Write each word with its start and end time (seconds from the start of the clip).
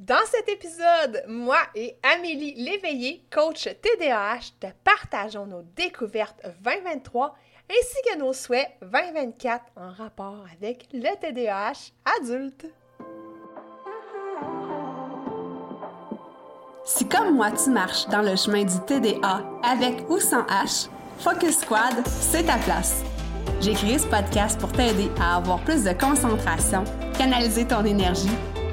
Dans 0.00 0.26
cet 0.26 0.48
épisode, 0.48 1.22
moi 1.28 1.58
et 1.76 1.96
Amélie 2.02 2.54
Léveillé, 2.56 3.24
coach 3.32 3.68
TDAH, 3.80 4.50
te 4.58 4.66
partageons 4.82 5.46
nos 5.46 5.62
découvertes 5.76 6.40
2023 6.64 7.36
ainsi 7.70 7.96
que 8.04 8.18
nos 8.18 8.32
souhaits 8.32 8.66
2024 8.82 9.62
en 9.76 9.92
rapport 9.92 10.44
avec 10.52 10.88
le 10.92 11.14
TDAH 11.20 11.92
adulte. 12.18 12.66
Si 16.84 17.08
comme 17.08 17.36
moi 17.36 17.52
tu 17.52 17.70
marches 17.70 18.08
dans 18.08 18.22
le 18.22 18.34
chemin 18.34 18.64
du 18.64 18.80
TDA 18.86 19.44
avec 19.62 20.10
ou 20.10 20.18
sans 20.18 20.42
H, 20.46 20.88
Focus 21.20 21.60
Squad, 21.60 22.04
c'est 22.04 22.42
ta 22.42 22.56
place. 22.56 23.04
J'ai 23.60 23.74
créé 23.74 23.96
ce 23.98 24.08
podcast 24.08 24.58
pour 24.58 24.72
t'aider 24.72 25.08
à 25.20 25.36
avoir 25.36 25.62
plus 25.62 25.84
de 25.84 25.92
concentration, 25.92 26.82
canaliser 27.16 27.64
ton 27.66 27.84
énergie, 27.84 28.36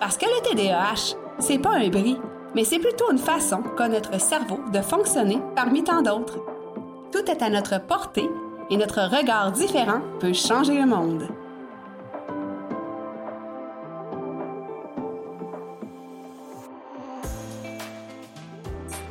Parce 0.00 0.16
que 0.16 0.26
le 0.26 0.40
TDAH, 0.42 1.16
c'est 1.40 1.58
pas 1.58 1.74
un 1.74 1.88
bris, 1.88 2.18
mais 2.54 2.62
c'est 2.62 2.78
plutôt 2.78 3.10
une 3.10 3.18
façon 3.18 3.62
qu'a 3.76 3.88
notre 3.88 4.20
cerveau 4.20 4.60
de 4.72 4.80
fonctionner 4.80 5.40
parmi 5.56 5.82
tant 5.82 6.02
d'autres. 6.02 6.38
Tout 7.10 7.28
est 7.28 7.42
à 7.42 7.50
notre 7.50 7.84
portée 7.84 8.28
et 8.70 8.76
notre 8.76 9.00
regard 9.00 9.50
différent 9.50 10.00
peut 10.20 10.32
changer 10.32 10.74
le 10.74 10.86
monde. 10.86 11.28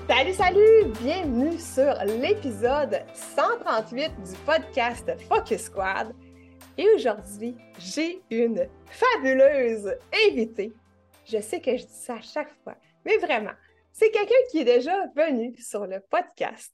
Salut, 0.07 0.33
salut! 0.33 0.93
Bienvenue 1.01 1.59
sur 1.59 1.93
l'épisode 2.05 3.01
138 3.35 4.11
du 4.23 4.37
podcast 4.45 5.11
Focus 5.27 5.63
Squad. 5.63 6.13
Et 6.79 6.87
aujourd'hui, 6.93 7.55
j'ai 7.79 8.21
une 8.29 8.67
fabuleuse 8.85 9.95
invitée. 10.27 10.71
Je 11.25 11.39
sais 11.39 11.59
que 11.59 11.75
je 11.75 11.83
dis 11.83 11.91
ça 11.91 12.15
à 12.15 12.21
chaque 12.21 12.53
fois, 12.63 12.75
mais 13.03 13.17
vraiment, 13.17 13.53
c'est 13.91 14.11
quelqu'un 14.11 14.35
qui 14.51 14.59
est 14.59 14.63
déjà 14.63 15.07
venu 15.15 15.57
sur 15.57 15.87
le 15.87 15.99
podcast 16.01 16.71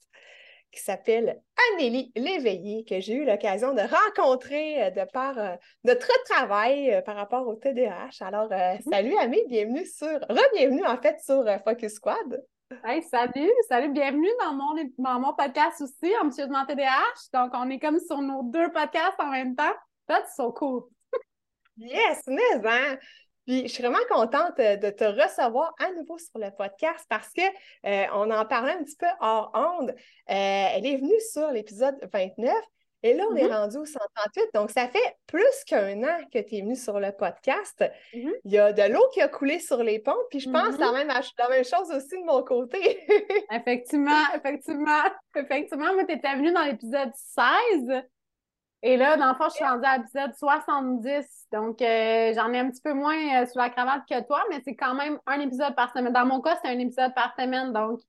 qui 0.73 0.81
s'appelle 0.81 1.41
Amélie 1.71 2.11
Léveillé, 2.17 2.83
que 2.83 2.99
j'ai 2.99 3.13
eu 3.13 3.25
l'occasion 3.25 3.73
de 3.73 3.81
rencontrer 3.81 4.83
euh, 4.83 4.89
de 4.89 5.09
par 5.11 5.37
euh, 5.37 5.55
notre 5.85 6.11
travail 6.25 6.91
euh, 6.91 7.01
par 7.01 7.15
rapport 7.15 7.47
au 7.47 7.55
TDAH. 7.55 8.25
Alors, 8.25 8.49
mm-hmm. 8.49 8.89
salut 8.89 9.15
Amélie, 9.17 9.47
bienvenue 9.47 9.85
sur, 9.85 10.07
re-bienvenue 10.07 10.85
en 10.85 10.97
fait 10.97 11.19
sur 11.23 11.45
Focus 11.63 11.93
Squad. 11.93 12.43
Hey, 12.83 13.03
salut, 13.03 13.51
salut, 13.69 13.91
bienvenue 13.91 14.31
dans 14.41 14.53
mon, 14.53 14.73
dans 14.97 15.19
mon 15.19 15.33
podcast 15.33 15.79
aussi, 15.79 15.93
de 16.01 16.67
TDAH. 16.67 17.29
Donc, 17.33 17.51
on 17.53 17.69
est 17.69 17.79
comme 17.79 17.99
sur 17.99 18.19
nos 18.19 18.41
deux 18.43 18.69
podcasts 18.71 19.19
en 19.19 19.29
même 19.29 19.55
temps. 19.55 19.73
That's 20.07 20.35
so 20.35 20.51
cool. 20.51 20.89
yes, 21.77 22.21
mais 22.27 22.41
hein? 22.65 22.97
Puis 23.45 23.63
je 23.63 23.73
suis 23.73 23.83
vraiment 23.83 23.97
contente 24.09 24.57
euh, 24.59 24.77
de 24.77 24.89
te 24.89 25.03
recevoir 25.03 25.73
à 25.79 25.91
nouveau 25.91 26.17
sur 26.17 26.39
le 26.39 26.49
podcast 26.51 27.05
parce 27.09 27.29
que 27.33 27.41
euh, 27.85 28.05
on 28.13 28.31
en 28.31 28.45
parlait 28.45 28.71
un 28.71 28.83
petit 28.83 28.95
peu 28.95 29.07
hors 29.19 29.51
onde. 29.53 29.89
Euh, 29.89 29.95
elle 30.27 30.85
est 30.85 30.97
venue 30.97 31.19
sur 31.31 31.51
l'épisode 31.51 31.97
29 32.13 32.53
et 33.05 33.13
là, 33.13 33.25
on 33.29 33.35
est 33.35 33.43
mm-hmm. 33.43 33.53
rendu 33.53 33.77
au 33.77 33.85
138. 33.85 34.45
Donc, 34.53 34.71
ça 34.71 34.87
fait 34.87 35.17
plus 35.27 35.63
qu'un 35.67 36.01
an 36.03 36.19
que 36.33 36.39
tu 36.39 36.55
es 36.55 36.61
venue 36.61 36.77
sur 36.77 37.01
le 37.01 37.11
podcast. 37.11 37.83
Mm-hmm. 38.13 38.31
Il 38.45 38.51
y 38.51 38.57
a 38.57 38.71
de 38.71 38.93
l'eau 38.93 39.05
qui 39.13 39.19
a 39.19 39.27
coulé 39.27 39.59
sur 39.59 39.83
les 39.83 39.99
ponts, 39.99 40.15
puis 40.29 40.39
je 40.39 40.49
pense 40.49 40.75
mm-hmm. 40.75 40.79
la, 40.79 40.91
même, 40.93 41.07
la 41.09 41.49
même 41.49 41.65
chose 41.65 41.91
aussi 41.91 42.17
de 42.17 42.25
mon 42.25 42.43
côté. 42.43 43.05
effectivement, 43.51 44.23
effectivement, 44.33 45.03
effectivement. 45.35 45.93
Moi, 45.93 46.05
tu 46.05 46.13
étais 46.13 46.33
venue 46.33 46.53
dans 46.53 46.63
l'épisode 46.63 47.11
16. 47.13 48.03
Et 48.85 48.97
là, 48.97 49.15
dans 49.15 49.29
le 49.29 49.35
fond, 49.35 49.45
je 49.45 49.55
suis 49.55 49.63
rendue 49.63 49.85
à 49.85 49.97
l'épisode 49.97 50.35
70. 50.35 51.47
Donc, 51.53 51.81
euh, 51.81 52.33
j'en 52.35 52.51
ai 52.51 52.59
un 52.59 52.69
petit 52.69 52.81
peu 52.81 52.93
moins 52.93 53.41
euh, 53.41 53.45
sous 53.45 53.57
la 53.57 53.69
cravate 53.69 54.01
que 54.09 54.21
toi, 54.27 54.43
mais 54.49 54.59
c'est 54.65 54.75
quand 54.75 54.93
même 54.93 55.19
un 55.25 55.39
épisode 55.39 55.73
par 55.73 55.93
semaine. 55.93 56.11
Dans 56.11 56.25
mon 56.25 56.41
cas, 56.41 56.59
c'est 56.61 56.69
un 56.69 56.79
épisode 56.79 57.13
par 57.15 57.33
semaine. 57.39 57.71
Donc, 57.71 58.01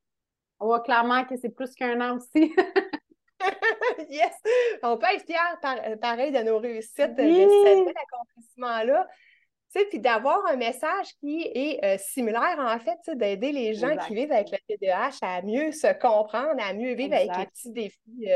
on 0.59 0.67
voit 0.67 0.81
clairement 0.81 1.25
que 1.27 1.37
c'est 1.37 1.51
plus 1.51 1.73
qu'un 1.77 2.01
an 2.01 2.17
aussi. 2.17 2.53
yes! 4.11 4.35
On 4.83 4.99
peut 4.99 5.07
être 5.15 5.25
fiers, 5.25 5.37
euh, 5.65 5.97
pareil, 5.97 6.33
de 6.33 6.41
nos 6.41 6.59
réussites, 6.59 7.15
de 7.15 7.23
cet 7.23 7.97
accomplissement-là. 7.97 9.07
Puis 9.91 10.01
d'avoir 10.01 10.45
un 10.47 10.57
message 10.57 11.07
qui 11.21 11.43
est 11.53 11.99
similaire, 11.99 12.59
en 12.59 12.79
fait, 12.79 13.17
d'aider 13.17 13.51
les 13.51 13.75
gens 13.75 13.97
qui 14.07 14.15
vivent 14.15 14.31
avec 14.31 14.51
le 14.53 14.59
TDAH 14.69 15.19
à 15.23 15.43
mieux 15.43 15.73
se 15.73 15.93
comprendre, 15.99 16.61
à 16.61 16.73
mieux 16.75 16.95
vivre 16.95 17.15
avec 17.15 17.37
les 17.37 17.47
petits 17.47 17.73
défis 17.73 18.29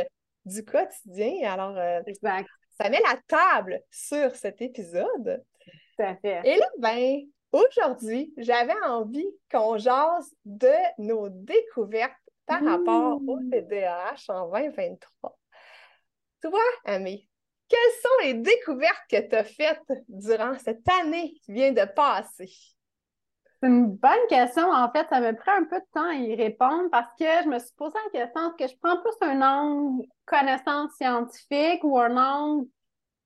du 0.45 0.65
quotidien. 0.65 1.51
Alors, 1.51 1.77
euh, 1.77 2.01
ça 2.79 2.91
met 2.91 3.01
la 3.01 3.19
table 3.27 3.81
sur 3.91 4.35
cet 4.37 4.63
épisode. 4.63 5.45
Tout 5.97 6.05
à 6.05 6.17
fait. 6.17 6.41
Et 6.45 6.57
là, 6.57 6.67
ben, 6.79 7.21
aujourd'hui, 7.53 8.33
j'avais 8.37 8.81
envie 8.87 9.29
qu'on 9.51 9.79
jase 9.79 10.35
de 10.45 10.73
nos 10.99 11.29
découvertes 11.29 12.13
par 12.47 12.65
rapport 12.65 13.21
au 13.27 13.39
TDAH 13.51 14.25
en 14.29 14.51
2023. 14.51 15.39
Toi, 16.41 16.61
Amé, 16.85 17.29
quelles 17.69 18.01
sont 18.03 18.25
les 18.25 18.35
découvertes 18.35 19.05
que 19.11 19.29
tu 19.29 19.35
as 19.35 19.45
faites 19.45 19.83
durant 20.09 20.59
cette 20.59 20.89
année 21.01 21.35
qui 21.45 21.53
vient 21.53 21.73
de 21.73 21.85
passer? 21.85 22.51
C'est 23.61 23.69
une 23.69 23.97
bonne 23.97 24.27
question. 24.29 24.71
En 24.71 24.91
fait, 24.93 25.07
ça 25.09 25.21
me 25.21 25.35
prend 25.35 25.53
un 25.53 25.65
peu 25.65 25.81
de 25.81 25.87
temps 25.93 26.09
à 26.09 26.15
y 26.15 26.35
répondre 26.37 26.89
parce 26.93 27.09
que 27.19 27.25
je 27.45 27.49
me 27.49 27.59
suis 27.59 27.75
posé 27.77 27.95
la 28.13 28.21
question 28.21 28.55
est-ce 28.57 28.65
que 28.65 28.73
je 28.73 28.79
prends 28.81 29.01
plus 29.01 29.15
un 29.21 29.43
angle 29.43 30.07
connaissance 30.27 30.93
scientifique 30.93 31.83
ou 31.83 31.99
un 31.99 32.17
angle 32.17 32.69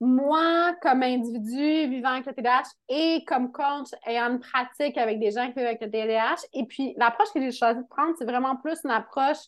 moi, 0.03 0.75
comme 0.83 1.05
individu 1.05 1.89
vivant 1.89 2.09
avec 2.09 2.27
le 2.27 2.35
TDAH 2.35 2.65
et 2.89 3.25
comme 3.25 3.53
coach 3.53 3.87
ayant 4.05 4.33
une 4.33 4.41
pratique 4.41 4.99
avec 4.99 5.21
des 5.21 5.31
gens 5.31 5.47
qui 5.47 5.53
vivent 5.53 5.67
avec 5.67 5.81
le 5.81 5.91
TDAH. 5.91 6.45
Et 6.55 6.67
puis, 6.67 6.93
l'approche 6.97 7.29
que 7.33 7.41
j'ai 7.41 7.53
choisi 7.53 7.79
de 7.79 7.87
prendre, 7.87 8.13
c'est 8.19 8.25
vraiment 8.25 8.57
plus 8.57 8.81
une 8.83 8.91
approche 8.91 9.39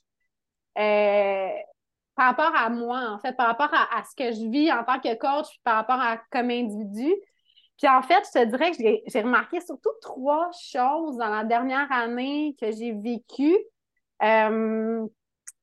euh, 0.79 1.49
par 2.15 2.27
rapport 2.27 2.53
à 2.55 2.71
moi, 2.71 3.01
en 3.11 3.19
fait, 3.19 3.37
par 3.37 3.49
rapport 3.49 3.75
à, 3.75 3.99
à, 3.99 4.05
ce 4.05 4.15
que 4.15 4.31
je 4.31 4.49
vis 4.49 4.71
en 4.71 4.85
tant 4.85 5.01
que 5.01 5.13
coach, 5.17 5.49
puis 5.49 5.61
par 5.65 5.75
rapport 5.75 6.01
à 6.01 6.19
comme 6.31 6.51
individu. 6.51 7.13
Puis 7.79 7.89
en 7.89 8.03
fait, 8.03 8.23
je 8.33 8.41
te 8.41 8.45
dirais 8.45 8.71
que 8.71 8.77
j'ai 9.07 9.21
remarqué 9.21 9.61
surtout 9.61 9.91
trois 10.01 10.51
choses 10.53 11.17
dans 11.17 11.29
la 11.29 11.45
dernière 11.45 11.91
année 11.91 12.55
que 12.61 12.71
j'ai 12.71 12.93
vécues. 12.93 13.59
Euh, 14.23 15.07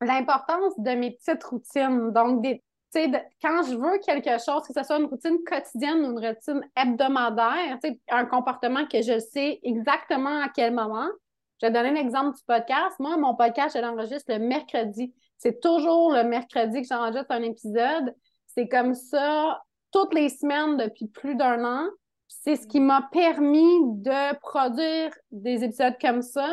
l'importance 0.02 0.74
de 0.78 0.92
mes 0.92 1.12
petites 1.12 1.44
routines. 1.44 2.12
Donc, 2.12 2.42
des, 2.42 2.62
de, 2.96 3.18
quand 3.42 3.64
je 3.64 3.76
veux 3.76 4.00
quelque 4.00 4.44
chose, 4.44 4.68
que 4.68 4.74
ce 4.74 4.84
soit 4.84 4.98
une 4.98 5.06
routine 5.06 5.38
quotidienne 5.46 6.06
ou 6.06 6.20
une 6.20 6.28
routine 6.28 6.62
hebdomadaire, 6.76 7.78
un 8.10 8.26
comportement 8.26 8.86
que 8.88 9.02
je 9.02 9.20
sais 9.20 9.60
exactement 9.64 10.42
à 10.42 10.50
quel 10.50 10.74
moment. 10.74 11.08
Je 11.62 11.68
vais 11.68 11.72
donner 11.72 11.90
un 11.90 11.96
exemple 11.96 12.36
du 12.36 12.44
podcast. 12.46 12.96
Moi, 13.00 13.16
mon 13.18 13.36
podcast, 13.36 13.78
je 13.78 13.82
l'enregistre 13.82 14.34
le 14.34 14.40
mercredi. 14.40 15.14
C'est 15.38 15.62
toujours 15.62 16.12
le 16.12 16.24
mercredi 16.24 16.82
que 16.82 16.88
j'enregistre 16.88 17.32
un 17.32 17.44
épisode. 17.44 18.16
C'est 18.48 18.68
comme 18.68 18.96
ça 18.96 19.62
toutes 19.92 20.14
les 20.14 20.30
semaines 20.30 20.78
depuis 20.78 21.08
plus 21.08 21.36
d'un 21.36 21.64
an 21.64 21.88
c'est 22.44 22.56
ce 22.56 22.66
qui 22.66 22.80
m'a 22.80 23.10
permis 23.12 23.82
de 23.84 24.36
produire 24.40 25.12
des 25.32 25.64
épisodes 25.64 25.96
comme 26.00 26.22
ça 26.22 26.48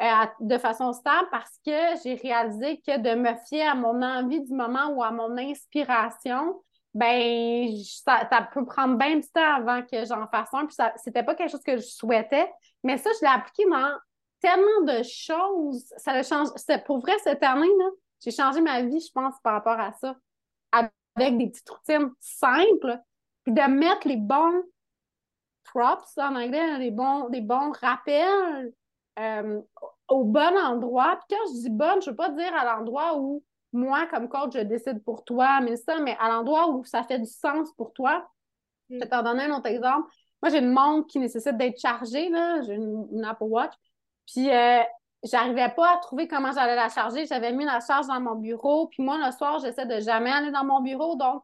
euh, 0.00 0.26
de 0.40 0.58
façon 0.58 0.92
stable 0.92 1.28
parce 1.30 1.58
que 1.66 2.02
j'ai 2.02 2.14
réalisé 2.14 2.80
que 2.86 2.98
de 2.98 3.14
me 3.14 3.34
fier 3.46 3.68
à 3.68 3.74
mon 3.74 4.00
envie 4.02 4.42
du 4.42 4.52
moment 4.52 4.88
ou 4.90 5.02
à 5.02 5.10
mon 5.10 5.36
inspiration, 5.36 6.62
ben 6.94 7.68
ça, 8.04 8.48
peut 8.52 8.64
prendre 8.64 8.96
bien 8.96 9.16
du 9.16 9.28
temps 9.28 9.54
avant 9.56 9.82
que 9.82 10.04
j'en 10.04 10.26
fasse 10.28 10.48
un. 10.52 10.66
Puis 10.66 10.76
ça, 10.76 10.92
c'était 10.96 11.24
pas 11.24 11.34
quelque 11.34 11.50
chose 11.50 11.64
que 11.64 11.76
je 11.76 11.86
souhaitais, 11.86 12.50
mais 12.84 12.96
ça, 12.96 13.10
je 13.20 13.26
l'ai 13.26 13.32
appliqué 13.32 13.64
dans 13.68 13.92
tellement 14.40 14.82
de 14.86 15.02
choses. 15.02 15.92
Ça 15.96 16.12
a 16.12 16.22
changé. 16.22 16.52
Pour 16.86 17.00
vrai, 17.00 17.14
cette 17.24 17.42
année, 17.42 17.68
j'ai 18.22 18.30
changé 18.30 18.60
ma 18.60 18.82
vie, 18.82 19.00
je 19.00 19.12
pense, 19.12 19.34
par 19.42 19.54
rapport 19.54 19.80
à 19.80 19.92
ça. 19.94 20.16
Avec 21.16 21.38
des 21.38 21.50
petites 21.50 21.68
routines 21.68 22.10
simples, 22.20 22.98
puis 23.44 23.52
de 23.52 23.62
mettre 23.70 24.08
les 24.08 24.16
bons 24.16 24.62
props 25.74 26.16
en 26.18 26.36
anglais, 26.36 26.78
des 26.78 26.90
bons, 26.90 27.28
des 27.28 27.40
bons 27.40 27.72
rappels 27.80 28.72
euh, 29.18 29.60
au 30.08 30.24
bon 30.24 30.56
endroit. 30.58 31.18
Puis 31.18 31.36
quand 31.36 31.52
je 31.52 31.60
dis 31.62 31.70
bon, 31.70 32.00
je 32.00 32.06
ne 32.06 32.10
veux 32.10 32.16
pas 32.16 32.28
dire 32.30 32.54
à 32.54 32.64
l'endroit 32.64 33.18
où 33.18 33.42
moi, 33.72 34.06
comme 34.06 34.28
coach, 34.28 34.52
je 34.54 34.60
décide 34.60 35.02
pour 35.02 35.24
toi, 35.24 35.60
mais 35.60 35.76
ça, 35.76 35.98
mais 35.98 36.16
à 36.20 36.28
l'endroit 36.28 36.70
où 36.70 36.84
ça 36.84 37.02
fait 37.02 37.18
du 37.18 37.26
sens 37.26 37.72
pour 37.76 37.92
toi. 37.92 38.26
Je 38.88 38.98
vais 38.98 39.08
t'en 39.08 39.22
donner 39.22 39.44
un 39.44 39.56
autre 39.56 39.66
exemple. 39.66 40.08
moi, 40.42 40.50
j'ai 40.50 40.58
une 40.58 40.70
montre 40.70 41.08
qui 41.08 41.18
nécessite 41.18 41.56
d'être 41.56 41.80
chargée, 41.80 42.28
là. 42.28 42.62
J'ai 42.62 42.74
une, 42.74 43.24
Apple 43.24 43.44
Watch. 43.44 43.72
Puis, 44.26 44.50
euh, 44.50 44.80
j'arrivais 45.24 45.70
pas 45.70 45.94
à 45.94 45.98
trouver 45.98 46.28
comment 46.28 46.52
j'allais 46.52 46.76
la 46.76 46.88
charger. 46.88 47.26
J'avais 47.26 47.52
mis 47.52 47.64
la 47.64 47.80
charge 47.80 48.06
dans 48.06 48.20
mon 48.20 48.36
bureau. 48.36 48.86
Puis 48.88 49.02
moi, 49.02 49.18
le 49.18 49.32
soir, 49.32 49.58
j'essaie 49.58 49.86
de 49.86 50.00
jamais 50.00 50.30
aller 50.30 50.52
dans 50.52 50.64
mon 50.64 50.80
bureau. 50.80 51.16
Donc, 51.16 51.42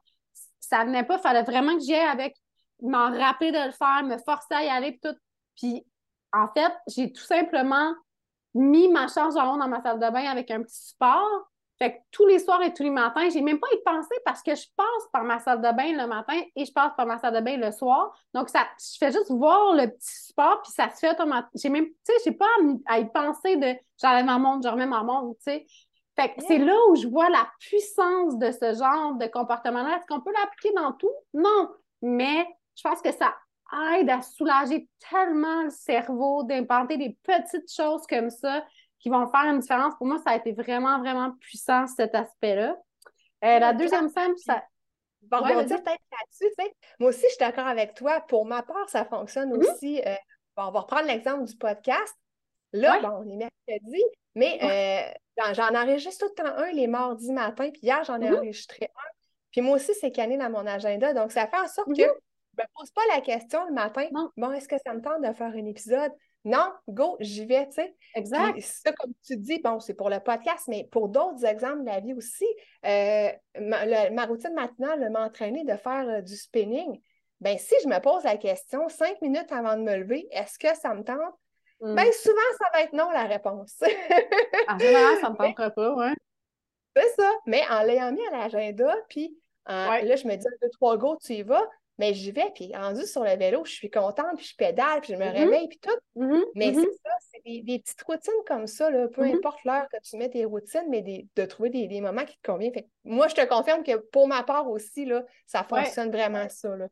ça 0.60 0.84
venait 0.84 1.02
pas. 1.02 1.16
Il 1.16 1.20
fallait 1.20 1.42
vraiment 1.42 1.74
que 1.74 1.82
j'y 1.82 1.94
aille 1.94 2.08
avec, 2.08 2.36
m'en 2.82 3.10
rappeler 3.10 3.52
de 3.52 3.66
le 3.66 3.72
faire, 3.72 4.02
me 4.04 4.18
forcer 4.18 4.54
à 4.54 4.64
y 4.64 4.68
aller, 4.68 4.92
puis 4.92 5.00
tout. 5.02 5.18
Puis, 5.56 5.86
en 6.32 6.48
fait, 6.48 6.72
j'ai 6.86 7.12
tout 7.12 7.22
simplement 7.22 7.94
mis 8.54 8.88
ma 8.88 9.08
charge 9.08 9.34
haut 9.34 9.58
dans 9.58 9.68
ma 9.68 9.82
salle 9.82 9.98
de 9.98 10.10
bain 10.10 10.24
avec 10.24 10.50
un 10.50 10.62
petit 10.62 10.88
support. 10.88 11.50
Fait 11.78 11.94
que 11.94 11.98
tous 12.10 12.26
les 12.26 12.38
soirs 12.38 12.60
et 12.60 12.74
tous 12.74 12.82
les 12.82 12.90
matins, 12.90 13.26
j'ai 13.30 13.40
même 13.40 13.58
pas 13.58 13.68
y 13.72 13.82
pensé 13.82 14.14
parce 14.26 14.42
que 14.42 14.54
je 14.54 14.66
passe 14.76 15.08
par 15.14 15.24
ma 15.24 15.38
salle 15.38 15.62
de 15.62 15.74
bain 15.74 15.96
le 15.96 16.06
matin 16.06 16.38
et 16.54 16.64
je 16.66 16.72
passe 16.72 16.92
par 16.94 17.06
ma 17.06 17.18
salle 17.18 17.34
de 17.34 17.40
bain 17.40 17.56
le 17.56 17.72
soir. 17.72 18.12
Donc, 18.34 18.50
ça, 18.50 18.66
je 18.78 18.98
fais 18.98 19.10
juste 19.10 19.30
voir 19.30 19.74
le 19.74 19.86
petit 19.86 20.26
support 20.26 20.60
puis 20.62 20.72
ça 20.72 20.90
se 20.90 20.98
fait 20.98 21.12
automatiquement. 21.12 21.50
J'ai 21.54 21.70
même, 21.70 21.86
tu 21.86 21.94
sais, 22.04 22.12
j'ai 22.24 22.32
pas 22.32 22.50
à, 22.86 22.98
y 22.98 23.10
penser 23.10 23.56
de 23.56 23.74
j'enlève 23.98 24.26
ma 24.26 24.38
montre, 24.38 24.68
je 24.68 24.72
remets 24.72 24.86
ma 24.86 25.02
montre, 25.02 25.38
tu 25.38 25.52
sais. 25.52 25.66
Fait 26.16 26.34
que 26.34 26.42
c'est 26.46 26.58
là 26.58 26.76
où 26.90 26.96
je 26.96 27.08
vois 27.08 27.30
la 27.30 27.48
puissance 27.60 28.36
de 28.36 28.50
ce 28.50 28.74
genre 28.78 29.14
de 29.14 29.26
comportement-là. 29.26 29.96
Est-ce 29.96 30.06
qu'on 30.06 30.20
peut 30.20 30.32
l'appliquer 30.38 30.74
dans 30.74 30.92
tout? 30.92 31.14
Non. 31.32 31.70
Mais 32.02 32.46
je 32.80 32.88
pense 32.88 33.02
que 33.02 33.12
ça 33.12 33.34
aide 33.94 34.08
à 34.10 34.22
soulager 34.22 34.88
tellement 35.10 35.64
le 35.64 35.70
cerveau, 35.70 36.42
d'implanter 36.44 36.96
des 36.96 37.16
petites 37.22 37.72
choses 37.72 38.06
comme 38.08 38.30
ça 38.30 38.64
qui 38.98 39.08
vont 39.08 39.30
faire 39.30 39.44
une 39.52 39.60
différence. 39.60 39.94
Pour 39.96 40.06
moi, 40.06 40.18
ça 40.18 40.30
a 40.30 40.36
été 40.36 40.52
vraiment, 40.52 40.98
vraiment 40.98 41.32
puissant, 41.40 41.86
cet 41.86 42.14
aspect-là. 42.14 42.76
Euh, 43.44 43.58
la 43.58 43.72
deuxième 43.72 44.08
scène, 44.08 44.36
ça. 44.36 44.62
Bon, 45.22 45.42
peut-être 45.42 45.84
là-dessus, 45.84 46.52
Moi 46.98 47.10
aussi, 47.10 47.22
je 47.22 47.28
suis 47.28 47.38
d'accord 47.38 47.66
avec 47.66 47.94
toi. 47.94 48.20
Pour 48.20 48.46
ma 48.46 48.62
part, 48.62 48.88
ça 48.88 49.04
fonctionne 49.04 49.52
mm-hmm. 49.52 49.72
aussi. 49.72 50.02
Euh, 50.06 50.14
on 50.56 50.70
va 50.70 50.80
reprendre 50.80 51.06
l'exemple 51.06 51.44
du 51.44 51.56
podcast. 51.56 52.14
Là, 52.72 53.00
bon, 53.00 53.24
on 53.24 53.28
est 53.28 53.36
mercredi, 53.36 54.02
mais 54.34 54.58
euh, 54.62 55.52
j'en 55.54 55.74
enregistre 55.74 56.26
tout 56.26 56.32
le 56.36 56.44
temps 56.44 56.56
un 56.56 56.70
les 56.70 56.86
mardis 56.86 57.32
matin, 57.32 57.70
puis 57.70 57.80
hier, 57.82 58.04
j'en 58.04 58.20
ai 58.20 58.30
mm-hmm. 58.30 58.38
enregistré 58.38 58.90
un. 58.94 59.10
Puis 59.50 59.60
moi 59.60 59.76
aussi, 59.76 59.92
c'est 59.94 60.12
canné 60.12 60.36
dans 60.36 60.50
mon 60.50 60.66
agenda. 60.66 61.12
Donc, 61.14 61.32
ça 61.32 61.46
fait 61.46 61.58
en 61.58 61.66
sorte 61.66 61.88
que 61.88 61.94
mm-hmm. 61.94 62.06
ne 62.06 62.29
me 62.62 62.78
pose 62.78 62.90
pas 62.90 63.02
la 63.14 63.20
question 63.20 63.64
le 63.66 63.72
matin. 63.72 64.06
Bon, 64.36 64.52
est-ce 64.52 64.68
que 64.68 64.76
ça 64.84 64.94
me 64.94 65.00
tente 65.00 65.22
de 65.22 65.32
faire 65.32 65.52
un 65.54 65.66
épisode? 65.66 66.12
Non, 66.44 66.72
go, 66.88 67.16
j'y 67.20 67.44
vais, 67.44 67.66
tu 67.66 67.74
sais. 67.74 67.94
Exact. 68.14 68.58
ça, 68.60 68.92
comme 68.92 69.12
tu 69.24 69.36
dis, 69.36 69.60
bon, 69.60 69.78
c'est 69.78 69.94
pour 69.94 70.08
le 70.08 70.20
podcast, 70.20 70.64
mais 70.68 70.88
pour 70.90 71.08
d'autres 71.08 71.44
exemples 71.44 71.80
de 71.80 71.86
la 71.86 72.00
vie 72.00 72.14
aussi, 72.14 72.46
euh, 72.86 73.30
ma, 73.58 74.24
routine 74.24 74.54
matinale 74.54 75.10
m'a 75.10 75.26
entraîné 75.26 75.64
de 75.64 75.76
faire 75.76 76.08
euh, 76.08 76.20
du 76.22 76.36
spinning. 76.36 77.00
Bien, 77.40 77.58
si 77.58 77.74
je 77.82 77.88
me 77.88 78.00
pose 78.00 78.24
la 78.24 78.38
question 78.38 78.88
cinq 78.88 79.20
minutes 79.20 79.52
avant 79.52 79.76
de 79.76 79.82
me 79.82 79.96
lever, 79.96 80.28
est-ce 80.30 80.58
que 80.58 80.74
ça 80.74 80.94
me 80.94 81.04
tente? 81.04 81.18
Mm. 81.80 81.94
Bien, 81.94 82.12
souvent, 82.12 82.36
ça 82.58 82.66
va 82.72 82.82
être 82.82 82.92
non 82.94 83.10
la 83.10 83.24
réponse. 83.24 83.76
en 84.68 84.78
général, 84.78 85.18
ça 85.20 85.28
ne 85.28 85.32
me 85.32 85.36
tentera 85.36 85.70
pas, 85.70 85.94
oui. 85.94 86.14
C'est 86.96 87.08
ça. 87.16 87.30
Mais 87.46 87.62
en 87.70 87.82
l'ayant 87.82 88.12
mis 88.12 88.26
à 88.28 88.38
l'agenda, 88.38 88.94
puis 89.08 89.38
là, 89.66 90.16
je 90.16 90.26
me 90.26 90.36
dis 90.36 90.46
deux, 90.62 90.70
trois 90.70 90.96
go, 90.96 91.18
tu 91.22 91.34
y 91.34 91.42
vas. 91.42 91.66
Mais 92.00 92.14
j'y 92.14 92.32
vais, 92.32 92.50
puis 92.54 92.74
rendu 92.74 93.04
sur 93.04 93.22
le 93.22 93.36
vélo, 93.36 93.62
je 93.66 93.72
suis 93.72 93.90
contente, 93.90 94.34
puis 94.38 94.46
je 94.46 94.56
pédale, 94.56 95.02
puis 95.02 95.12
je 95.12 95.18
me 95.18 95.24
mm-hmm. 95.24 95.32
réveille, 95.32 95.68
puis 95.68 95.78
tout. 95.80 96.18
Mm-hmm. 96.18 96.44
Mais 96.54 96.72
c'est 96.72 96.80
mm-hmm. 96.80 97.02
ça, 97.04 97.10
c'est 97.30 97.60
des, 97.62 97.78
petites 97.78 98.02
routines 98.02 98.32
comme 98.46 98.66
ça, 98.66 98.88
là, 98.88 99.06
peu 99.08 99.20
importe 99.20 99.62
l'heure 99.66 99.86
que 99.92 99.98
tu 100.02 100.16
mets 100.16 100.30
tes 100.30 100.46
routines, 100.46 100.86
mais 100.88 101.02
de 101.02 101.44
trouver 101.44 101.68
des, 101.68 102.00
moments 102.00 102.24
qui 102.24 102.38
te 102.38 102.50
conviennent. 102.50 102.72
Fait 102.72 102.88
moi, 103.04 103.28
je 103.28 103.34
te 103.34 103.46
confirme 103.46 103.82
que 103.82 103.98
pour 103.98 104.28
ma 104.28 104.42
part 104.42 104.70
aussi, 104.70 105.04
là, 105.04 105.22
ça 105.44 105.62
fonctionne 105.62 106.10
vraiment 106.10 106.48
ça. 106.48 106.74
Là. 106.74 106.88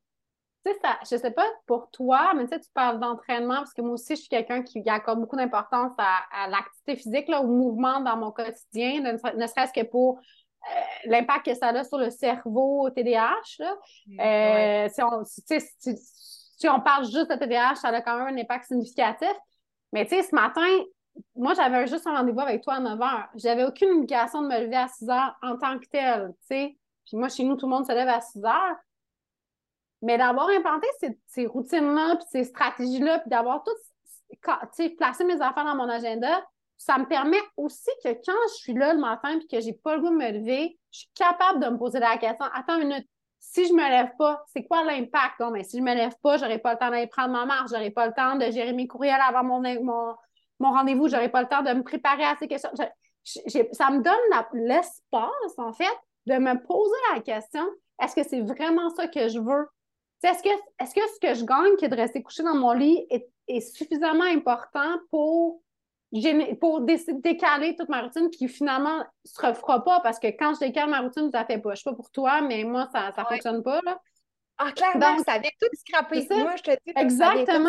Tu 0.66 0.72
sais, 0.72 0.78
ça, 0.84 0.98
je 1.10 1.16
sais 1.16 1.30
pas 1.30 1.46
pour 1.64 1.88
toi, 1.90 2.34
mais 2.34 2.44
tu 2.44 2.50
sais, 2.50 2.60
tu 2.60 2.68
parles 2.74 3.00
d'entraînement, 3.00 3.56
parce 3.56 3.72
que 3.72 3.80
moi 3.80 3.92
aussi, 3.92 4.14
je 4.14 4.20
suis 4.20 4.28
quelqu'un 4.28 4.62
qui 4.62 4.86
accorde 4.90 5.20
beaucoup 5.20 5.36
d'importance 5.36 5.92
à, 5.96 6.48
l'activité 6.50 6.96
physique, 6.96 7.28
là, 7.28 7.40
au 7.40 7.46
mouvement 7.46 8.00
dans 8.00 8.18
mon 8.18 8.30
quotidien, 8.30 9.00
ne 9.00 9.16
serait-ce 9.46 9.72
que 9.72 9.86
pour 9.86 10.20
l'impact 11.04 11.46
que 11.46 11.54
ça 11.54 11.68
a 11.68 11.84
sur 11.84 11.98
le 11.98 12.10
cerveau 12.10 12.86
au 12.86 12.90
TDAH. 12.90 13.62
Mm, 14.06 14.20
euh, 14.20 14.88
si, 14.88 15.02
on, 15.02 15.24
si, 15.24 16.68
on 16.68 16.80
parle 16.80 17.04
juste 17.04 17.30
de 17.30 17.36
TDAH, 17.36 17.76
ça 17.76 17.88
a 17.88 18.00
quand 18.00 18.18
même 18.18 18.34
un 18.36 18.40
impact 18.40 18.66
significatif. 18.66 19.34
Mais 19.92 20.04
tu 20.04 20.16
sais, 20.16 20.22
ce 20.22 20.34
matin, 20.34 20.66
moi, 21.34 21.54
j'avais 21.54 21.86
juste 21.86 22.06
un 22.06 22.16
rendez-vous 22.16 22.40
avec 22.40 22.62
toi 22.62 22.74
à 22.74 22.80
9 22.80 22.98
h. 22.98 23.28
J'avais 23.36 23.64
aucune 23.64 23.90
obligation 23.90 24.42
de 24.42 24.48
me 24.48 24.60
lever 24.60 24.76
à 24.76 24.88
6 24.88 25.06
h 25.06 25.34
en 25.42 25.56
tant 25.56 25.78
que 25.78 25.86
telle, 25.86 26.32
tu 26.40 26.46
sais. 26.46 26.78
Puis 27.06 27.16
moi, 27.16 27.28
chez 27.28 27.44
nous, 27.44 27.56
tout 27.56 27.66
le 27.66 27.70
monde 27.70 27.86
se 27.86 27.92
lève 27.92 28.08
à 28.08 28.20
6 28.20 28.40
h. 28.40 28.76
Mais 30.02 30.16
d'avoir 30.18 30.48
implanté 30.50 30.86
ces, 31.00 31.18
ces 31.26 31.46
routines-là, 31.46 32.16
puis 32.16 32.26
ces 32.30 32.44
stratégies-là, 32.44 33.18
puis 33.20 33.30
d'avoir 33.30 33.64
tout, 33.64 33.72
tu 34.30 34.38
sais, 34.72 34.90
placé 34.90 35.24
mes 35.24 35.40
affaires 35.40 35.64
dans 35.64 35.74
mon 35.74 35.88
agenda, 35.88 36.44
ça 36.78 36.96
me 36.96 37.06
permet 37.06 37.40
aussi 37.56 37.90
que 38.02 38.08
quand 38.08 38.48
je 38.50 38.54
suis 38.54 38.72
là 38.72 38.94
le 38.94 39.00
matin 39.00 39.38
et 39.38 39.46
que 39.46 39.60
j'ai 39.60 39.74
pas 39.74 39.96
le 39.96 40.00
goût 40.00 40.10
de 40.10 40.14
me 40.14 40.30
lever, 40.30 40.78
je 40.90 41.00
suis 41.00 41.10
capable 41.14 41.62
de 41.62 41.68
me 41.68 41.76
poser 41.76 41.98
la 41.98 42.16
question 42.16 42.46
attends 42.54 42.80
une 42.80 42.88
minute, 42.88 43.08
si 43.40 43.66
je 43.66 43.72
me 43.72 43.88
lève 43.88 44.10
pas, 44.18 44.42
c'est 44.52 44.64
quoi 44.64 44.84
l'impact? 44.84 45.40
Mais 45.52 45.64
si 45.64 45.78
je 45.78 45.82
me 45.82 45.94
lève 45.94 46.14
pas, 46.22 46.38
j'aurai 46.38 46.58
pas 46.58 46.72
le 46.72 46.78
temps 46.78 46.90
d'aller 46.90 47.06
prendre 47.06 47.30
ma 47.30 47.44
marche, 47.44 47.70
j'aurai 47.70 47.90
pas 47.90 48.06
le 48.06 48.12
temps 48.12 48.36
de 48.36 48.50
gérer 48.50 48.72
mes 48.72 48.86
courriels 48.86 49.20
avant 49.20 49.44
mon, 49.44 49.60
mon, 49.60 50.14
mon 50.58 50.70
rendez-vous, 50.70 51.08
j'aurai 51.08 51.28
pas 51.28 51.42
le 51.42 51.48
temps 51.48 51.62
de 51.62 51.72
me 51.72 51.82
préparer 51.82 52.24
à 52.24 52.36
ces 52.38 52.48
questions. 52.48 52.70
ça 52.72 53.90
me 53.90 54.02
donne 54.02 54.64
l'espace, 54.66 55.58
en 55.58 55.72
fait, 55.72 55.84
de 56.26 56.34
me 56.34 56.54
poser 56.64 56.96
la 57.14 57.20
question 57.20 57.64
est-ce 58.00 58.14
que 58.14 58.28
c'est 58.28 58.40
vraiment 58.40 58.90
ça 58.90 59.08
que 59.08 59.28
je 59.28 59.38
veux? 59.38 59.68
Est-ce 60.22 60.42
que, 60.42 60.48
est 60.48 60.94
que 60.94 61.00
ce 61.14 61.20
que 61.20 61.34
je 61.34 61.44
gagne, 61.44 61.76
qui 61.76 61.88
de 61.88 61.96
rester 61.96 62.22
couché 62.22 62.42
dans 62.42 62.54
mon 62.54 62.72
lit, 62.72 63.06
est, 63.10 63.28
est 63.48 63.60
suffisamment 63.60 64.24
important 64.24 64.98
pour 65.10 65.62
pour 66.60 66.80
décaler 66.80 67.76
toute 67.76 67.88
ma 67.88 68.02
routine 68.02 68.30
qui 68.30 68.48
finalement 68.48 69.04
se 69.24 69.46
refera 69.46 69.84
pas 69.84 70.00
parce 70.00 70.18
que 70.18 70.28
quand 70.28 70.54
je 70.54 70.60
décale 70.60 70.88
ma 70.88 71.00
routine, 71.00 71.30
ça 71.30 71.44
fait 71.44 71.58
pas. 71.58 71.74
Je 71.74 71.82
sais 71.82 71.90
pas 71.90 71.96
pour 71.96 72.10
toi, 72.10 72.40
mais 72.40 72.64
moi, 72.64 72.88
ça 72.92 73.12
ne 73.16 73.24
fonctionne 73.24 73.62
pas. 73.62 73.80
Là. 73.84 74.00
Ah, 74.56 74.72
clairement, 74.72 75.16
Donc, 75.16 75.24
ça 75.26 75.38
vient 75.38 75.50
tout 75.60 75.68
scraper. 75.74 76.22
Ça. 76.22 76.36
Moi, 76.36 76.56
je 76.56 76.62
te 76.62 76.70
dis. 76.70 76.92
Exactement. 76.96 77.68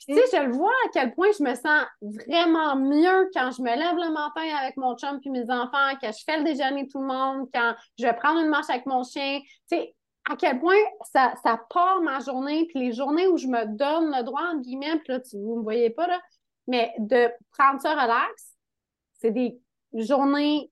tu 0.00 0.14
sais, 0.14 0.22
je 0.32 0.42
le 0.42 0.52
vois 0.52 0.72
à 0.86 0.88
quel 0.92 1.14
point 1.14 1.28
je 1.38 1.42
me 1.44 1.54
sens 1.54 1.84
vraiment 2.02 2.76
mieux 2.76 3.30
quand 3.32 3.50
je 3.52 3.62
me 3.62 3.70
lève 3.70 3.96
le 3.96 4.12
matin 4.12 4.56
avec 4.60 4.76
mon 4.76 4.96
chum 4.96 5.20
puis 5.20 5.30
mes 5.30 5.48
enfants, 5.50 5.96
quand 6.00 6.10
je 6.12 6.24
fais 6.24 6.38
le 6.38 6.44
déjeuner 6.44 6.88
tout 6.88 7.00
le 7.00 7.06
monde, 7.06 7.48
quand 7.54 7.74
je 7.98 8.04
vais 8.04 8.14
prendre 8.14 8.40
une 8.40 8.48
marche 8.48 8.68
avec 8.68 8.84
mon 8.86 9.04
chien. 9.04 9.40
Tu 9.70 9.78
sais, 9.78 9.94
à 10.28 10.36
quel 10.36 10.58
point 10.58 10.74
ça, 11.12 11.34
ça 11.42 11.60
part 11.70 12.00
ma 12.00 12.18
journée, 12.20 12.66
puis 12.66 12.80
les 12.80 12.92
journées 12.92 13.26
où 13.28 13.36
je 13.36 13.46
me 13.46 13.64
donne 13.66 14.14
le 14.14 14.22
droit, 14.24 14.42
entre 14.42 14.62
guillemets, 14.62 14.98
puis 14.98 15.12
là, 15.12 15.20
tu, 15.20 15.38
vous 15.38 15.54
ne 15.54 15.58
me 15.58 15.62
voyez 15.62 15.90
pas, 15.90 16.06
là, 16.06 16.20
mais 16.66 16.92
de 16.98 17.30
prendre 17.52 17.80
ça 17.80 17.92
relax, 17.92 18.56
c'est 19.14 19.30
des 19.30 19.58
journées. 19.92 20.70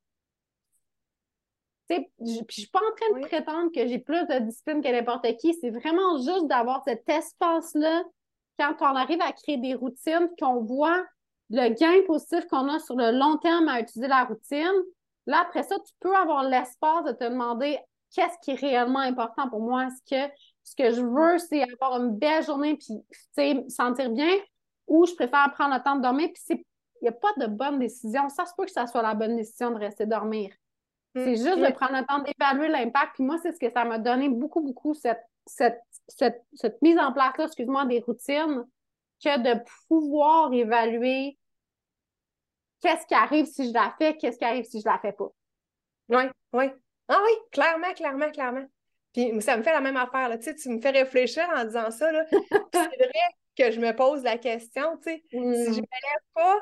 Puis 1.88 2.06
je 2.20 2.42
suis 2.49 2.68
pas 2.68 2.80
en 2.80 2.94
train 2.94 3.20
de 3.20 3.26
prétendre 3.26 3.70
que 3.75 3.87
j'ai 3.87 3.99
plus 3.99 4.26
de 4.26 4.38
discipline 4.40 4.80
que 4.80 4.88
n'importe 4.88 5.26
qui. 5.37 5.54
C'est 5.54 5.70
vraiment 5.70 6.16
juste 6.18 6.46
d'avoir 6.46 6.82
cet 6.84 7.06
espace-là 7.08 8.02
quand 8.58 8.75
on 8.80 8.96
arrive 8.96 9.20
à 9.20 9.32
créer 9.32 9.58
des 9.58 9.75
routines, 9.75 10.30
qu'on 10.38 10.62
voit 10.62 11.04
le 11.50 11.68
gain 11.75 12.06
positif 12.06 12.46
qu'on 12.46 12.68
a 12.68 12.78
sur 12.78 12.96
le 12.96 13.11
long 13.11 13.37
terme 13.37 13.68
à 13.68 13.80
utiliser 13.80 14.08
la 14.08 14.25
routine. 14.25 14.72
Là, 15.26 15.40
après 15.42 15.62
ça, 15.62 15.78
tu 15.78 15.92
peux 16.00 16.14
avoir 16.16 16.44
l'espace 16.44 17.04
de 17.04 17.12
te 17.12 17.25
demander 17.25 17.78
qu'est-ce 18.14 18.38
qui 18.42 18.52
est 18.52 18.61
réellement 18.61 19.00
important 19.00 19.49
pour 19.49 19.61
moi. 19.61 19.87
Est-ce 19.87 20.28
que 20.28 20.34
ce 20.64 20.75
que 20.76 20.90
je 20.92 21.02
veux, 21.02 21.38
c'est 21.38 21.62
avoir 21.62 22.02
une 22.02 22.16
belle 22.16 22.44
journée 22.44 22.76
puis 22.76 22.94
me 23.37 23.68
sentir 23.68 24.11
bien 24.11 24.34
ou 24.86 25.06
je 25.06 25.14
préfère 25.14 25.50
prendre 25.52 25.74
le 25.74 25.82
temps 25.82 25.96
de 25.96 26.02
dormir. 26.02 26.30
Puis 26.34 26.64
il 27.00 27.04
n'y 27.04 27.08
a 27.08 27.12
pas 27.12 27.32
de 27.38 27.46
bonne 27.46 27.78
décision. 27.78 28.28
Ça 28.28 28.46
se 28.46 28.52
peut 28.56 28.64
que 28.64 28.70
ça 28.70 28.86
soit 28.86 29.02
la 29.02 29.14
bonne 29.14 29.36
décision 29.36 29.70
de 29.70 29.78
rester 29.78 30.06
dormir. 30.06 30.54
Mm. 31.14 31.24
C'est 31.24 31.36
juste 31.36 31.58
de 31.58 31.72
prendre 31.72 31.96
le 31.96 32.04
temps 32.04 32.20
d'évaluer 32.20 32.68
l'impact. 32.68 33.14
Puis 33.14 33.24
moi, 33.24 33.38
c'est 33.42 33.52
ce 33.52 33.58
que 33.58 33.70
ça 33.70 33.84
m'a 33.84 33.98
donné 33.98 34.28
beaucoup, 34.28 34.60
beaucoup, 34.60 34.94
cette, 34.94 35.24
cette, 35.46 36.82
mise 36.82 36.98
en 36.98 37.12
place-là, 37.12 37.46
excuse-moi, 37.46 37.86
des 37.86 38.00
routines, 38.00 38.64
que 39.22 39.38
de 39.38 39.64
pouvoir 39.88 40.52
évaluer 40.52 41.38
qu'est-ce 42.80 43.06
qui 43.06 43.14
arrive 43.14 43.46
si 43.46 43.68
je 43.68 43.74
la 43.74 43.94
fais, 43.98 44.16
qu'est-ce 44.16 44.38
qui 44.38 44.44
arrive 44.44 44.64
si 44.64 44.80
je 44.80 44.86
la 44.86 44.98
fais 44.98 45.12
pas. 45.12 45.28
Oui, 46.08 46.24
oui. 46.52 46.70
Ah 47.08 47.20
oui, 47.22 47.30
clairement, 47.50 47.92
clairement, 47.94 48.30
clairement. 48.30 48.66
Puis 49.12 49.42
ça 49.42 49.56
me 49.56 49.62
fait 49.62 49.72
la 49.72 49.80
même 49.80 49.96
affaire. 49.96 50.28
Là. 50.28 50.38
Tu, 50.38 50.44
sais, 50.44 50.54
tu 50.54 50.68
me 50.70 50.80
fais 50.80 50.90
réfléchir 50.90 51.46
en 51.54 51.64
disant 51.64 51.90
ça. 51.90 52.10
c'est 52.30 52.78
vrai 52.78 53.34
que 53.56 53.71
je 53.71 53.80
me 53.80 53.94
pose 53.94 54.23
la 54.23 54.38
question, 54.38 54.97
tu 54.99 55.11
sais, 55.11 55.23
si 55.30 55.38
je 55.38 55.40
ne 55.40 55.47
mm. 55.47 55.56
me 55.56 55.75
lève 55.75 56.23
pas, 56.35 56.56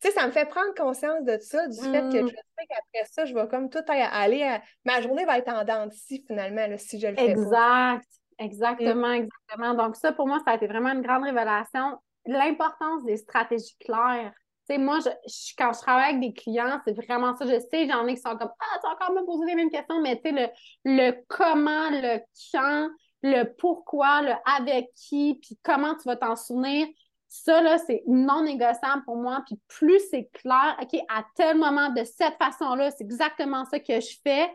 tu 0.00 0.08
sais, 0.08 0.14
ça 0.14 0.26
me 0.26 0.32
fait 0.32 0.46
prendre 0.46 0.74
conscience 0.74 1.24
de 1.24 1.38
ça, 1.38 1.66
du 1.68 1.80
fait 1.80 2.02
que 2.12 2.22
mm. 2.22 2.28
je 2.28 2.34
sais 2.34 2.66
qu'après 2.68 3.04
ça, 3.10 3.24
je 3.24 3.34
vais 3.34 3.48
comme 3.48 3.70
tout 3.70 3.82
aller 3.88 4.42
à... 4.42 4.62
Ma 4.84 5.00
journée 5.00 5.24
va 5.24 5.38
être 5.38 5.48
en 5.48 5.64
dents 5.64 5.88
finalement, 6.28 6.66
si 6.76 7.00
je 7.00 7.08
le 7.08 7.16
fais 7.16 7.30
Exact, 7.30 8.06
exactement, 8.38 9.12
exactement. 9.12 9.74
Donc 9.74 9.96
ça, 9.96 10.12
pour 10.12 10.26
moi, 10.26 10.40
ça 10.44 10.52
a 10.52 10.56
été 10.56 10.66
vraiment 10.66 10.90
une 10.90 11.02
grande 11.02 11.24
révélation. 11.24 11.98
L'importance 12.26 13.04
des 13.04 13.16
stratégies 13.16 13.76
claires. 13.78 14.32
Tu 14.68 14.74
sais, 14.74 14.78
moi, 14.78 14.98
je, 14.98 15.10
quand 15.56 15.72
je 15.72 15.80
travaille 15.80 16.16
avec 16.16 16.20
des 16.20 16.32
clients, 16.32 16.80
c'est 16.84 16.92
vraiment 16.92 17.36
ça. 17.36 17.46
Je 17.46 17.60
sais, 17.70 17.88
j'en 17.88 18.04
ai 18.06 18.16
qui 18.16 18.20
sont 18.20 18.36
comme 18.36 18.50
Ah, 18.58 18.78
tu 18.80 18.86
vas 18.86 18.94
encore 18.94 19.14
me 19.14 19.24
poser 19.24 19.46
les 19.46 19.54
mêmes 19.54 19.70
questions, 19.70 20.02
mais 20.02 20.16
tu 20.16 20.30
sais, 20.30 20.32
le, 20.32 20.48
le 20.84 21.12
comment, 21.28 21.88
le 21.90 22.18
quand, 22.52 22.90
le 23.26 23.44
pourquoi, 23.44 24.22
le 24.22 24.32
avec 24.44 24.92
qui, 24.94 25.38
puis 25.42 25.58
comment 25.62 25.94
tu 25.96 26.04
vas 26.04 26.16
t'en 26.16 26.36
souvenir, 26.36 26.86
ça, 27.28 27.60
là, 27.60 27.78
c'est 27.78 28.02
non 28.06 28.44
négociable 28.44 29.04
pour 29.04 29.16
moi. 29.16 29.42
Puis 29.46 29.60
plus 29.68 30.00
c'est 30.10 30.30
clair, 30.32 30.76
OK, 30.80 30.98
à 31.08 31.24
tel 31.34 31.58
moment, 31.58 31.90
de 31.90 32.04
cette 32.04 32.36
façon-là, 32.36 32.90
c'est 32.92 33.04
exactement 33.04 33.64
ça 33.64 33.80
que 33.80 34.00
je 34.00 34.16
fais, 34.22 34.50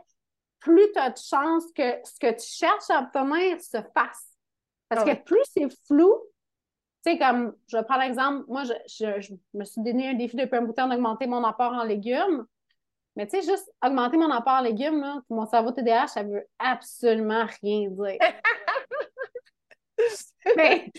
plus 0.59 0.91
tu 0.93 0.99
as 0.99 1.09
de 1.09 1.17
chances 1.17 1.65
que 1.75 1.97
ce 2.03 2.19
que 2.19 2.31
tu 2.31 2.47
cherches 2.47 2.89
à 2.89 3.01
obtenir 3.01 3.59
se 3.59 3.77
fasse. 3.93 4.37
Parce 4.87 5.03
que 5.03 5.15
plus 5.23 5.43
c'est 5.45 5.69
flou, 5.87 6.13
tu 7.05 7.11
sais, 7.11 7.17
comme, 7.17 7.55
je 7.67 7.77
vais 7.77 7.83
prendre 7.83 8.01
l'exemple, 8.01 8.45
moi, 8.47 8.63
je, 8.63 9.33
me 9.53 9.63
suis 9.63 9.81
donné 9.81 10.09
un 10.09 10.13
défi 10.13 10.35
depuis 10.35 10.57
un 10.57 10.61
bout 10.61 10.71
de 10.71 10.73
temps 10.73 10.87
d'augmenter 10.87 11.27
mon 11.27 11.43
apport 11.43 11.73
en 11.73 11.83
légumes. 11.83 12.45
Mais 13.15 13.27
tu 13.27 13.41
sais, 13.41 13.49
juste 13.49 13.69
augmenter 13.85 14.17
mon 14.17 14.31
apport 14.31 14.53
en 14.53 14.61
légumes, 14.61 15.01
là, 15.01 15.21
mon 15.29 15.45
cerveau 15.45 15.71
TDAH, 15.71 16.07
ça 16.07 16.23
veut 16.23 16.47
absolument 16.59 17.45
rien 17.61 17.89
dire. 17.89 18.17
mais, 20.55 20.91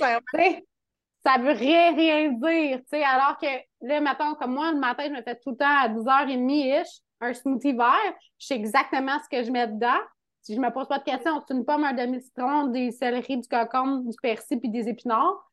ça 1.24 1.38
veut 1.38 1.52
rien, 1.52 1.94
rien 1.94 2.32
dire, 2.32 2.78
tu 2.78 2.84
sais, 2.90 3.02
alors 3.02 3.38
que 3.38 3.46
là, 3.80 4.00
mettons, 4.00 4.34
comme 4.34 4.54
moi, 4.54 4.72
le 4.72 4.78
matin, 4.78 5.04
je 5.06 5.12
me 5.12 5.22
fais 5.22 5.36
tout 5.36 5.50
le 5.50 5.56
temps 5.56 5.66
à 5.66 5.88
10h30-ish, 5.88 7.00
un 7.20 7.32
smoothie 7.32 7.72
vert, 7.72 8.14
je 8.38 8.46
sais 8.46 8.56
exactement 8.56 9.18
ce 9.22 9.28
que 9.28 9.44
je 9.44 9.50
mets 9.50 9.68
dedans. 9.68 10.00
Si 10.42 10.56
je 10.56 10.60
me 10.60 10.70
pose 10.70 10.88
pas 10.88 10.98
de 10.98 11.04
questions, 11.04 11.40
c'est 11.46 11.54
une 11.54 11.64
pomme, 11.64 11.84
un 11.84 11.92
demi-citron, 11.92 12.66
des 12.66 12.90
céleris, 12.90 13.38
du 13.38 13.48
cocombe, 13.48 14.08
du 14.08 14.16
persil 14.20 14.58
puis 14.58 14.68
des 14.68 14.88
épinards. 14.88 15.48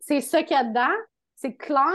C'est 0.00 0.20
ça 0.20 0.42
qu'il 0.42 0.54
y 0.54 0.60
a 0.60 0.64
dedans. 0.64 0.94
C'est 1.36 1.56
clair. 1.56 1.88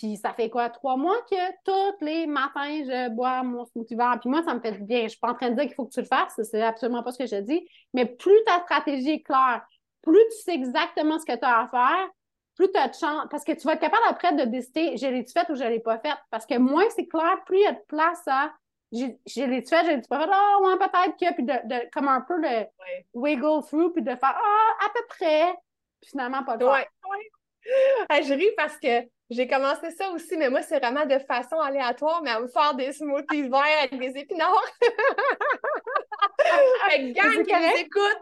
Puis 0.00 0.16
ça 0.16 0.32
fait 0.32 0.48
quoi? 0.48 0.70
Trois 0.70 0.96
mois 0.96 1.20
que 1.30 1.36
tous 1.62 2.02
les 2.02 2.26
matins, 2.26 2.82
je 2.86 3.10
bois 3.10 3.42
mon 3.42 3.66
smoothie 3.66 3.96
vert. 3.96 4.16
Puis 4.18 4.30
moi, 4.30 4.42
ça 4.42 4.54
me 4.54 4.60
fait 4.60 4.72
bien. 4.72 5.02
Je 5.02 5.08
suis 5.08 5.18
pas 5.18 5.32
en 5.32 5.34
train 5.34 5.50
de 5.50 5.56
dire 5.56 5.64
qu'il 5.64 5.74
faut 5.74 5.84
que 5.84 5.92
tu 5.92 6.00
le 6.00 6.06
fasses. 6.06 6.40
C'est 6.42 6.62
absolument 6.62 7.02
pas 7.02 7.12
ce 7.12 7.18
que 7.18 7.26
je 7.26 7.36
dis. 7.36 7.68
Mais 7.92 8.06
plus 8.06 8.42
ta 8.46 8.60
stratégie 8.60 9.10
est 9.10 9.22
claire, 9.22 9.62
plus 10.00 10.24
tu 10.30 10.42
sais 10.42 10.54
exactement 10.54 11.18
ce 11.18 11.26
que 11.26 11.38
tu 11.38 11.44
as 11.44 11.60
à 11.60 11.68
faire, 11.68 12.08
plus 12.56 12.72
tu 12.72 12.78
as 12.80 12.88
de 12.88 12.94
chance. 12.94 13.26
Parce 13.30 13.44
que 13.44 13.52
tu 13.52 13.66
vas 13.66 13.74
être 13.74 13.80
capable 13.80 14.02
après 14.08 14.32
de 14.32 14.44
décider, 14.44 14.96
je 14.96 15.06
l'ai-tu 15.06 15.32
fait 15.32 15.50
ou 15.50 15.54
je 15.54 15.64
l'ai 15.64 15.80
pas 15.80 15.98
fait. 15.98 16.16
Parce 16.30 16.46
que 16.46 16.56
moins 16.56 16.88
c'est 16.96 17.06
clair, 17.06 17.36
plus 17.44 17.58
il 17.58 17.64
y 17.64 17.66
a 17.66 17.72
de 17.72 17.84
place 17.86 18.22
à 18.26 18.52
je 18.92 19.04
l'ai-tu 19.44 19.68
fait, 19.68 19.84
je 19.84 19.90
l'ai-tu 19.90 20.08
pas 20.08 20.20
fait, 20.20 20.30
ah, 20.32 20.56
ouais, 20.62 20.78
peut-être 20.78 21.16
que, 21.16 21.34
puis 21.34 21.44
de, 21.44 21.90
comme 21.92 22.08
un 22.08 22.22
peu 22.22 22.38
le 22.38 22.64
wiggle 23.12 23.62
through, 23.66 23.92
puis 23.92 24.02
de 24.02 24.16
faire, 24.16 24.34
ah, 24.34 24.86
à 24.86 24.88
peu 24.94 25.06
près, 25.10 25.54
puis 26.00 26.10
finalement 26.10 26.42
pas 26.42 26.56
de 26.56 26.64
faire. 26.64 26.72
Ouais. 26.72 27.30
Je 27.64 28.34
ris 28.34 28.50
parce 28.56 28.76
que 28.78 29.06
j'ai 29.30 29.46
commencé 29.46 29.90
ça 29.92 30.10
aussi, 30.10 30.36
mais 30.36 30.50
moi, 30.50 30.62
c'est 30.62 30.78
vraiment 30.78 31.06
de 31.06 31.18
façon 31.20 31.56
aléatoire, 31.56 32.20
mais 32.22 32.30
à 32.30 32.40
me 32.40 32.48
faire 32.48 32.74
des 32.74 32.92
smoothies 32.92 33.48
verts 33.48 33.78
avec 33.82 33.98
des 33.98 34.20
épinards. 34.20 34.64
fait 36.90 37.12
gang 37.12 37.44
qui 37.44 37.52
nous 37.52 37.78
écoute, 37.78 38.18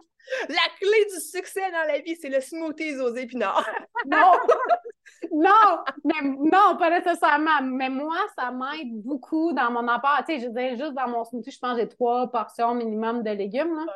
la 0.48 0.68
clé 0.78 1.06
du 1.12 1.20
succès 1.20 1.70
dans 1.70 1.92
la 1.92 2.00
vie, 2.00 2.16
c'est 2.20 2.28
le 2.28 2.40
smoothie 2.40 2.98
aux 2.98 3.14
épinards. 3.14 3.68
non! 4.06 4.32
Non! 5.32 5.78
Mais, 6.04 6.20
non, 6.22 6.76
pas 6.78 6.90
nécessairement. 6.90 7.62
Mais 7.62 7.88
moi, 7.88 8.18
ça 8.38 8.50
m'aide 8.50 9.02
beaucoup 9.02 9.52
dans 9.54 9.70
mon 9.70 9.88
apport. 9.88 10.22
Tu 10.28 10.34
sais, 10.34 10.40
je 10.40 10.48
disais, 10.48 10.76
juste 10.76 10.92
dans 10.92 11.08
mon 11.08 11.24
smoothie, 11.24 11.50
je 11.50 11.58
pense 11.58 11.74
que 11.74 11.80
j'ai 11.80 11.88
trois 11.88 12.30
portions 12.30 12.74
minimum 12.74 13.22
de 13.22 13.30
légumes. 13.30 13.74
Là. 13.74 13.86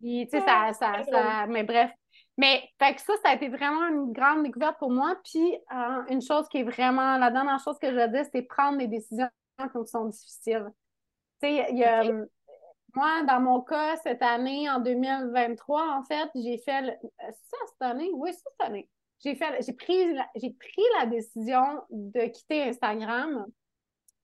Puis, 0.00 0.28
tu 0.30 0.38
sais, 0.38 0.44
ça, 0.44 0.72
ça, 0.72 1.04
ça, 1.08 1.46
Mais 1.46 1.62
bref. 1.62 1.90
Mais, 2.40 2.62
fait 2.78 2.94
que 2.94 3.02
ça, 3.02 3.12
ça 3.22 3.30
a 3.30 3.34
été 3.34 3.50
vraiment 3.50 3.86
une 3.88 4.12
grande 4.12 4.44
découverte 4.44 4.78
pour 4.78 4.90
moi. 4.90 5.14
Puis, 5.24 5.58
euh, 5.72 6.02
une 6.08 6.22
chose 6.22 6.48
qui 6.48 6.58
est 6.58 6.62
vraiment, 6.62 7.18
la 7.18 7.30
dernière 7.30 7.60
chose 7.62 7.78
que 7.78 7.92
je 7.92 8.06
dis, 8.08 8.30
c'est 8.32 8.40
prendre 8.40 8.78
des 8.78 8.86
décisions 8.86 9.28
qui 9.58 9.86
sont 9.86 10.06
difficiles. 10.06 10.72
Tu 11.42 11.48
sais, 11.48 11.66
il 11.70 11.78
y 11.78 11.84
a. 11.84 12.02
Moi, 12.94 13.22
dans 13.24 13.40
mon 13.40 13.60
cas, 13.60 13.96
cette 13.98 14.22
année, 14.22 14.70
en 14.70 14.80
2023, 14.80 15.98
en 15.98 16.02
fait, 16.04 16.30
j'ai 16.34 16.56
fait. 16.64 16.80
Le... 16.80 16.92
Ça, 17.18 17.56
cette 17.66 17.82
année? 17.82 18.08
Oui, 18.14 18.30
c'est 18.32 18.38
cette 18.38 18.68
année. 18.68 18.88
J'ai 19.22 19.34
fait, 19.34 19.62
j'ai 19.62 19.74
pris, 19.74 20.16
j'ai 20.34 20.50
pris 20.50 20.82
la 20.98 21.06
décision 21.06 21.82
de 21.90 22.26
quitter 22.28 22.62
Instagram, 22.62 23.44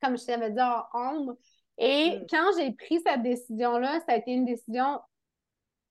comme 0.03 0.17
je 0.17 0.25
t'avais 0.25 0.53
dit 0.53 0.61
en 0.63 0.85
ombre. 0.95 1.37
Et 1.77 2.17
mm. 2.17 2.27
quand 2.31 2.51
j'ai 2.59 2.73
pris 2.73 2.99
cette 3.07 3.23
décision-là, 3.23 4.01
ça 4.01 4.15
a 4.15 4.17
été 4.17 4.33
une 4.33 4.47
décision. 4.47 5.01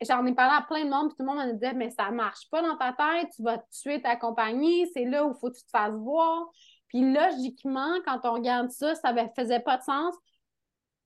J'en 0.01 0.25
ai 0.25 0.33
parlé 0.33 0.57
à 0.57 0.61
plein 0.61 0.83
de 0.85 0.89
monde, 0.89 1.09
puis 1.09 1.17
tout 1.17 1.23
le 1.23 1.33
monde 1.33 1.47
me 1.47 1.53
disait 1.53 1.73
Mais 1.73 1.89
ça 1.91 2.11
marche 2.11 2.49
pas 2.49 2.61
dans 2.61 2.77
ta 2.77 2.93
tête, 2.93 3.29
tu 3.35 3.43
vas 3.43 3.59
tuer 3.71 4.01
ta 4.01 4.15
compagnie, 4.15 4.87
c'est 4.93 5.05
là 5.05 5.25
où 5.25 5.31
il 5.31 5.39
faut 5.39 5.49
que 5.49 5.57
tu 5.57 5.63
te 5.63 5.69
fasses 5.69 5.93
voir. 5.93 6.49
Puis 6.89 7.13
logiquement, 7.13 7.93
quand 8.05 8.19
on 8.23 8.33
regarde 8.33 8.69
ça, 8.71 8.95
ça 8.95 9.13
ne 9.13 9.21
faisait 9.35 9.61
pas 9.61 9.77
de 9.77 9.83
sens. 9.83 10.15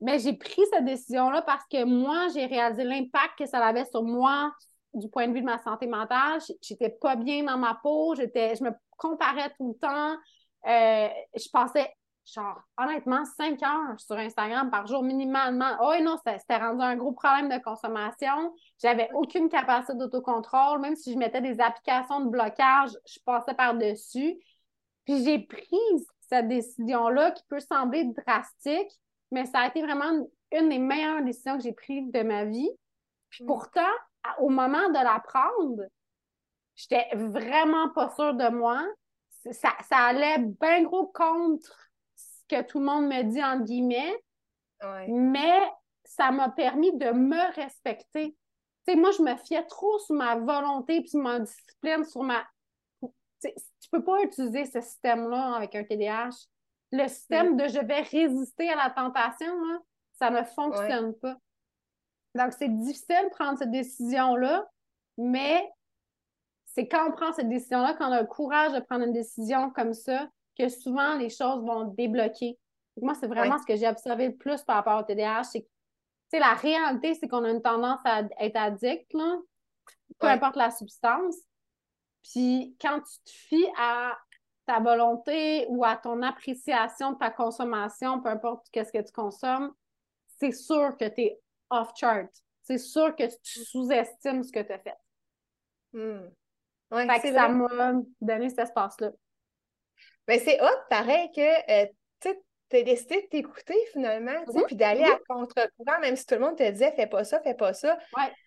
Mais 0.00 0.18
j'ai 0.18 0.32
pris 0.32 0.62
cette 0.72 0.84
décision-là 0.84 1.42
parce 1.42 1.64
que 1.70 1.84
moi, 1.84 2.28
j'ai 2.34 2.46
réalisé 2.46 2.84
l'impact 2.84 3.38
que 3.38 3.46
ça 3.46 3.64
avait 3.64 3.84
sur 3.84 4.02
moi 4.02 4.52
du 4.94 5.08
point 5.08 5.28
de 5.28 5.34
vue 5.34 5.40
de 5.40 5.46
ma 5.46 5.58
santé 5.58 5.86
mentale. 5.86 6.40
J'étais 6.62 6.90
pas 6.90 7.16
bien 7.16 7.44
dans 7.44 7.58
ma 7.58 7.74
peau, 7.82 8.14
j'étais, 8.14 8.56
je 8.56 8.64
me 8.64 8.70
comparais 8.96 9.50
tout 9.58 9.74
le 9.74 9.78
temps. 9.78 10.16
Euh, 10.66 11.08
je 11.36 11.48
passais, 11.52 11.92
genre, 12.32 12.62
honnêtement, 12.78 13.24
cinq 13.24 13.62
heures 13.62 13.98
sur 13.98 14.16
Instagram 14.16 14.70
par 14.70 14.86
jour 14.86 15.02
minimalement. 15.02 15.76
Oh 15.80 15.92
non, 16.02 16.16
c'était 16.24 16.56
rendu 16.56 16.82
un 16.82 16.96
gros 16.96 17.12
problème 17.12 17.48
de 17.48 17.62
consommation. 17.62 18.54
J'avais 18.80 19.10
aucune 19.14 19.48
capacité 19.48 19.94
d'autocontrôle. 19.94 20.80
Même 20.80 20.96
si 20.96 21.12
je 21.12 21.18
mettais 21.18 21.40
des 21.40 21.60
applications 21.60 22.20
de 22.20 22.30
blocage, 22.30 22.90
je 23.06 23.18
passais 23.24 23.54
par-dessus. 23.54 24.38
Puis 25.04 25.24
j'ai 25.24 25.40
pris 25.40 26.06
cette 26.20 26.48
décision-là 26.48 27.32
qui 27.32 27.42
peut 27.48 27.60
sembler 27.60 28.04
drastique, 28.04 28.90
mais 29.30 29.46
ça 29.46 29.60
a 29.60 29.68
été 29.68 29.82
vraiment 29.82 30.28
une 30.52 30.68
des 30.68 30.78
meilleures 30.78 31.22
décisions 31.22 31.56
que 31.56 31.64
j'ai 31.64 31.72
prises 31.72 32.10
de 32.12 32.22
ma 32.22 32.44
vie. 32.44 32.70
Puis 33.30 33.44
mm. 33.44 33.46
pourtant, 33.46 33.92
au 34.38 34.48
moment 34.48 34.88
de 34.88 34.94
la 34.94 35.20
prendre, 35.20 35.82
j'étais 36.76 37.08
vraiment 37.14 37.88
pas 37.90 38.10
sûre 38.10 38.34
de 38.34 38.48
moi. 38.48 38.84
Ça, 39.52 39.70
ça 39.88 39.96
allait 39.96 40.38
bien 40.38 40.82
gros 40.82 41.06
contre 41.06 41.89
que 42.50 42.62
tout 42.62 42.80
le 42.80 42.86
monde 42.86 43.06
me 43.06 43.22
dit, 43.22 43.42
en 43.42 43.60
guillemets. 43.60 44.22
Mais 45.08 45.60
ça 46.04 46.30
m'a 46.30 46.48
permis 46.48 46.96
de 46.96 47.10
me 47.10 47.54
respecter. 47.54 48.36
Tu 48.86 48.92
sais, 48.92 48.96
moi, 48.96 49.10
je 49.12 49.22
me 49.22 49.36
fiais 49.36 49.64
trop 49.66 49.98
sur 49.98 50.14
ma 50.14 50.36
volonté 50.36 51.02
puis 51.02 51.18
ma 51.18 51.38
discipline, 51.38 52.04
sur 52.04 52.22
ma. 52.22 52.42
tu 53.42 53.90
peux 53.92 54.02
pas 54.02 54.22
utiliser 54.22 54.64
ce 54.64 54.80
système-là 54.80 55.54
avec 55.56 55.74
un 55.74 55.84
TDAH 55.84 56.48
le 56.92 57.08
système 57.08 57.54
mm. 57.54 57.56
de 57.56 57.68
je 57.68 57.78
vais 57.78 58.00
résister 58.00 58.68
à 58.70 58.76
la 58.76 58.90
tentation, 58.90 59.54
ça 60.18 60.30
ne 60.30 60.42
fonctionne 60.42 61.14
pas. 61.14 61.36
Donc, 62.34 62.52
c'est 62.52 62.68
difficile 62.68 63.24
de 63.24 63.30
prendre 63.30 63.58
cette 63.58 63.70
décision-là, 63.70 64.68
mais 65.18 65.68
c'est 66.66 66.86
quand 66.86 67.08
on 67.08 67.12
prend 67.12 67.32
cette 67.32 67.48
décision-là, 67.48 67.94
quand 67.94 68.08
on 68.08 68.12
a 68.12 68.20
le 68.20 68.26
courage 68.26 68.72
de 68.72 68.80
prendre 68.80 69.04
une 69.04 69.12
décision 69.12 69.70
comme 69.70 69.94
ça, 69.94 70.28
que 70.60 70.68
souvent 70.68 71.14
les 71.14 71.30
choses 71.30 71.64
vont 71.64 71.84
débloquer. 71.84 72.58
moi, 73.00 73.14
c'est 73.14 73.26
vraiment 73.26 73.58
ce 73.58 73.66
que 73.66 73.76
j'ai 73.76 73.88
observé 73.88 74.28
le 74.28 74.36
plus 74.36 74.62
par 74.62 74.76
rapport 74.76 75.00
au 75.00 75.02
TDAH. 75.02 75.44
C'est 76.28 76.38
la 76.38 76.54
réalité, 76.54 77.14
c'est 77.14 77.28
qu'on 77.28 77.44
a 77.44 77.50
une 77.50 77.62
tendance 77.62 78.00
à 78.04 78.22
être 78.38 78.56
addict, 78.56 79.10
peu 80.18 80.26
importe 80.26 80.56
la 80.56 80.70
substance. 80.70 81.36
Puis 82.22 82.76
quand 82.80 83.00
tu 83.00 83.18
te 83.24 83.30
fies 83.30 83.68
à 83.78 84.16
ta 84.66 84.78
volonté 84.78 85.66
ou 85.70 85.84
à 85.84 85.96
ton 85.96 86.22
appréciation 86.22 87.12
de 87.12 87.18
ta 87.18 87.30
consommation, 87.30 88.20
peu 88.20 88.28
importe 88.28 88.66
qu'est-ce 88.70 88.92
que 88.92 89.02
tu 89.02 89.12
consommes, 89.12 89.72
c'est 90.38 90.52
sûr 90.52 90.96
que 90.98 91.08
tu 91.08 91.22
es 91.22 91.40
off-chart. 91.70 92.28
C'est 92.62 92.78
sûr 92.78 93.16
que 93.16 93.24
tu 93.42 93.64
sous-estimes 93.64 94.44
ce 94.44 94.52
que 94.52 94.60
tu 94.60 94.72
as 94.72 94.78
fait. 94.78 94.96
Hmm. 95.92 96.28
fait 96.92 97.20
que 97.20 97.32
ça 97.32 97.48
m'a 97.48 97.94
donné 98.20 98.48
cet 98.50 98.60
espace-là. 98.60 99.10
Mais 100.30 100.38
ben, 100.38 100.44
c'est 100.44 100.62
hot, 100.62 100.78
pareil, 100.88 101.28
que 101.34 101.40
euh, 101.40 101.86
tu 102.20 102.76
as 102.76 102.82
décidé 102.84 103.22
de 103.22 103.26
t'écouter 103.26 103.74
finalement, 103.92 104.44
puis 104.68 104.76
d'aller 104.76 105.02
à 105.02 105.18
contre-courant, 105.28 105.98
même 106.00 106.14
si 106.14 106.24
tout 106.24 106.36
le 106.36 106.40
monde 106.42 106.56
te 106.56 106.70
disait 106.70 106.92
fais 106.92 107.08
pas 107.08 107.24
ça, 107.24 107.40
fais 107.40 107.54
pas 107.54 107.72
ça. 107.74 107.98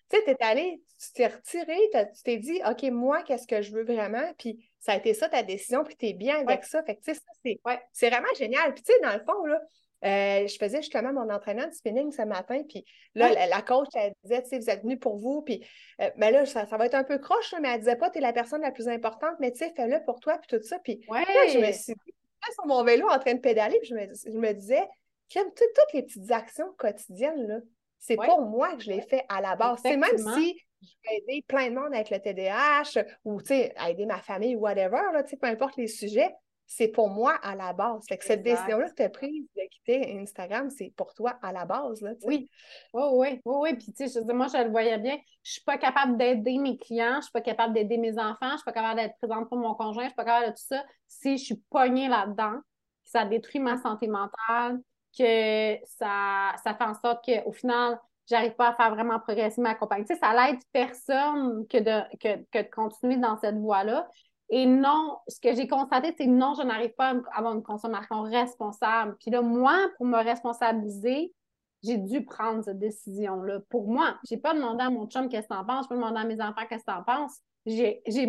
Tu 0.10 0.18
sais, 0.18 0.24
tu 0.24 0.32
es 0.32 0.38
allé, 0.40 0.82
tu 0.98 1.12
t'es 1.12 1.28
retiré, 1.28 1.78
tu 1.92 2.24
t'es 2.24 2.38
dit 2.38 2.62
OK, 2.66 2.84
moi, 2.84 3.22
qu'est-ce 3.24 3.46
que 3.46 3.62
je 3.62 3.74
veux 3.74 3.84
vraiment? 3.84 4.32
Puis 4.38 4.66
ça 4.80 4.94
a 4.94 4.96
été 4.96 5.14
ça 5.14 5.28
ta 5.28 5.44
décision, 5.44 5.84
puis 5.84 5.98
tu 5.98 6.06
es 6.06 6.14
bien 6.14 6.40
avec 6.40 6.64
ça. 6.64 6.82
Fait 6.84 6.96
que, 6.96 7.02
tu 7.02 7.14
sais, 7.14 7.20
c'est 7.44 7.60
ouais. 7.66 8.10
vraiment 8.10 8.34
génial. 8.38 8.74
Puis, 8.74 8.84
tu 8.84 8.94
sais, 8.94 9.00
dans 9.02 9.12
le 9.12 9.24
fond, 9.26 9.44
là, 9.44 9.60
euh, 10.04 10.48
je 10.48 10.58
faisais 10.58 10.82
justement 10.82 11.14
mon 11.14 11.30
entraînement 11.30 11.68
de 11.68 11.74
spinning 11.74 12.12
ce 12.12 12.24
matin, 12.24 12.62
puis 12.68 12.86
là, 13.16 13.48
la, 13.48 13.62
coach, 13.62 13.88
elle 13.96 14.14
disait, 14.24 14.44
tu 14.44 14.50
sais, 14.50 14.60
vous 14.60 14.70
êtes 14.70 14.82
venu 14.84 14.98
pour 14.98 15.18
vous, 15.18 15.42
puis 15.42 15.66
euh, 16.02 16.10
ben 16.18 16.32
là, 16.32 16.46
ça, 16.46 16.66
va 16.66 16.86
être 16.86 16.96
un 16.96 17.04
peu 17.04 17.18
croche, 17.18 17.54
mais 17.62 17.70
elle 17.70 17.80
disait 17.80 17.96
pas, 17.96 18.10
tu 18.10 18.18
es 18.18 18.22
la 18.22 18.34
personne 18.34 18.62
la 18.62 18.72
plus 18.72 18.88
importante, 18.88 19.36
mais 19.40 19.52
tu 19.52 19.60
sais, 19.60 19.74
fais-le 19.76 20.04
pour 20.04 20.20
toi, 20.20 20.38
puis 20.38 20.58
tout 20.58 20.64
ça. 20.64 20.80
Puis 20.80 21.06
là, 21.10 21.24
je 21.52 21.60
me 21.60 21.72
suis 21.72 21.94
dit, 21.94 22.14
sur 22.54 22.66
mon 22.66 22.84
vélo 22.84 23.08
en 23.10 23.20
train 23.20 23.34
de 23.34 23.40
pédaler, 23.40 23.80
puis 23.80 23.90
je 23.90 23.96
me, 23.96 24.34
je 24.34 24.38
me 24.38 24.54
disais, 24.54 24.86
j'aime 25.30 25.48
toutes 25.56 25.94
les 25.94 26.04
petites 26.04 26.32
actions 26.32 26.74
quotidiennes, 26.78 27.48
là. 27.48 27.60
C'est 28.00 28.18
pour 28.18 28.42
moi 28.42 28.76
que 28.76 28.84
je 28.84 28.92
l'ai 28.92 29.02
fait 29.02 29.24
à 29.30 29.40
la 29.40 29.56
base. 29.56 29.80
C'est 29.82 29.96
même 29.96 30.18
si 30.18 30.60
je 30.82 31.10
vais 31.10 31.18
aider 31.18 31.46
plein 31.48 31.70
de 31.70 31.76
monde 31.76 31.94
avec 31.94 32.10
le 32.10 32.20
TDAH 32.20 33.02
ou 33.24 33.40
aider 33.50 34.06
ma 34.06 34.22
famille 34.22 34.58
ou 34.58 34.60
whatever, 34.60 35.00
là, 35.14 35.24
peu 35.24 35.48
importe 35.48 35.78
les 35.78 35.88
sujets, 35.88 36.30
c'est 36.76 36.88
pour 36.88 37.10
moi 37.10 37.36
à 37.44 37.56
la 37.56 37.72
base. 37.72 38.04
Fait 38.10 38.18
que 38.18 38.26
cette 38.26 38.42
décision-là 38.42 38.90
que 38.90 38.96
tu 38.96 39.04
as 39.04 39.10
prise 39.10 39.46
de 39.56 39.62
quitter 39.70 40.20
Instagram, 40.20 40.72
c'est 40.72 40.92
pour 40.96 41.14
toi 41.14 41.38
à 41.44 41.52
la 41.52 41.66
base. 41.66 42.02
Là, 42.02 42.14
oui. 42.24 42.50
oui, 42.94 43.04
oui, 43.12 43.42
oui, 43.46 43.56
oui. 43.62 43.76
Puis, 43.76 43.94
tu 43.94 44.08
sais, 44.08 44.34
moi, 44.34 44.48
je 44.52 44.58
le 44.58 44.72
voyais 44.72 44.98
bien. 44.98 45.18
Je 45.44 45.52
suis 45.52 45.62
pas 45.62 45.78
capable 45.78 46.18
d'aider 46.18 46.58
mes 46.58 46.78
clients, 46.78 47.18
je 47.18 47.24
suis 47.24 47.32
pas 47.32 47.42
capable 47.42 47.76
d'aider 47.76 47.98
mes 47.98 48.18
enfants, 48.18 48.52
je 48.54 48.58
suis 48.58 48.66
pas 48.66 48.72
capable 48.72 49.02
d'être 49.02 49.16
présente 49.22 49.50
pour 49.50 49.58
mon 49.60 49.76
conjoint, 49.76 50.04
je 50.04 50.10
suis 50.10 50.16
pas 50.16 50.26
capable 50.26 50.48
de 50.48 50.52
tout 50.52 50.66
ça 50.68 50.84
si 51.08 51.38
je 51.38 51.44
suis 51.44 51.62
pognée 51.70 52.08
là-dedans, 52.08 52.60
ça 53.04 53.26
détruit 53.26 53.60
ma 53.60 53.78
santé 53.78 54.08
mentale, 54.08 54.80
que 55.18 55.78
ça, 55.86 56.56
ça 56.64 56.74
fait 56.74 56.84
en 56.84 56.96
sorte 56.96 57.24
qu'au 57.24 57.52
final, 57.52 58.00
j'arrive 58.28 58.56
pas 58.56 58.70
à 58.70 58.76
faire 58.76 58.96
vraiment 58.96 59.20
progresser 59.20 59.62
ma 59.62 59.76
compagnie. 59.76 60.06
Tu 60.06 60.16
sais, 60.16 60.20
ça 60.20 60.34
l'aide 60.34 60.60
personne 60.72 61.68
que 61.68 61.78
de, 61.78 62.18
que, 62.18 62.44
que 62.52 62.64
de 62.64 62.70
continuer 62.72 63.18
dans 63.18 63.38
cette 63.38 63.58
voie-là. 63.58 64.10
Et 64.56 64.68
non, 64.68 65.18
ce 65.28 65.40
que 65.40 65.56
j'ai 65.56 65.68
constaté, 65.68 66.14
c'est 66.16 66.28
non, 66.28 66.54
je 66.54 66.62
n'arrive 66.62 66.94
pas 66.94 67.16
à 67.32 67.40
avoir 67.40 67.56
une 67.56 67.64
consommation 67.64 68.22
responsable. 68.22 69.18
Puis 69.20 69.32
là, 69.32 69.42
moi, 69.42 69.90
pour 69.98 70.06
me 70.06 70.18
responsabiliser, 70.24 71.34
j'ai 71.82 71.98
dû 71.98 72.24
prendre 72.24 72.64
cette 72.64 72.78
décision-là. 72.78 73.62
Pour 73.72 73.88
moi, 73.88 74.16
je 74.30 74.36
n'ai 74.36 74.40
pas 74.40 74.54
demandé 74.54 74.84
à 74.84 74.92
mon 74.92 75.08
chum 75.08 75.28
qu'est-ce 75.28 75.48
que 75.48 75.56
en 75.56 75.66
penses, 75.66 75.86
je 75.86 75.90
peux 75.90 75.96
demander 75.96 76.20
à 76.20 76.26
mes 76.26 76.40
enfants 76.40 76.68
qu'est-ce 76.70 76.86
que 76.86 76.92
en 76.92 77.02
penses. 77.02 77.40
J'ai, 77.66 78.04
j'ai, 78.06 78.28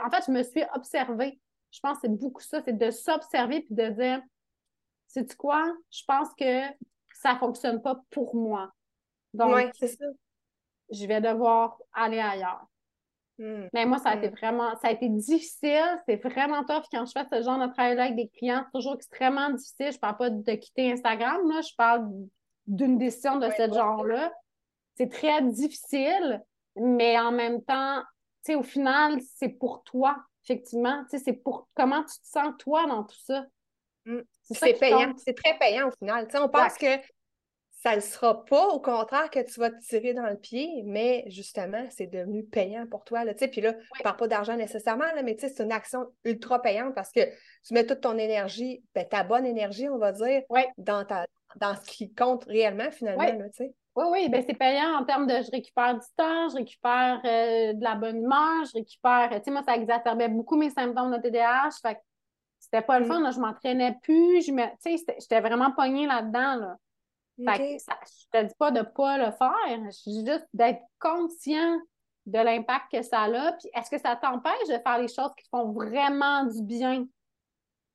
en 0.00 0.08
fait, 0.08 0.24
je 0.26 0.32
me 0.32 0.42
suis 0.44 0.62
observée. 0.74 1.38
Je 1.70 1.80
pense 1.80 1.96
que 1.96 2.00
c'est 2.04 2.16
beaucoup 2.16 2.40
ça, 2.40 2.62
c'est 2.64 2.78
de 2.78 2.90
s'observer 2.90 3.60
puis 3.60 3.74
de 3.74 3.90
dire, 3.90 4.22
sais-tu 5.08 5.36
quoi? 5.36 5.62
Je 5.90 6.04
pense 6.08 6.28
que 6.40 6.62
ça 7.12 7.34
ne 7.34 7.38
fonctionne 7.38 7.82
pas 7.82 8.00
pour 8.08 8.34
moi. 8.34 8.72
Donc, 9.34 9.54
c'est 9.78 9.88
ça. 9.88 10.06
je 10.90 11.06
vais 11.06 11.20
devoir 11.20 11.76
aller 11.92 12.18
ailleurs. 12.18 12.66
Hmm. 13.38 13.66
Mais 13.74 13.84
moi, 13.84 13.98
ça 13.98 14.10
a 14.10 14.16
été 14.16 14.30
hmm. 14.30 14.34
vraiment, 14.34 14.76
ça 14.76 14.88
a 14.88 14.90
été 14.92 15.08
difficile. 15.08 16.02
C'est 16.08 16.16
vraiment 16.16 16.64
tough 16.64 16.84
quand 16.90 17.04
je 17.04 17.12
fais 17.12 17.26
ce 17.30 17.44
genre 17.44 17.58
de 17.58 17.72
travail-là 17.72 18.04
avec 18.04 18.16
des 18.16 18.28
clients. 18.28 18.64
C'est 18.66 18.78
toujours 18.78 18.94
extrêmement 18.94 19.50
difficile. 19.50 19.90
Je 19.90 19.96
ne 19.96 20.00
parle 20.00 20.16
pas 20.16 20.30
de 20.30 20.54
quitter 20.54 20.92
Instagram, 20.92 21.48
là. 21.50 21.60
Je 21.60 21.74
parle 21.76 22.08
d'une 22.66 22.98
décision 22.98 23.36
de 23.36 23.48
ce 23.50 23.72
genre-là. 23.72 24.32
C'est 24.96 25.10
très 25.10 25.42
difficile, 25.42 26.42
mais 26.76 27.18
en 27.18 27.32
même 27.32 27.62
temps, 27.62 28.00
tu 28.44 28.52
sais, 28.52 28.54
au 28.54 28.62
final, 28.62 29.20
c'est 29.34 29.50
pour 29.50 29.82
toi, 29.84 30.16
effectivement. 30.44 31.04
Tu 31.10 31.18
sais, 31.18 31.24
c'est 31.24 31.34
pour 31.34 31.68
comment 31.74 32.02
tu 32.02 32.18
te 32.18 32.26
sens, 32.26 32.54
toi, 32.58 32.86
dans 32.86 33.04
tout 33.04 33.18
ça. 33.24 33.44
Hmm. 34.06 34.20
C'est 34.42 34.78
payant. 34.78 35.12
C'est 35.18 35.36
très 35.36 35.58
payant, 35.58 35.88
au 35.88 35.90
final. 35.90 36.26
Tu 36.26 36.32
sais, 36.32 36.38
on 36.38 36.48
pense 36.48 36.78
que 36.78 36.86
ça 37.86 37.94
ne 37.94 38.00
sera 38.00 38.44
pas, 38.44 38.66
au 38.70 38.80
contraire, 38.80 39.30
que 39.30 39.38
tu 39.38 39.60
vas 39.60 39.70
te 39.70 39.78
tirer 39.78 40.12
dans 40.12 40.26
le 40.26 40.36
pied, 40.36 40.82
mais 40.84 41.22
justement, 41.28 41.86
c'est 41.90 42.08
devenu 42.08 42.42
payant 42.44 42.84
pour 42.88 43.04
toi. 43.04 43.22
Là, 43.22 43.32
puis 43.34 43.60
là, 43.60 43.74
je 43.94 44.00
ne 44.00 44.02
parle 44.02 44.16
pas 44.16 44.26
d'argent 44.26 44.56
nécessairement, 44.56 45.04
là, 45.14 45.22
mais 45.22 45.36
c'est 45.38 45.62
une 45.62 45.70
action 45.70 46.06
ultra 46.24 46.60
payante 46.60 46.96
parce 46.96 47.12
que 47.12 47.20
tu 47.64 47.74
mets 47.74 47.86
toute 47.86 48.00
ton 48.00 48.18
énergie, 48.18 48.82
ben, 48.92 49.06
ta 49.06 49.22
bonne 49.22 49.46
énergie, 49.46 49.88
on 49.88 49.98
va 49.98 50.10
dire, 50.10 50.42
dans, 50.78 51.04
ta, 51.04 51.26
dans 51.54 51.76
ce 51.76 51.82
qui 51.88 52.12
compte 52.12 52.44
réellement, 52.46 52.90
finalement. 52.90 53.22
oui, 53.94 54.04
oui, 54.10 54.28
ben, 54.30 54.42
c'est 54.44 54.58
payant 54.58 54.96
en 54.98 55.04
termes 55.04 55.28
de 55.28 55.34
je 55.34 55.50
récupère 55.52 55.94
du 55.94 56.06
temps, 56.16 56.48
je 56.48 56.56
récupère 56.56 57.20
euh, 57.24 57.72
de 57.72 57.84
la 57.84 57.94
bonne 57.94 58.16
humeur, 58.16 58.64
je 58.64 58.72
récupère. 58.78 59.30
Tu 59.30 59.42
sais, 59.44 59.50
moi, 59.52 59.62
ça 59.64 59.76
exacerbait 59.76 60.28
beaucoup 60.28 60.56
mes 60.56 60.70
symptômes 60.70 61.16
de 61.16 61.22
TDAH. 61.22 61.70
Fait 61.82 61.98
c'était 62.58 62.82
pas 62.82 62.98
le 62.98 63.04
mm. 63.04 63.08
fun, 63.08 63.20
là, 63.20 63.30
je 63.30 63.38
m'entraînais 63.38 63.96
plus, 64.02 64.44
je 64.44 64.50
me, 64.50 64.64
j'étais 64.84 65.40
vraiment 65.40 65.70
pognée 65.70 66.08
là-dedans. 66.08 66.56
Là. 66.56 66.76
Ça, 67.44 67.54
je 67.54 68.38
te 68.38 68.44
dis 68.44 68.54
pas 68.58 68.70
de 68.70 68.82
pas 68.82 69.18
le 69.18 69.30
faire, 69.32 69.90
juste 70.06 70.48
d'être 70.54 70.82
conscient 70.98 71.78
de 72.26 72.38
l'impact 72.38 72.90
que 72.92 73.02
ça 73.02 73.22
a. 73.22 73.52
Puis 73.52 73.68
est-ce 73.74 73.90
que 73.90 73.98
ça 73.98 74.16
t'empêche 74.16 74.68
de 74.68 74.78
faire 74.78 74.98
les 74.98 75.08
choses 75.08 75.32
qui 75.36 75.48
font 75.48 75.70
vraiment 75.72 76.44
du 76.44 76.62
bien? 76.62 77.06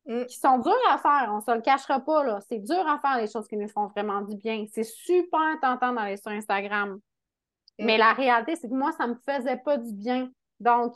Mm. 0.05 0.25
Qui 0.25 0.37
sont 0.37 0.57
dures 0.59 0.73
à 0.89 0.97
faire, 0.97 1.29
on 1.31 1.41
se 1.41 1.51
le 1.51 1.61
cachera 1.61 1.99
pas, 1.99 2.23
là. 2.23 2.39
C'est 2.47 2.59
dur 2.59 2.87
à 2.87 2.99
faire 2.99 3.17
les 3.17 3.29
choses 3.29 3.47
qui 3.47 3.57
nous 3.57 3.67
font 3.67 3.87
vraiment 3.87 4.21
du 4.21 4.35
bien. 4.35 4.65
C'est 4.71 4.83
super 4.83 5.59
tentant 5.61 5.93
d'aller 5.93 6.17
sur 6.17 6.31
Instagram. 6.31 6.93
Mm. 7.77 7.85
Mais 7.85 7.97
la 7.97 8.13
réalité, 8.13 8.55
c'est 8.55 8.69
que 8.69 8.73
moi, 8.73 8.91
ça 8.93 9.07
me 9.07 9.15
faisait 9.27 9.57
pas 9.57 9.77
du 9.77 9.93
bien. 9.93 10.29
Donc, 10.59 10.95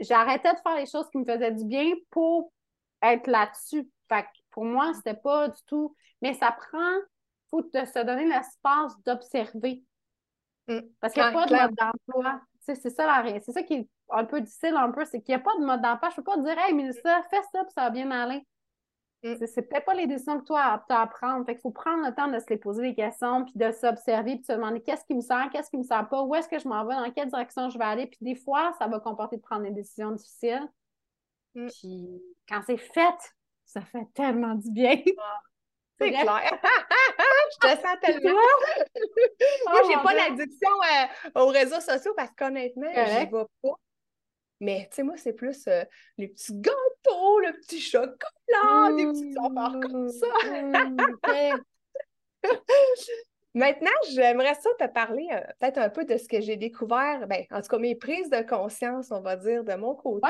j'arrêtais 0.00 0.52
de 0.52 0.58
faire 0.58 0.76
les 0.76 0.86
choses 0.86 1.08
qui 1.10 1.18
me 1.18 1.24
faisaient 1.24 1.52
du 1.52 1.64
bien 1.64 1.92
pour 2.10 2.52
être 3.02 3.26
là-dessus. 3.26 3.88
Fait 4.08 4.22
que 4.22 4.28
pour 4.50 4.64
moi, 4.64 4.92
c'était 4.94 5.14
pas 5.14 5.48
du 5.48 5.62
tout. 5.66 5.96
Mais 6.22 6.34
ça 6.34 6.52
prend 6.52 6.96
faut 7.50 7.62
se 7.62 8.04
donner 8.04 8.26
l'espace 8.26 8.92
d'observer. 9.04 9.84
Mm. 10.68 10.80
Parce 11.00 11.12
qu'il 11.12 11.22
n'y 11.22 11.28
a 11.28 11.32
pas 11.32 11.46
de 11.46 11.54
mode 11.54 11.74
d'emploi. 11.74 12.40
C'est 12.60 12.90
ça, 12.90 13.06
la... 13.06 13.40
c'est 13.40 13.52
ça 13.52 13.62
qui 13.62 13.74
est 13.74 13.88
un 14.10 14.24
peu 14.24 14.40
difficile, 14.40 14.76
un 14.76 14.90
peu, 14.90 15.04
c'est 15.04 15.20
qu'il 15.22 15.34
n'y 15.34 15.40
a 15.40 15.44
pas 15.44 15.56
de 15.58 15.64
mode 15.64 15.82
d'emploi. 15.82 16.10
Je 16.10 16.20
ne 16.20 16.24
peux 16.24 16.32
pas 16.32 16.38
dire, 16.38 16.58
hey, 16.58 16.74
Mélissa, 16.74 17.22
fais 17.30 17.42
ça, 17.52 17.64
puis 17.64 17.72
ça 17.74 17.82
va 17.82 17.90
bien 17.90 18.10
aller. 18.10 18.46
Mm. 19.22 19.34
C'est 19.46 19.62
peut-être 19.62 19.84
pas 19.84 19.94
les 19.94 20.06
décisions 20.06 20.38
que 20.40 20.44
toi 20.44 20.82
tu 20.88 20.94
as 20.94 21.00
à 21.00 21.06
prendre. 21.06 21.44
Fait 21.44 21.54
qu'il 21.54 21.60
faut 21.62 21.70
prendre 21.70 22.06
le 22.06 22.14
temps 22.14 22.28
de 22.28 22.38
se 22.38 22.46
les 22.48 22.56
poser 22.56 22.82
des 22.82 22.94
questions, 22.94 23.44
puis 23.44 23.54
de 23.56 23.72
s'observer, 23.72 24.36
puis 24.36 24.40
de 24.40 24.46
se 24.46 24.52
demander 24.52 24.80
qu'est-ce 24.82 25.04
qui 25.04 25.14
me 25.14 25.20
sert, 25.20 25.48
qu'est-ce 25.50 25.70
qui 25.70 25.78
me 25.78 25.82
sert 25.82 26.08
pas, 26.08 26.22
où 26.22 26.34
est-ce 26.34 26.48
que 26.48 26.58
je 26.58 26.68
m'en 26.68 26.84
vais, 26.84 26.94
dans 26.94 27.10
quelle 27.10 27.28
direction 27.28 27.68
je 27.70 27.78
vais 27.78 27.84
aller? 27.84 28.06
Puis 28.06 28.18
des 28.20 28.36
fois, 28.36 28.72
ça 28.78 28.86
va 28.86 29.00
comporter 29.00 29.36
de 29.36 29.42
prendre 29.42 29.62
des 29.62 29.72
décisions 29.72 30.12
difficiles. 30.12 30.68
Mm. 31.54 31.66
Puis 31.66 32.22
quand 32.48 32.60
c'est 32.66 32.78
fait, 32.78 33.34
ça 33.64 33.80
fait 33.82 34.06
tellement 34.14 34.54
du 34.54 34.70
bien. 34.70 34.96
Ah. 35.18 35.40
C'est 36.00 36.12
clair. 36.12 36.24
je 37.52 37.68
te 37.68 37.80
sens 37.80 37.96
tellement. 38.02 38.30
Moi, 39.68 39.80
j'ai 39.88 40.02
pas 40.02 40.14
l'addiction 40.14 40.70
euh, 40.70 41.40
aux 41.42 41.48
réseaux 41.48 41.80
sociaux 41.80 42.12
parce 42.16 42.30
qu'honnêtement, 42.32 42.90
je 42.94 43.00
n'y 43.00 43.26
vais 43.26 43.26
pas. 43.26 43.46
Mais 44.62 44.88
tu 44.90 44.96
sais, 44.96 45.02
moi, 45.02 45.14
c'est 45.16 45.32
plus 45.32 45.66
euh, 45.68 45.84
les 46.18 46.28
petits 46.28 46.52
gâteaux, 46.52 47.40
le 47.40 47.58
petit 47.60 47.80
chocolat, 47.80 48.92
des 48.94 49.06
petits 49.06 49.34
affaires 49.38 49.80
comme 49.80 50.10
ça. 50.10 50.26
Mmh, 50.44 50.96
Maintenant, 53.54 53.90
j'aimerais 54.12 54.54
ça 54.54 54.70
te 54.78 54.86
parler 54.92 55.26
euh, 55.32 55.40
peut-être 55.58 55.78
un 55.78 55.88
peu 55.88 56.04
de 56.04 56.16
ce 56.16 56.28
que 56.28 56.40
j'ai 56.40 56.56
découvert, 56.56 57.26
ben, 57.26 57.44
en 57.50 57.60
tout 57.60 57.66
cas 57.66 57.78
mes 57.78 57.96
prises 57.96 58.30
de 58.30 58.42
conscience, 58.48 59.10
on 59.10 59.20
va 59.22 59.34
dire, 59.36 59.64
de 59.64 59.74
mon 59.74 59.94
côté. 59.96 60.28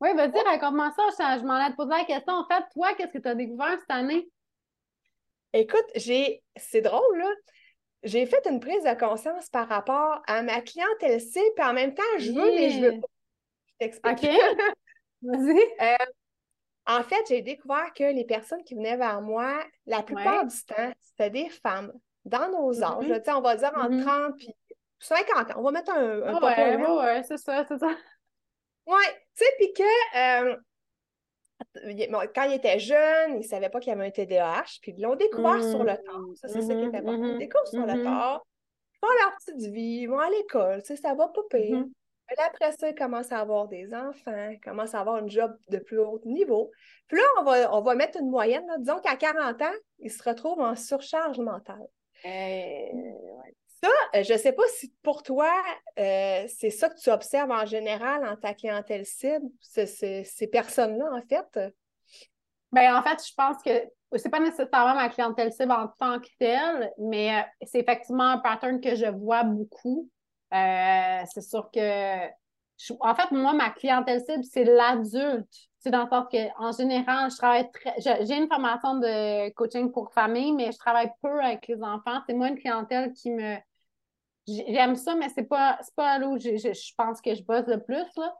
Oui, 0.00 0.14
vas-y, 0.14 0.38
raconte-moi 0.42 0.92
ça. 1.16 1.38
Je, 1.38 1.44
m'en 1.44 1.66
ai 1.66 1.72
posé 1.74 1.90
la 1.90 2.04
question. 2.04 2.34
En 2.34 2.46
fait, 2.46 2.62
toi, 2.74 2.88
qu'est-ce 2.94 3.12
que 3.12 3.18
tu 3.18 3.28
as 3.28 3.34
découvert 3.34 3.78
cette 3.80 3.90
année? 3.90 4.28
Écoute, 5.52 5.84
j'ai. 5.94 6.42
C'est 6.56 6.80
drôle, 6.80 7.18
là. 7.18 7.30
J'ai 8.02 8.26
fait 8.26 8.44
une 8.50 8.58
prise 8.58 8.82
de 8.82 8.98
conscience 8.98 9.48
par 9.48 9.68
rapport 9.68 10.22
à 10.26 10.42
ma 10.42 10.60
clientelle 10.60 11.20
C, 11.20 11.40
puis 11.54 11.64
en 11.64 11.72
même 11.72 11.94
temps, 11.94 12.02
je 12.18 12.32
veux, 12.32 12.50
mais 12.50 12.70
je 12.70 12.80
veux 12.80 13.00
pas. 13.00 13.06
Je 13.66 13.74
t'explique. 13.78 14.24
OK. 14.24 14.30
Vas-y. 15.22 15.60
Euh, 15.80 16.06
en 16.86 17.02
fait, 17.04 17.22
j'ai 17.28 17.42
découvert 17.42 17.92
que 17.94 18.02
les 18.02 18.24
personnes 18.24 18.64
qui 18.64 18.74
venaient 18.74 18.96
vers 18.96 19.20
moi, 19.20 19.64
la 19.86 20.02
plupart 20.02 20.46
du 20.46 20.64
temps, 20.64 20.92
c'était 21.00 21.30
des 21.30 21.48
femmes 21.48 21.92
dans 22.24 22.50
nos 22.50 22.72
mm-hmm. 22.72 22.84
âges. 22.84 23.28
Mm 23.28 23.36
on 23.36 23.40
va 23.40 23.56
dire 23.56 23.72
entre 23.76 24.04
30 24.04 24.42
et 24.42 24.56
50 24.98 25.50
ans. 25.50 25.54
On 25.58 25.62
va 25.62 25.70
mettre 25.70 25.92
un, 25.92 26.22
un 26.22 26.40
ouais, 26.40 26.86
ouais, 26.86 27.22
c'est 27.22 27.38
ça, 27.38 27.64
c'est 27.68 27.78
ça. 27.78 27.94
Oui, 28.86 29.04
tu 29.36 29.44
sais, 29.44 29.50
puis 29.58 29.72
que 29.72 30.48
euh, 30.50 30.56
quand 32.34 32.44
il 32.44 32.54
était 32.54 32.78
jeune, 32.78 33.34
il 33.34 33.38
ne 33.38 33.42
savait 33.42 33.68
pas 33.68 33.80
qu'il 33.80 33.92
y 33.92 33.94
avait 33.94 34.06
un 34.06 34.10
TDAH, 34.10 34.78
puis 34.80 34.94
ils 34.96 35.02
l'ont 35.02 35.16
découvert 35.16 35.62
sur 35.62 35.84
le 35.84 35.94
temps. 35.96 36.34
Ça, 36.34 36.48
c'est 36.48 36.62
ça 36.62 36.74
qui 36.74 36.80
est 36.80 36.86
mm-hmm, 36.86 36.96
important. 36.96 37.12
Ils 37.12 37.34
mm-hmm, 37.34 37.38
découvrent 37.38 37.66
sur 37.66 37.86
le 37.86 38.04
temps, 38.04 38.42
ils 38.92 38.98
font 39.00 39.12
leur 39.20 39.36
petite 39.36 39.72
vie, 39.72 40.00
ils 40.02 40.06
vont 40.06 40.18
à 40.18 40.30
l'école, 40.30 40.82
tu 40.82 40.88
sais, 40.88 40.96
ça 40.96 41.14
va 41.14 41.28
pas 41.28 41.42
pire. 41.50 41.84
après 42.38 42.72
ça, 42.72 42.88
ils 42.88 42.94
commencent 42.94 43.32
à 43.32 43.40
avoir 43.40 43.68
des 43.68 43.94
enfants, 43.94 44.50
ils 44.50 44.60
commencent 44.60 44.94
à 44.94 45.00
avoir 45.00 45.16
un 45.16 45.28
job 45.28 45.56
de 45.68 45.78
plus 45.78 45.98
haut 45.98 46.20
niveau. 46.24 46.70
Puis 47.08 47.18
là, 47.18 47.24
on 47.40 47.44
va, 47.44 47.74
on 47.74 47.82
va 47.82 47.94
mettre 47.94 48.18
une 48.18 48.30
moyenne. 48.30 48.64
Disons 48.78 49.00
qu'à 49.00 49.16
40 49.16 49.60
ans, 49.62 49.74
ils 49.98 50.10
se 50.10 50.22
retrouvent 50.22 50.60
en 50.60 50.74
surcharge 50.74 51.38
mentale. 51.38 51.86
Euh, 52.24 52.28
ça, 53.82 53.88
euh, 54.14 54.22
je 54.22 54.32
ne 54.32 54.38
sais 54.38 54.52
pas 54.52 54.62
si 54.68 54.92
pour 55.02 55.22
toi, 55.22 55.50
euh, 55.98 56.44
c'est 56.48 56.70
ça 56.70 56.88
que 56.88 56.98
tu 57.00 57.10
observes 57.10 57.50
en 57.50 57.66
général 57.66 58.26
en 58.26 58.36
ta 58.36 58.54
clientèle 58.54 59.04
cible, 59.04 59.48
ces 59.60 60.46
personnes-là, 60.50 61.10
en 61.12 61.22
fait? 61.22 61.74
Bien, 62.70 62.96
en 62.96 63.02
fait, 63.02 63.22
je 63.26 63.34
pense 63.34 63.62
que 63.62 63.70
c'est 64.18 64.30
pas 64.30 64.40
nécessairement 64.40 64.94
ma 64.94 65.08
clientèle 65.08 65.52
cible 65.52 65.72
en 65.72 65.88
tant 65.98 66.20
que 66.20 66.28
telle, 66.38 66.92
mais 66.98 67.34
euh, 67.34 67.42
c'est 67.66 67.80
effectivement 67.80 68.28
un 68.28 68.38
pattern 68.38 68.80
que 68.80 68.94
je 68.94 69.06
vois 69.06 69.42
beaucoup. 69.42 70.08
c'est 70.50 71.42
sûr 71.42 71.70
que, 71.72 72.26
en 73.00 73.14
fait, 73.14 73.30
moi, 73.32 73.52
ma 73.52 73.70
clientèle 73.70 74.22
cible, 74.24 74.44
c'est 74.44 74.64
l'adulte. 74.64 75.48
C'est 75.78 75.90
dans 75.90 76.04
le 76.04 76.08
sens 76.08 76.26
qu'en 76.30 76.70
général, 76.70 77.28
je 77.28 77.36
travaille 77.36 77.68
très. 77.72 77.94
J'ai 77.98 78.36
une 78.36 78.46
formation 78.46 79.00
de 79.00 79.50
coaching 79.54 79.90
pour 79.90 80.12
famille, 80.12 80.52
mais 80.52 80.70
je 80.70 80.78
travaille 80.78 81.10
peu 81.20 81.42
avec 81.42 81.66
les 81.66 81.82
enfants. 81.82 82.20
C'est 82.28 82.34
moi 82.34 82.48
une 82.48 82.58
clientèle 82.58 83.12
qui 83.14 83.32
me 83.32 83.56
J'aime 84.46 84.96
ça, 84.96 85.14
mais 85.14 85.28
c'est 85.28 85.44
pas, 85.44 85.78
pas 85.96 86.18
là 86.18 86.28
où 86.28 86.38
je, 86.38 86.56
je, 86.56 86.94
pense 86.96 87.20
que 87.20 87.34
je 87.34 87.42
bosse 87.42 87.66
le 87.66 87.80
plus. 87.80 88.06
Là. 88.16 88.34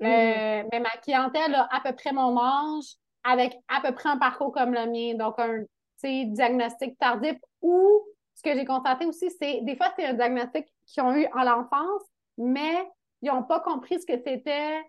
Mm. 0.00 0.04
Euh, 0.04 0.68
mais 0.72 0.80
ma 0.80 0.90
clientèle 1.02 1.54
a 1.54 1.68
à 1.70 1.80
peu 1.80 1.94
près 1.94 2.12
mon 2.12 2.36
âge, 2.38 2.96
avec 3.22 3.56
à 3.68 3.80
peu 3.80 3.94
près 3.94 4.08
un 4.08 4.18
parcours 4.18 4.52
comme 4.52 4.74
le 4.74 4.86
mien, 4.86 5.14
donc 5.14 5.38
un 5.38 5.64
diagnostic 6.02 6.98
tardif 6.98 7.38
ou 7.62 8.02
ce 8.34 8.42
que 8.42 8.54
j'ai 8.54 8.66
constaté 8.66 9.06
aussi, 9.06 9.30
c'est 9.40 9.60
des 9.62 9.76
fois, 9.76 9.92
c'est 9.96 10.04
un 10.04 10.12
diagnostic 10.12 10.66
qu'ils 10.86 11.02
ont 11.02 11.14
eu 11.14 11.26
en 11.34 11.44
l'enfance, 11.44 12.02
mais 12.36 12.86
ils 13.22 13.32
n'ont 13.32 13.44
pas 13.44 13.60
compris 13.60 14.00
ce 14.00 14.06
que 14.06 14.18
c'était 14.18 14.84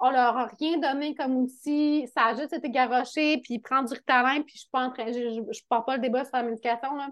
on 0.00 0.10
leur 0.10 0.36
a 0.36 0.46
rien 0.58 0.78
donné 0.78 1.14
comme 1.14 1.36
outil, 1.36 2.08
ça 2.14 2.26
a 2.26 2.34
juste 2.34 2.52
été 2.52 2.68
garoché, 2.70 3.38
puis 3.38 3.58
prendre 3.58 3.88
du 3.88 3.94
Ritalin, 3.94 4.42
puis 4.42 4.54
je 4.54 4.60
suis 4.60 4.68
pas 4.70 4.86
en 4.86 4.90
train, 4.90 5.06
je, 5.06 5.44
je, 5.50 5.60
parle 5.68 5.84
pas 5.84 5.96
le 5.96 6.02
débat 6.02 6.24
sur 6.24 6.36
la 6.36 6.42
médication, 6.42 6.96
là. 6.96 7.08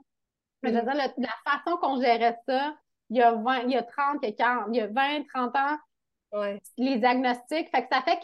Mais 0.63 0.73
je 0.73 0.79
veux 0.79 0.83
dire, 0.83 0.95
la 0.95 1.51
façon 1.51 1.77
qu'on 1.79 2.01
gérait 2.01 2.39
ça, 2.47 2.75
il 3.13 3.19
y 3.19 3.23
a 3.23 3.33
20, 3.33 3.59
il 3.65 3.71
y 3.73 3.77
a 3.77 3.83
30, 3.83 4.19
il 4.23 4.31
y 4.31 4.33
a 4.33 4.35
40, 4.35 4.69
il 4.73 4.77
y 4.77 4.81
a 4.81 4.87
20, 4.87 5.25
30 5.29 5.57
ans, 5.57 5.79
les 6.79 6.97
diagnostics, 6.97 7.71
fait 7.71 7.83
que 7.83 7.89
ça 7.95 8.03
fait 8.03 8.19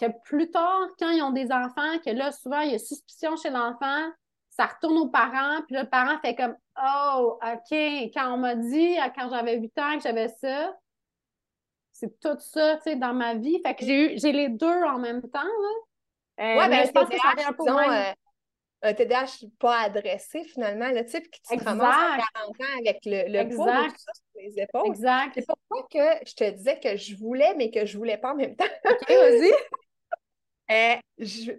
que 0.00 0.06
plus 0.24 0.50
tard, 0.50 0.88
quand 0.98 1.10
ils 1.10 1.22
ont 1.22 1.32
des 1.32 1.52
enfants, 1.52 1.98
que 2.04 2.10
là, 2.10 2.32
souvent, 2.32 2.60
il 2.60 2.72
y 2.72 2.74
a 2.74 2.78
suspicion 2.78 3.36
chez 3.36 3.50
l'enfant, 3.50 4.10
ça 4.48 4.66
retourne 4.66 4.96
aux 4.96 5.08
parents, 5.08 5.62
puis 5.66 5.76
le 5.76 5.84
parent 5.84 6.18
fait 6.20 6.34
comme 6.34 6.56
Oh, 6.82 7.38
OK, 7.42 7.78
quand 8.14 8.32
on 8.32 8.38
m'a 8.38 8.54
dit, 8.54 8.96
quand 9.14 9.28
j'avais 9.28 9.58
8 9.58 9.78
ans, 9.78 9.96
que 9.96 10.02
j'avais 10.02 10.28
ça, 10.28 10.74
c'est 11.92 12.18
tout 12.18 12.38
ça, 12.38 12.76
tu 12.76 12.82
sais, 12.84 12.96
dans 12.96 13.12
ma 13.12 13.34
vie. 13.34 13.60
Fait 13.64 13.74
que 13.74 13.84
j'ai 13.84 14.14
eu, 14.14 14.18
j'ai 14.18 14.32
les 14.32 14.48
deux 14.48 14.82
en 14.84 14.98
même 14.98 15.20
temps, 15.22 15.42
là. 15.42 15.68
Euh, 16.40 16.58
ouais, 16.58 16.68
ben, 16.70 16.86
je 16.86 16.92
pense 16.92 17.08
que 17.08 17.18
ça 17.18 17.48
un 17.48 17.52
peu 17.52 17.68
euh, 17.68 18.12
un 18.82 18.94
TDAH 18.94 19.46
pas 19.58 19.80
adressé, 19.82 20.42
finalement, 20.44 20.88
le 20.88 21.04
type 21.04 21.30
qui 21.30 21.40
te 21.42 21.62
ramasses 21.62 22.20
à 22.20 22.40
40 22.40 22.60
ans 22.60 22.78
avec 22.80 23.00
le, 23.04 23.24
le 23.28 23.50
tout 23.50 23.62
ça 23.62 24.12
les 24.42 24.60
épaules. 24.60 24.86
Exact. 24.86 25.32
C'est 25.34 25.46
pourquoi 25.46 25.86
que 25.90 26.26
je 26.26 26.34
te 26.34 26.50
disais 26.50 26.78
que 26.78 26.96
je 26.96 27.16
voulais, 27.16 27.54
mais 27.56 27.70
que 27.70 27.86
je 27.86 27.96
voulais 27.96 28.18
pas 28.18 28.32
en 28.32 28.36
même 28.36 28.56
temps. 28.56 28.64
OK, 28.88 29.08
vas-y. 29.08 29.52
Euh, 30.70 30.94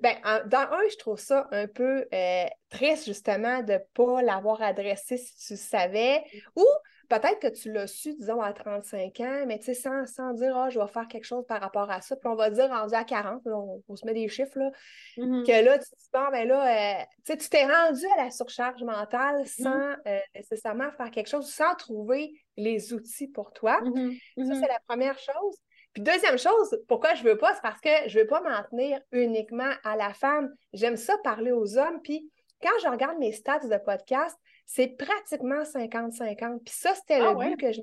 ben, 0.02 0.15
dans 0.48 0.58
un, 0.72 0.89
je 0.89 0.98
trouve 0.98 1.19
ça 1.19 1.48
un 1.52 1.67
peu 1.67 2.08
euh, 2.12 2.46
triste, 2.69 3.06
justement, 3.06 3.62
de 3.62 3.74
ne 3.74 3.78
pas 3.93 4.24
l'avoir 4.24 4.62
adressé 4.63 5.17
si 5.17 5.36
tu 5.36 5.56
savais. 5.56 6.24
Ou 6.56 6.65
peut-être 7.10 7.39
que 7.39 7.48
tu 7.48 7.72
l'as 7.72 7.88
su, 7.88 8.13
disons, 8.13 8.42
à 8.42 8.54
35 8.54 9.20
ans, 9.22 9.44
mais 9.48 9.60
tu 9.60 9.66
sais, 9.66 9.74
sans, 9.74 10.06
sans 10.06 10.34
dire, 10.34 10.56
ah, 10.56 10.70
je 10.70 10.80
vais 10.80 10.88
faire 10.88 11.08
quelque 11.08 11.26
chose 11.26 11.46
par 11.48 11.62
rapport 11.62 11.89
à 11.89 12.02
ça. 12.02 12.16
Puis 12.16 12.28
on 12.28 12.36
va 12.36 12.50
dire, 12.50 12.70
rendu 12.70 12.94
à 12.94 13.04
40, 13.04 13.42
on, 13.88 13.96
se 13.96 14.06
met 14.06 14.13
des 14.13 14.28
chiffres, 14.28 14.58
là, 14.58 14.72
mm-hmm. 15.18 15.46
que 15.46 15.66
là, 15.66 15.78
tu 15.78 15.89
te 15.89 15.96
dis, 15.96 16.10
bon, 16.13 16.32
ben 16.32 16.48
là, 16.48 17.02
euh, 17.02 17.04
tu 17.26 17.32
sais, 17.32 17.38
tu 17.38 17.50
t'es 17.50 17.66
rendu 17.66 18.06
à 18.18 18.24
la 18.24 18.32
surcharge 18.32 18.84
mentale 18.84 19.44
mm-hmm. 19.44 19.63
sans 19.63 19.96
nécessairement 20.36 20.92
faire 20.92 21.12
quelque 21.12 21.30
chose, 21.30 21.52
sans 21.52 21.76
trouver 21.76 22.34
les 22.58 22.94
outils 22.94 23.28
pour 23.28 23.54
toi. 23.54 23.82
Mm-hmm. 23.82 24.48
Ça, 24.48 24.56
c'est 24.56 24.68
la 24.68 24.80
première 24.88 25.18
chose. 25.20 25.58
Puis 25.94 26.02
deuxième 26.02 26.39
chose, 26.39 26.80
pourquoi 26.88 27.13
je 27.13 27.24
veux 27.24 27.38
pas, 27.38 27.54
c'est 27.54 27.62
parce 27.62 27.80
que 27.80 27.89
je 28.08 28.20
veux 28.20 28.26
pas 28.26 28.42
m'en 28.42 28.63
tenir 28.63 29.00
uniquement 29.12 29.72
à 29.84 29.96
la 29.96 30.13
femme. 30.13 30.52
J'aime 30.74 30.98
ça 30.98 31.18
parler 31.24 31.52
aux 31.52 31.78
hommes. 31.78 32.02
Puis 32.02 32.32
quand 32.62 32.72
je 32.82 32.88
regarde 32.88 33.20
mes 33.20 33.32
stats 33.32 33.68
de 33.68 33.78
podcast, 33.78 34.36
c'est 34.65 34.97
pratiquement 34.97 35.63
50-50. 35.63 36.63
Puis 36.63 36.73
ça, 36.73 36.93
c'était 36.95 37.15
ah 37.15 37.34
le 37.34 37.36
but 37.38 37.58
que 37.58 37.71
je 37.71 37.82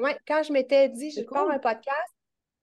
ouais, 0.00 0.16
quand 0.26 0.42
je 0.42 0.52
m'étais 0.52 0.88
dit, 0.88 1.10
je 1.10 1.22
cool. 1.22 1.50
un 1.52 1.58
podcast, 1.58 2.14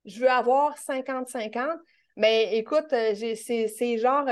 je 0.05 0.19
veux 0.19 0.29
avoir 0.29 0.77
50-50. 0.77 1.77
Mais 2.15 2.57
écoute, 2.57 2.93
euh, 2.93 3.13
c'est 3.15 3.97
genre 3.97 4.27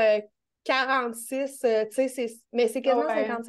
46, 0.64 1.64
euh, 1.64 1.68
euh, 1.68 1.86
tu 1.86 2.08
sais, 2.08 2.28
mais 2.54 2.68
c'est 2.68 2.82
quasiment 2.82 3.08
50-50. 3.08 3.48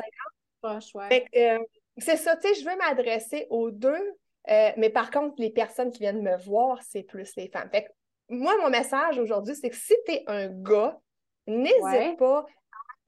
c'est 1.98 2.16
ça, 2.16 2.36
tu 2.36 2.48
sais, 2.48 2.54
je 2.54 2.64
veux 2.64 2.76
m'adresser 2.76 3.46
aux 3.50 3.70
deux, 3.70 4.16
mais 4.48 4.90
par 4.90 5.10
contre, 5.10 5.34
les 5.38 5.50
personnes 5.50 5.90
qui 5.90 6.00
viennent 6.00 6.22
me 6.22 6.36
voir, 6.38 6.80
c'est 6.82 7.02
plus 7.02 7.34
les 7.36 7.48
femmes. 7.48 7.68
Fait 7.70 7.88
moi, 8.28 8.54
mon 8.62 8.70
message 8.70 9.18
aujourd'hui, 9.18 9.54
c'est 9.54 9.68
que 9.68 9.76
si 9.76 9.94
tu 10.06 10.12
es 10.12 10.24
un 10.26 10.48
gars, 10.48 10.98
n'hésite 11.46 12.16
pas 12.16 12.46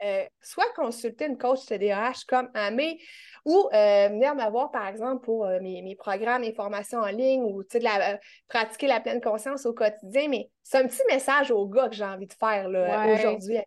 euh, 0.04 0.24
soit 0.42 0.72
consulter 0.76 1.26
une 1.26 1.38
coach 1.38 1.64
TDAH 1.66 2.24
comme 2.28 2.50
Amé 2.54 3.00
ou 3.44 3.68
euh, 3.72 4.08
venir 4.08 4.34
me 4.34 4.50
voir, 4.50 4.70
par 4.70 4.86
exemple, 4.86 5.24
pour 5.24 5.46
mes, 5.60 5.96
programmes, 5.96 6.42
mes 6.42 6.54
formations 6.54 7.00
en 7.00 7.06
ligne 7.06 7.42
ou 7.42 7.62
de 7.62 7.78
la, 7.80 8.18
pratiquer 8.48 8.86
la 8.86 9.00
pleine 9.00 9.20
conscience 9.20 9.66
au 9.66 9.74
quotidien. 9.74 10.28
Mais 10.28 10.50
c'est 10.62 10.78
un 10.78 10.86
petit 10.86 11.02
message 11.08 11.50
aux 11.50 11.66
gars 11.66 11.88
que 11.88 11.94
j'ai 11.94 12.04
envie 12.04 12.26
de 12.26 12.32
faire 12.32 12.68
aujourd'hui. 12.68 13.58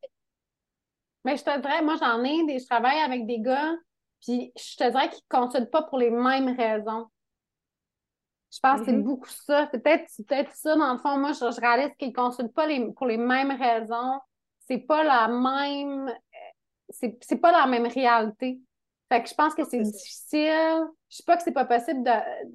Mais 1.26 1.36
je 1.36 1.44
te 1.44 1.60
dirais, 1.60 1.82
moi, 1.82 1.96
j'en 2.00 2.24
ai, 2.24 2.46
des, 2.46 2.60
je 2.60 2.66
travaille 2.66 3.00
avec 3.00 3.26
des 3.26 3.40
gars, 3.40 3.76
puis 4.22 4.54
je 4.58 4.78
te 4.78 4.90
dirais 4.90 5.10
qu'ils 5.10 5.24
ne 5.30 5.38
consultent 5.38 5.72
pas 5.72 5.84
pour 5.84 5.98
les 5.98 6.10
mêmes 6.10 6.56
raisons. 6.56 7.08
Je 8.50 8.60
pense 8.62 8.80
que 8.80 8.86
c'est 8.86 8.94
mm-hmm. 8.94 9.04
beaucoup 9.04 9.28
ça. 9.28 9.68
C'est 9.72 9.84
peut-être 9.84 10.10
peut 10.26 10.52
ça, 10.54 10.76
dans 10.76 10.94
le 10.94 11.00
fond. 11.00 11.18
Moi, 11.18 11.34
je, 11.34 11.60
réalise 11.60 11.94
qu'ils 12.00 12.10
ne 12.10 12.14
consultent 12.14 12.54
pas 12.54 12.66
les, 12.66 12.92
pour 12.94 13.06
les 13.06 13.18
mêmes 13.18 13.52
raisons. 13.52 14.20
C'est 14.68 14.80
pas 14.80 15.04
la 15.04 15.28
même. 15.28 16.14
C'est 16.90 17.42
pas 17.42 17.52
la 17.52 17.66
même 17.68 17.88
réalité. 17.88 18.60
Fait 19.10 19.24
que 19.24 19.30
je 19.30 19.36
pense 19.36 19.54
que 19.54 19.64
c'est 19.64 19.80
difficile. 19.80 20.86
Je 21.10 21.18
sais 21.18 21.24
pas 21.26 21.38
que 21.38 21.44
c'est 21.44 21.54
pas 21.54 21.66
possible 21.66 22.04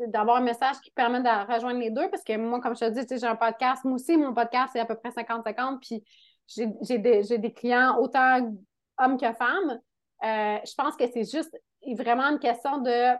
d'avoir 0.08 0.36
un 0.36 0.42
message 0.42 0.76
qui 0.82 0.90
permet 0.90 1.20
de 1.20 1.52
rejoindre 1.52 1.80
les 1.80 1.90
deux 1.90 2.08
parce 2.10 2.22
que 2.22 2.36
moi, 2.36 2.60
comme 2.60 2.76
je 2.76 2.80
te 2.80 2.90
dis, 2.90 3.18
j'ai 3.18 3.26
un 3.26 3.36
podcast. 3.36 3.84
Moi 3.84 3.94
aussi, 3.94 4.16
mon 4.16 4.34
podcast, 4.34 4.70
c'est 4.72 4.80
à 4.80 4.84
peu 4.84 4.96
près 4.96 5.10
50-50. 5.10 5.80
Puis 5.80 6.04
j'ai 6.46 6.98
des, 6.98 7.38
des, 7.38 7.52
clients 7.52 7.98
autant 7.98 8.52
hommes 8.98 9.16
que 9.16 9.32
femmes. 9.32 9.80
Euh, 10.24 10.58
je 10.64 10.74
pense 10.76 10.96
que 10.96 11.04
c'est 11.12 11.30
juste 11.30 11.56
vraiment 11.96 12.24
une 12.24 12.38
question 12.38 12.78
de 12.78 13.14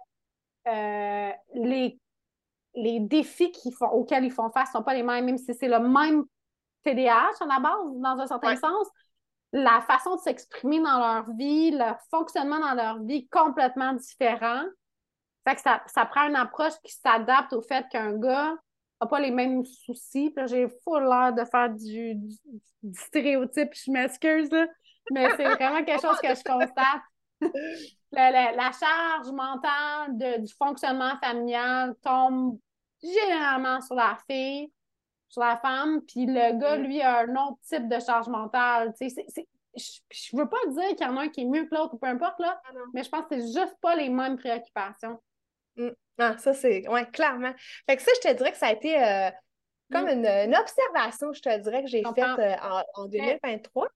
euh, 0.68 1.33
les 1.55 1.98
les 2.75 3.01
défis 3.01 3.53
font, 3.79 3.88
auxquels 3.88 4.25
ils 4.25 4.33
font 4.33 4.51
face 4.51 4.68
ne 4.68 4.79
sont 4.79 4.83
pas 4.83 4.94
les 4.94 5.03
mêmes, 5.03 5.25
même 5.25 5.38
si 5.38 5.55
c'est 5.55 5.68
le 5.68 5.79
même 5.79 6.25
TDAH 6.85 7.33
à 7.40 7.46
la 7.46 7.61
base, 7.61 7.79
dans 7.96 8.18
un 8.18 8.27
certain 8.27 8.57
sens. 8.57 8.88
La 9.52 9.82
façon 9.82 10.16
de 10.16 10.20
s'exprimer 10.20 10.80
dans 10.80 10.98
leur 10.98 11.30
vie, 11.36 11.70
le 11.72 11.92
fonctionnement 12.10 12.58
dans 12.58 12.74
leur 12.74 13.02
vie 13.02 13.28
complètement 13.28 13.92
différent. 13.92 14.64
Fait 15.46 15.54
que 15.54 15.60
ça, 15.60 15.82
ça 15.86 16.06
prend 16.06 16.28
une 16.28 16.36
approche 16.36 16.74
qui 16.82 16.92
s'adapte 16.92 17.52
au 17.52 17.60
fait 17.60 17.86
qu'un 17.90 18.12
gars 18.12 18.54
n'a 19.00 19.08
pas 19.08 19.20
les 19.20 19.30
mêmes 19.30 19.64
soucis. 19.64 20.32
J'ai 20.46 20.68
full 20.84 21.02
l'air 21.02 21.32
de 21.32 21.44
faire 21.44 21.70
du, 21.70 22.16
stéréotype, 22.94 23.70
je 23.74 23.90
m'excuse, 23.90 24.50
mais 25.10 25.28
c'est 25.36 25.48
vraiment 25.48 25.84
quelque 25.84 26.00
chose 26.00 26.18
que 26.20 26.34
je 26.34 26.42
constate. 26.42 27.02
La, 28.12 28.70
charge 28.72 29.32
mentale 29.32 30.42
du 30.42 30.52
fonctionnement 30.52 31.16
familial 31.22 31.94
tombe 32.02 32.58
généralement 33.02 33.80
sur 33.80 33.94
la 33.94 34.18
fille, 34.30 34.70
sur 35.32 35.40
la 35.40 35.56
femme, 35.56 36.02
puis 36.02 36.26
le 36.26 36.58
gars, 36.58 36.76
mm. 36.76 36.82
lui, 36.82 37.00
a 37.00 37.20
un 37.20 37.34
autre 37.36 37.58
type 37.66 37.88
de 37.88 37.98
charge 37.98 38.28
mentale. 38.28 38.92
je, 39.00 39.06
ne 40.34 40.38
veux 40.38 40.48
pas 40.48 40.58
dire 40.68 40.88
qu'il 40.88 41.06
y 41.06 41.08
en 41.08 41.16
a 41.16 41.22
un 41.22 41.28
qui 41.30 41.40
est 41.40 41.46
mieux 41.46 41.64
que 41.64 41.74
l'autre 41.74 41.94
ou 41.94 41.98
peu 41.98 42.06
importe, 42.06 42.38
là, 42.38 42.60
ah 42.66 42.72
mais 42.92 43.02
je 43.02 43.08
pense 43.08 43.22
que 43.22 43.40
c'est 43.40 43.60
juste 43.60 43.76
pas 43.80 43.96
les 43.96 44.10
mêmes 44.10 44.36
préoccupations. 44.36 45.18
Mm. 45.76 45.88
Ah, 46.18 46.36
ça, 46.36 46.52
c'est. 46.52 46.86
Oui, 46.86 47.00
clairement. 47.12 47.54
Fait 47.88 47.96
que 47.96 48.02
ça, 48.02 48.12
je 48.14 48.28
te 48.28 48.34
dirais 48.34 48.52
que 48.52 48.58
ça 48.58 48.66
a 48.66 48.72
été 48.72 49.02
euh, 49.02 49.30
comme 49.90 50.04
mm. 50.04 50.26
une, 50.26 50.54
observation, 50.54 51.32
je 51.32 51.40
te 51.40 51.58
dirais, 51.60 51.82
que 51.82 51.88
j'ai 51.88 52.02
faite 52.02 52.38
euh, 52.38 52.54
en, 52.94 53.06
2023. 53.06 53.88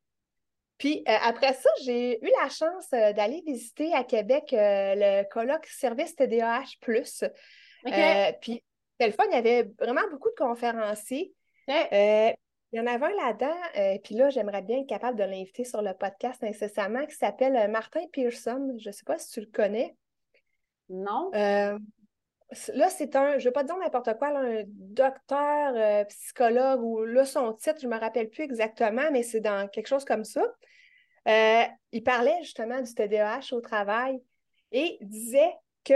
Puis 0.78 1.04
euh, 1.06 1.16
après 1.22 1.52
ça, 1.52 1.68
j'ai 1.84 2.18
eu 2.24 2.30
la 2.42 2.48
chance 2.48 2.88
d'aller 2.90 3.42
visiter 3.46 3.92
à 3.92 4.04
Québec 4.04 4.48
le 4.52 5.24
colloque 5.28 5.66
Service 5.66 6.16
TDAH. 6.16 6.76
puis, 8.40 8.62
téléphone, 8.98 9.26
il 9.30 9.34
y 9.34 9.38
avait 9.38 9.70
vraiment 9.78 10.08
beaucoup 10.10 10.30
de 10.30 10.34
conférenciers. 10.34 11.32
il 11.68 12.34
y 12.72 12.80
en 12.80 12.86
avait 12.86 13.06
un 13.06 13.10
là-dedans, 13.10 13.98
puis 14.02 14.14
là, 14.14 14.30
j'aimerais 14.30 14.62
bien 14.62 14.80
être 14.80 14.88
capable 14.88 15.18
de 15.18 15.24
l'inviter 15.24 15.64
sur 15.64 15.82
le 15.82 15.94
podcast 15.94 16.42
nécessairement, 16.42 17.06
qui 17.06 17.14
s'appelle 17.14 17.70
Martin 17.70 18.02
Pearson. 18.12 18.76
Je 18.78 18.88
ne 18.88 18.92
sais 18.92 19.04
pas 19.04 19.18
si 19.18 19.30
tu 19.30 19.40
le 19.40 19.46
connais. 19.46 19.96
Non. 20.88 21.30
là, 21.32 21.78
c'est 22.90 23.16
un, 23.16 23.38
je 23.38 23.44
ne 23.44 23.48
veux 23.48 23.52
pas 23.52 23.64
dire 23.64 23.76
n'importe 23.76 24.16
quoi, 24.18 24.28
un 24.28 24.62
docteur, 24.66 26.06
psychologue, 26.06 26.82
ou 26.82 27.04
là, 27.04 27.24
son 27.24 27.52
titre, 27.52 27.80
je 27.80 27.86
ne 27.86 27.94
me 27.94 27.98
rappelle 27.98 28.28
plus 28.28 28.44
exactement, 28.44 29.10
mais 29.12 29.22
c'est 29.22 29.40
dans 29.40 29.68
quelque 29.68 29.88
chose 29.88 30.04
comme 30.04 30.24
ça. 30.24 30.42
Euh, 31.26 31.64
il 31.92 32.02
parlait 32.02 32.38
justement 32.42 32.80
du 32.80 32.94
TDAH 32.94 33.52
au 33.52 33.60
travail 33.60 34.22
et 34.70 34.98
disait 35.00 35.52
que 35.84 35.94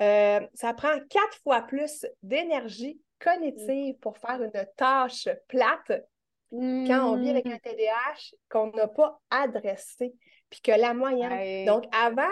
euh, 0.00 0.40
ça 0.54 0.74
prend 0.74 0.98
quatre 1.10 1.38
fois 1.42 1.62
plus 1.62 2.06
d'énergie 2.22 3.00
cognitive 3.18 3.96
pour 3.98 4.16
faire 4.18 4.40
une 4.42 4.66
tâche 4.76 5.28
plate 5.48 6.04
quand 6.50 7.12
on 7.12 7.16
vit 7.16 7.30
avec 7.30 7.46
un 7.46 7.58
TDAH 7.58 8.36
qu'on 8.48 8.70
n'a 8.70 8.88
pas 8.88 9.20
adressé, 9.30 10.14
puis 10.48 10.60
que 10.62 10.72
la 10.72 10.94
moyenne. 10.94 11.66
Donc, 11.66 11.84
avant 11.92 12.30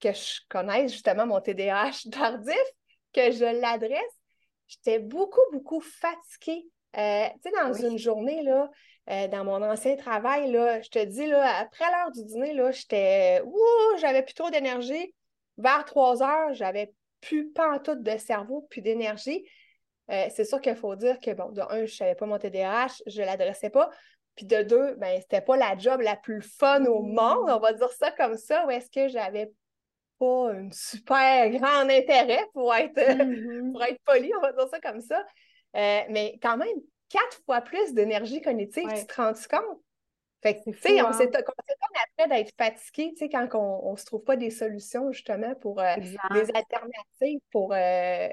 que 0.00 0.12
je 0.12 0.40
connaisse 0.50 0.92
justement 0.92 1.26
mon 1.26 1.40
TDAH 1.40 1.92
tardif, 2.12 2.54
que 3.12 3.30
je 3.30 3.60
l'adresse, 3.60 4.18
j'étais 4.66 4.98
beaucoup, 4.98 5.40
beaucoup 5.52 5.80
fatiguée. 5.80 6.66
Euh, 6.96 7.26
tu 7.42 7.50
sais, 7.50 7.56
dans 7.56 7.72
une 7.72 7.96
journée, 7.96 8.42
là, 8.42 8.70
euh, 9.10 9.28
dans 9.28 9.44
mon 9.44 9.62
ancien 9.62 9.96
travail, 9.96 10.50
là, 10.50 10.80
je 10.82 10.90
te 10.90 11.02
dis, 11.04 11.26
là, 11.26 11.58
après 11.58 11.84
l'heure 11.90 12.10
du 12.12 12.24
dîner, 12.24 12.52
là, 12.52 12.70
j'étais. 12.70 13.42
j'avais 13.98 14.22
plus 14.22 14.34
trop 14.34 14.50
d'énergie. 14.50 15.14
Vers 15.56 15.84
3 15.84 16.22
heures, 16.22 16.52
j'avais 16.52 16.92
plus 17.24 17.50
pas 17.50 17.74
en 17.74 17.78
tout 17.78 17.94
de 17.94 18.18
cerveau, 18.18 18.66
plus 18.70 18.82
d'énergie. 18.82 19.44
Euh, 20.10 20.26
c'est 20.34 20.44
sûr 20.44 20.60
qu'il 20.60 20.76
faut 20.76 20.94
dire 20.96 21.18
que, 21.20 21.32
bon, 21.32 21.50
de 21.50 21.62
un, 21.62 21.78
je 21.78 21.82
ne 21.82 21.86
savais 21.86 22.14
pas 22.14 22.26
mon 22.26 22.38
TDAH, 22.38 23.02
je 23.06 23.22
ne 23.22 23.26
l'adressais 23.26 23.70
pas. 23.70 23.90
Puis 24.36 24.46
de 24.46 24.62
deux, 24.62 24.94
ben, 24.96 25.20
c'était 25.20 25.40
pas 25.40 25.56
la 25.56 25.76
job 25.78 26.00
la 26.00 26.16
plus 26.16 26.42
fun 26.42 26.84
au 26.86 27.02
monde, 27.02 27.48
on 27.48 27.58
va 27.58 27.72
dire 27.72 27.90
ça 27.92 28.10
comme 28.10 28.36
ça, 28.36 28.66
ou 28.66 28.70
est-ce 28.70 28.90
que 28.90 29.08
j'avais 29.08 29.52
pas 30.18 30.50
un 30.52 30.68
super 30.70 31.50
grand 31.50 31.88
intérêt 31.88 32.44
pour 32.52 32.74
être, 32.74 32.94
mm-hmm. 32.94 33.72
pour 33.72 33.82
être 33.84 34.00
poli, 34.04 34.32
on 34.36 34.40
va 34.40 34.52
dire 34.52 34.68
ça 34.68 34.80
comme 34.80 35.00
ça. 35.00 35.24
Euh, 35.76 36.00
mais 36.10 36.38
quand 36.42 36.56
même, 36.56 36.76
quatre 37.08 37.42
fois 37.44 37.60
plus 37.60 37.94
d'énergie 37.94 38.40
cognitive, 38.40 38.88
tu 38.94 39.06
te 39.06 39.14
rends 39.14 39.32
compte? 39.32 39.83
Fait 40.44 40.56
que, 40.56 40.70
tu 40.70 40.78
sais, 40.80 41.02
on 41.02 41.12
s'étonne 41.12 41.42
on 41.46 41.62
s'étonne 41.66 42.02
après 42.12 42.28
d'être 42.36 42.52
fatigué, 42.56 43.12
tu 43.12 43.18
sais, 43.24 43.28
quand 43.30 43.48
on 43.54 43.92
ne 43.92 43.96
se 43.96 44.04
trouve 44.04 44.22
pas 44.24 44.36
des 44.36 44.50
solutions, 44.50 45.10
justement, 45.10 45.54
pour 45.56 45.80
euh, 45.80 45.94
des 46.30 46.50
alternatives 46.54 47.40
pour, 47.50 47.72
euh, 47.72 48.28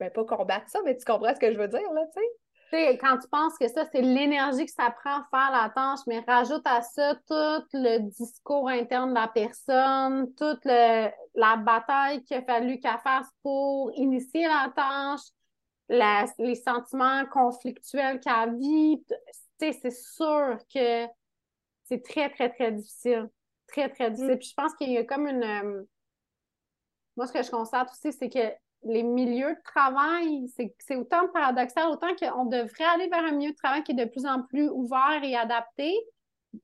ben, 0.00 0.10
pas 0.10 0.24
combattre 0.24 0.68
ça, 0.68 0.80
mais 0.84 0.96
tu 0.96 1.04
comprends 1.04 1.34
ce 1.34 1.40
que 1.40 1.52
je 1.52 1.58
veux 1.58 1.68
dire, 1.68 1.92
là, 1.92 2.02
tu 2.14 2.20
sais? 2.20 2.26
Tu 2.70 2.76
sais, 2.76 2.98
quand 2.98 3.18
tu 3.18 3.28
penses 3.28 3.56
que 3.58 3.66
ça, 3.66 3.86
c'est 3.90 4.02
l'énergie 4.02 4.66
que 4.66 4.70
ça 4.72 4.90
prend 4.90 5.20
à 5.22 5.26
faire 5.30 5.50
la 5.50 5.70
tâche, 5.70 6.00
mais 6.06 6.20
rajoute 6.20 6.66
à 6.66 6.82
ça 6.82 7.14
tout 7.26 7.64
le 7.72 7.98
discours 8.10 8.68
interne 8.68 9.10
de 9.10 9.14
la 9.14 9.28
personne, 9.28 10.32
toute 10.34 10.60
le- 10.64 11.10
la 11.34 11.56
bataille 11.56 12.22
qu'il 12.24 12.36
a 12.36 12.42
fallu 12.42 12.78
qu'elle 12.78 12.98
fasse 13.02 13.28
pour 13.42 13.90
initier 13.94 14.46
la 14.46 14.70
tâche, 14.76 15.26
la- 15.88 16.26
les 16.38 16.54
sentiments 16.56 17.24
conflictuels 17.26 18.20
qu'elle 18.20 18.56
vit. 18.58 19.02
Tu 19.60 19.72
sais, 19.72 19.78
c'est 19.82 19.90
sûr 19.90 20.58
que 20.72 21.06
c'est 21.84 22.02
très, 22.02 22.30
très, 22.30 22.50
très 22.50 22.72
difficile. 22.72 23.28
Très, 23.66 23.88
très 23.88 24.10
difficile. 24.10 24.34
Mm. 24.34 24.38
Puis 24.38 24.48
je 24.48 24.54
pense 24.54 24.74
qu'il 24.74 24.90
y 24.92 24.98
a 24.98 25.04
comme 25.04 25.26
une... 25.26 25.42
euh, 25.42 25.82
Moi, 27.16 27.26
ce 27.26 27.32
que 27.32 27.42
je 27.42 27.50
constate 27.50 27.90
aussi, 27.90 28.12
c'est 28.12 28.30
que 28.30 28.52
les 28.84 29.02
milieux 29.02 29.54
de 29.54 29.62
travail, 29.64 30.48
c'est 30.78 30.96
autant 30.96 31.26
paradoxal, 31.28 31.88
autant 31.88 32.14
qu'on 32.14 32.44
devrait 32.44 32.84
aller 32.84 33.08
vers 33.08 33.24
un 33.24 33.32
milieu 33.32 33.50
de 33.50 33.56
travail 33.56 33.82
qui 33.82 33.92
est 33.92 33.94
de 33.96 34.04
plus 34.04 34.24
en 34.24 34.42
plus 34.42 34.68
ouvert 34.68 35.20
et 35.24 35.34
adapté, 35.34 35.98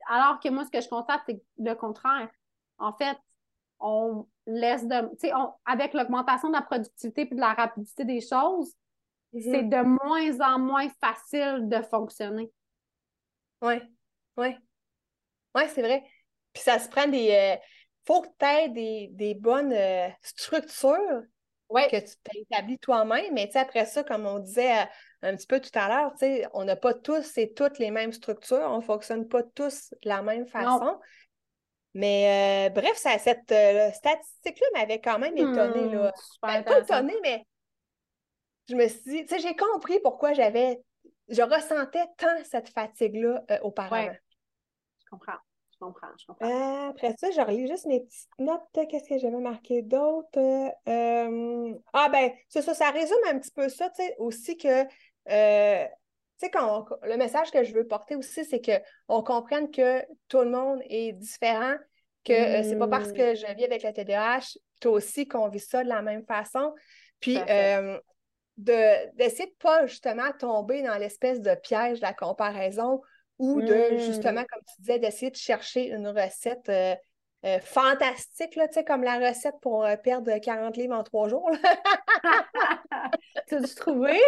alors 0.06 0.38
que 0.38 0.48
moi, 0.48 0.64
ce 0.64 0.70
que 0.70 0.80
je 0.80 0.88
constate, 0.88 1.22
c'est 1.26 1.42
le 1.58 1.74
contraire. 1.74 2.30
En 2.78 2.92
fait, 2.92 3.18
on 3.80 4.28
laisse 4.46 4.86
de... 4.86 5.08
Tu 5.16 5.28
sais, 5.28 5.32
avec 5.66 5.92
l'augmentation 5.92 6.48
de 6.48 6.54
la 6.54 6.62
productivité 6.62 7.22
et 7.22 7.34
de 7.34 7.40
la 7.40 7.52
rapidité 7.52 8.04
des 8.04 8.20
choses, 8.20 8.72
c'est 9.32 9.64
de 9.64 9.82
moins 9.82 10.54
en 10.54 10.60
moins 10.60 10.88
facile 11.00 11.68
de 11.68 11.82
fonctionner. 11.82 12.52
Oui, 13.64 13.74
oui. 14.36 14.56
Oui, 15.54 15.62
c'est 15.74 15.82
vrai. 15.82 16.02
Puis 16.52 16.62
ça 16.62 16.78
se 16.78 16.88
prend 16.88 17.06
des. 17.06 17.30
euh, 17.30 17.56
faut 18.06 18.22
que 18.22 18.28
tu 18.38 18.44
aies 18.44 18.68
des, 18.68 19.08
des 19.12 19.34
bonnes 19.34 19.72
euh, 19.72 20.08
structures 20.22 21.22
que 21.88 21.96
tu 21.96 22.14
t'établis 22.22 22.78
toi-même. 22.78 23.32
Mais 23.32 23.56
après 23.56 23.86
ça, 23.86 24.04
comme 24.04 24.26
on 24.26 24.38
disait 24.38 24.82
euh, 24.82 24.86
un 25.22 25.36
petit 25.36 25.46
peu 25.46 25.60
tout 25.60 25.70
à 25.74 25.88
l'heure, 25.88 26.12
on 26.52 26.64
n'a 26.64 26.76
pas 26.76 26.94
tous 26.94 27.38
et 27.38 27.54
toutes 27.54 27.78
les 27.78 27.90
mêmes 27.90 28.12
structures. 28.12 28.66
On 28.70 28.76
ne 28.78 28.82
fonctionne 28.82 29.26
pas 29.28 29.42
tous 29.42 29.90
de 30.02 30.08
la 30.08 30.22
même 30.22 30.46
façon. 30.46 30.98
Mais 31.94 32.68
euh, 32.68 32.70
bref, 32.70 32.96
ça, 32.96 33.18
cette 33.18 33.54
statistique-là 33.94 34.66
m'avait 34.74 35.00
quand 35.00 35.18
même 35.18 35.36
étonnée. 35.36 35.94
Là. 35.94 36.08
Hmm, 36.08 36.20
super 36.20 36.48
Ben, 36.48 36.64
pas 36.64 36.80
étonnée, 36.80 37.16
mais 37.22 37.46
je 38.68 38.74
me 38.74 38.88
suis 38.88 39.00
dit, 39.06 39.26
tu 39.26 39.34
sais, 39.34 39.40
j'ai 39.40 39.56
compris 39.56 40.00
pourquoi 40.00 40.32
j'avais. 40.32 40.80
Je 41.28 41.42
ressentais 41.42 42.04
tant 42.18 42.44
cette 42.44 42.68
fatigue-là 42.68 43.42
euh, 43.50 43.58
auparavant. 43.62 44.08
Ouais. 44.08 44.20
Je 45.04 45.10
comprends, 45.10 45.38
je 45.72 45.78
comprends, 45.78 46.08
je 46.18 46.26
comprends. 46.26 46.46
Euh, 46.46 46.90
après 46.90 47.14
ça, 47.18 47.30
je 47.30 47.40
relis 47.40 47.68
juste 47.68 47.86
mes 47.86 48.00
petites 48.00 48.28
notes. 48.38 48.62
Qu'est-ce 48.72 49.08
que 49.08 49.18
j'avais 49.18 49.38
marqué 49.38 49.82
d'autre? 49.82 50.38
Euh, 50.38 50.68
euh, 50.88 51.74
ah 51.92 52.08
ben, 52.10 52.30
c'est 52.48 52.62
ça, 52.62 52.74
ça 52.74 52.90
résume 52.90 53.16
un 53.30 53.38
petit 53.38 53.50
peu 53.52 53.68
ça, 53.68 53.88
tu 53.90 54.02
sais, 54.02 54.14
aussi 54.18 54.56
que 54.56 54.84
euh, 55.30 55.86
tu 55.86 56.46
sais, 56.46 56.50
quand 56.50 56.86
on- 56.90 57.06
le 57.06 57.16
message 57.16 57.50
que 57.50 57.62
je 57.62 57.72
veux 57.72 57.86
porter 57.86 58.16
aussi, 58.16 58.44
c'est 58.44 58.60
qu'on 58.60 59.22
comprenne 59.22 59.70
que 59.70 60.02
tout 60.28 60.40
le 60.40 60.50
monde 60.50 60.80
est 60.90 61.12
différent, 61.12 61.76
que 62.24 62.32
euh, 62.32 62.62
c'est 62.64 62.76
pas 62.76 62.88
parce 62.88 63.10
Mm. 63.10 63.14
que 63.14 63.34
je 63.34 63.46
vis 63.54 63.64
avec 63.64 63.82
le 63.84 63.92
TDAH, 63.92 64.58
toi 64.80 64.92
aussi, 64.92 65.28
qu'on 65.28 65.48
vit 65.48 65.60
ça 65.60 65.84
de 65.84 65.88
la 65.88 66.02
même 66.02 66.24
façon. 66.26 66.74
Puis 67.20 67.38
euh, 67.48 67.98
d'essayer 68.56 69.46
de 69.46 69.54
pas 69.58 69.86
justement 69.86 70.30
tomber 70.38 70.82
dans 70.82 70.96
l'espèce 70.96 71.40
de 71.40 71.54
piège 71.54 72.00
de 72.00 72.06
la 72.06 72.14
comparaison 72.14 73.02
ou 73.38 73.60
de 73.60 73.94
Mm. 73.94 73.98
justement, 73.98 74.44
comme 74.48 74.62
tu 74.66 74.80
disais, 74.80 74.98
d'essayer 74.98 75.30
de 75.30 75.36
chercher 75.36 75.88
une 75.88 76.08
recette 76.08 76.68
euh, 76.68 76.94
euh, 77.44 77.58
fantastique, 77.60 78.56
là, 78.56 78.66
comme 78.86 79.02
la 79.02 79.18
recette 79.18 79.56
pour 79.60 79.84
euh, 79.84 79.96
perdre 79.96 80.38
40 80.38 80.76
livres 80.76 80.94
en 80.94 81.02
trois 81.02 81.28
jours. 81.28 81.50
là. 81.50 81.58
T'as-tu 83.48 83.74
trouvé? 83.74 84.18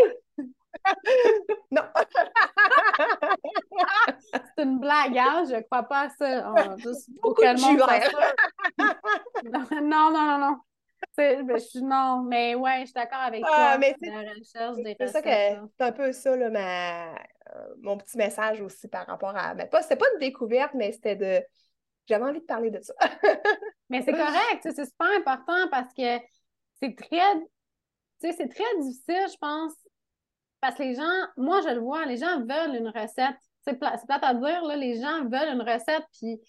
Non! 1.70 1.82
C'est 4.56 4.62
une 4.62 4.78
blague, 4.78 5.16
hein? 5.16 5.44
Je 5.48 5.60
crois 5.62 5.84
pas 5.84 6.02
à 6.02 6.08
ça. 6.10 6.52
Oh, 6.54 6.76
juste 6.76 7.08
Beaucoup 7.22 7.42
de 7.42 7.60
monde. 7.60 7.78
Non, 9.82 10.10
non, 10.10 10.12
non, 10.12 10.38
non. 10.38 10.56
Je 11.18 11.58
suis- 11.58 11.82
non, 11.82 12.22
mais 12.22 12.54
ouais, 12.54 12.80
je 12.80 12.84
suis 12.86 12.92
d'accord 12.94 13.20
avec 13.20 13.42
Ah, 13.46 13.48
toi. 13.54 13.78
mais 13.78 13.94
c'est- 14.00 14.10
La 14.10 14.32
recherche 14.32 14.76
des 14.76 14.96
C'est 14.98 15.06
ça 15.08 15.22
que 15.22 15.28
c'est 15.28 15.84
un 15.84 15.92
peu 15.92 16.12
ça, 16.12 16.36
là, 16.36 16.50
ma, 16.50 17.14
euh, 17.14 17.74
mon 17.80 17.96
petit 17.96 18.16
message 18.18 18.60
aussi 18.60 18.88
par 18.88 19.06
rapport 19.06 19.36
à. 19.36 19.54
Mais 19.54 19.66
pas, 19.66 19.82
c'était 19.82 19.96
pas 19.96 20.06
une 20.14 20.20
découverte, 20.20 20.72
mais 20.74 20.92
c'était 20.92 21.16
de. 21.16 21.42
J'avais 22.08 22.24
envie 22.24 22.40
de 22.40 22.44
parler 22.44 22.70
de 22.70 22.80
ça. 22.80 22.94
Mais 23.88 24.02
c'est 24.02 24.12
correct, 24.12 24.60
c'est 24.62 24.84
super 24.84 25.08
important 25.18 25.68
parce 25.70 25.92
que 25.94 26.18
c'est 26.80 26.94
très, 26.96 27.34
tu 27.38 27.46
sais, 28.20 28.32
c'est 28.32 28.48
très 28.48 28.78
difficile, 28.80 29.26
je 29.32 29.36
pense, 29.38 29.72
parce 30.60 30.76
que 30.76 30.82
les 30.84 30.94
gens, 30.94 31.02
moi 31.36 31.60
je 31.62 31.72
le 31.74 31.80
vois, 31.80 32.04
les 32.06 32.16
gens 32.16 32.40
veulent 32.40 32.76
une 32.76 32.88
recette. 32.88 33.36
C'est 33.66 33.74
pla- 33.78 33.96
c'est 33.98 34.06
plate 34.06 34.22
à 34.22 34.34
dire, 34.34 34.62
là, 34.64 34.76
les 34.76 35.00
gens 35.00 35.24
veulent 35.24 35.54
une 35.54 35.62
recette, 35.62 36.04
puis 36.20 36.40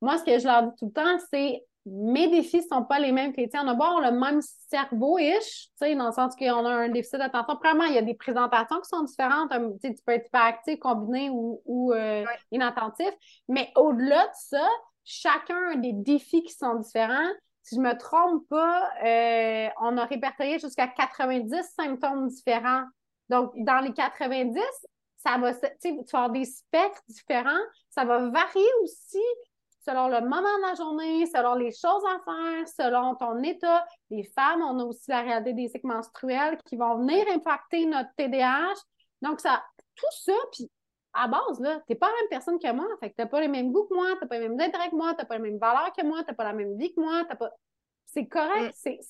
moi, 0.00 0.16
ce 0.18 0.24
que 0.24 0.38
je 0.38 0.46
leur 0.46 0.62
dis 0.62 0.76
tout 0.78 0.86
le 0.86 0.92
temps, 0.92 1.18
c'est 1.30 1.62
mes 1.86 2.28
défis 2.28 2.62
sont 2.62 2.84
pas 2.84 2.98
les 2.98 3.10
mêmes 3.12 3.32
que 3.32 3.40
les 3.40 3.48
tiens. 3.48 3.64
On 3.64 3.68
a 3.68 3.72
avoir 3.72 4.00
le 4.00 4.12
même 4.18 4.40
cerveau-ish, 4.70 5.68
dans 5.80 6.06
le 6.06 6.12
sens 6.12 6.36
qu'on 6.36 6.64
a 6.64 6.70
un 6.70 6.88
déficit 6.88 7.18
d'attention. 7.18 7.56
Premièrement, 7.56 7.84
il 7.84 7.94
y 7.94 7.98
a 7.98 8.02
des 8.02 8.14
présentations 8.14 8.80
qui 8.80 8.88
sont 8.88 9.02
différentes. 9.02 9.50
Un- 9.52 9.72
Tu 9.82 9.94
peux 10.06 10.12
être 10.12 10.26
hyperactif, 10.28 10.78
combiné 10.78 11.30
ou, 11.30 11.60
ou 11.64 11.92
euh, 11.92 12.22
Ouais. 12.24 12.38
inattentif. 12.52 13.10
Mais 13.48 13.70
au-delà 13.76 14.24
de 14.26 14.32
ça, 14.34 14.66
chacun 15.04 15.72
a 15.72 15.76
des 15.76 15.92
défis 15.92 16.42
qui 16.44 16.54
sont 16.54 16.76
différents. 16.76 17.30
Si 17.64 17.76
je 17.76 17.80
me 17.80 17.96
trompe 17.96 18.48
pas, 18.48 18.88
euh, 19.04 19.68
on 19.80 19.96
a 19.96 20.04
répertorié 20.04 20.58
jusqu'à 20.58 20.88
90 20.88 21.62
symptômes 21.76 22.28
différents. 22.28 22.84
Donc, 23.28 23.52
dans 23.56 23.80
les 23.80 23.92
90, 23.92 24.60
ça 25.16 25.38
va, 25.38 25.52
tu 25.54 25.94
vas 25.94 26.02
avoir 26.12 26.30
des 26.30 26.44
spectres 26.44 27.02
différents. 27.08 27.50
Ça 27.90 28.04
va 28.04 28.18
varier 28.30 28.68
aussi 28.82 29.18
selon 29.84 30.08
le 30.08 30.20
moment 30.20 30.40
de 30.40 30.62
la 30.68 30.74
journée, 30.74 31.26
selon 31.26 31.54
les 31.54 31.70
choses 31.72 32.04
à 32.06 32.18
faire, 32.24 32.68
selon 32.68 33.14
ton 33.16 33.42
état. 33.42 33.84
Les 34.10 34.24
femmes, 34.24 34.62
on 34.62 34.78
a 34.78 34.84
aussi 34.84 35.10
la 35.10 35.22
réalité 35.22 35.52
des 35.52 35.68
cycles 35.68 35.86
menstruels 35.86 36.58
qui 36.64 36.76
vont 36.76 36.96
venir 36.98 37.26
impacter 37.34 37.86
notre 37.86 38.10
TDAH. 38.16 38.74
Donc, 39.20 39.40
ça, 39.40 39.62
tout 39.94 40.06
ça, 40.10 40.32
puis 40.52 40.70
à 41.12 41.28
base, 41.28 41.60
là, 41.60 41.80
t'es 41.86 41.94
pas 41.94 42.06
la 42.06 42.14
même 42.14 42.28
personne 42.30 42.58
que 42.58 42.72
moi. 42.72 42.86
Fait 43.00 43.10
que 43.10 43.16
t'as 43.16 43.26
pas 43.26 43.40
les 43.40 43.48
mêmes 43.48 43.70
goûts 43.72 43.84
que 43.84 43.94
moi, 43.94 44.06
t'as 44.20 44.26
pas 44.26 44.38
les 44.38 44.48
mêmes 44.48 44.60
intérêts 44.60 44.90
que 44.90 44.96
moi, 44.96 45.14
t'as 45.14 45.24
pas 45.26 45.36
les 45.36 45.42
mêmes 45.42 45.58
valeurs 45.58 45.92
que 45.92 46.04
moi, 46.04 46.22
t'as 46.24 46.34
pas 46.34 46.44
la 46.44 46.52
même 46.54 46.76
vie 46.78 46.94
que 46.94 47.00
moi, 47.00 47.24
t'as 47.28 47.36
pas. 47.36 47.50
C'est 48.06 48.26
correct. 48.26 48.70
Mm. 48.70 48.72
C'est. 48.74 49.00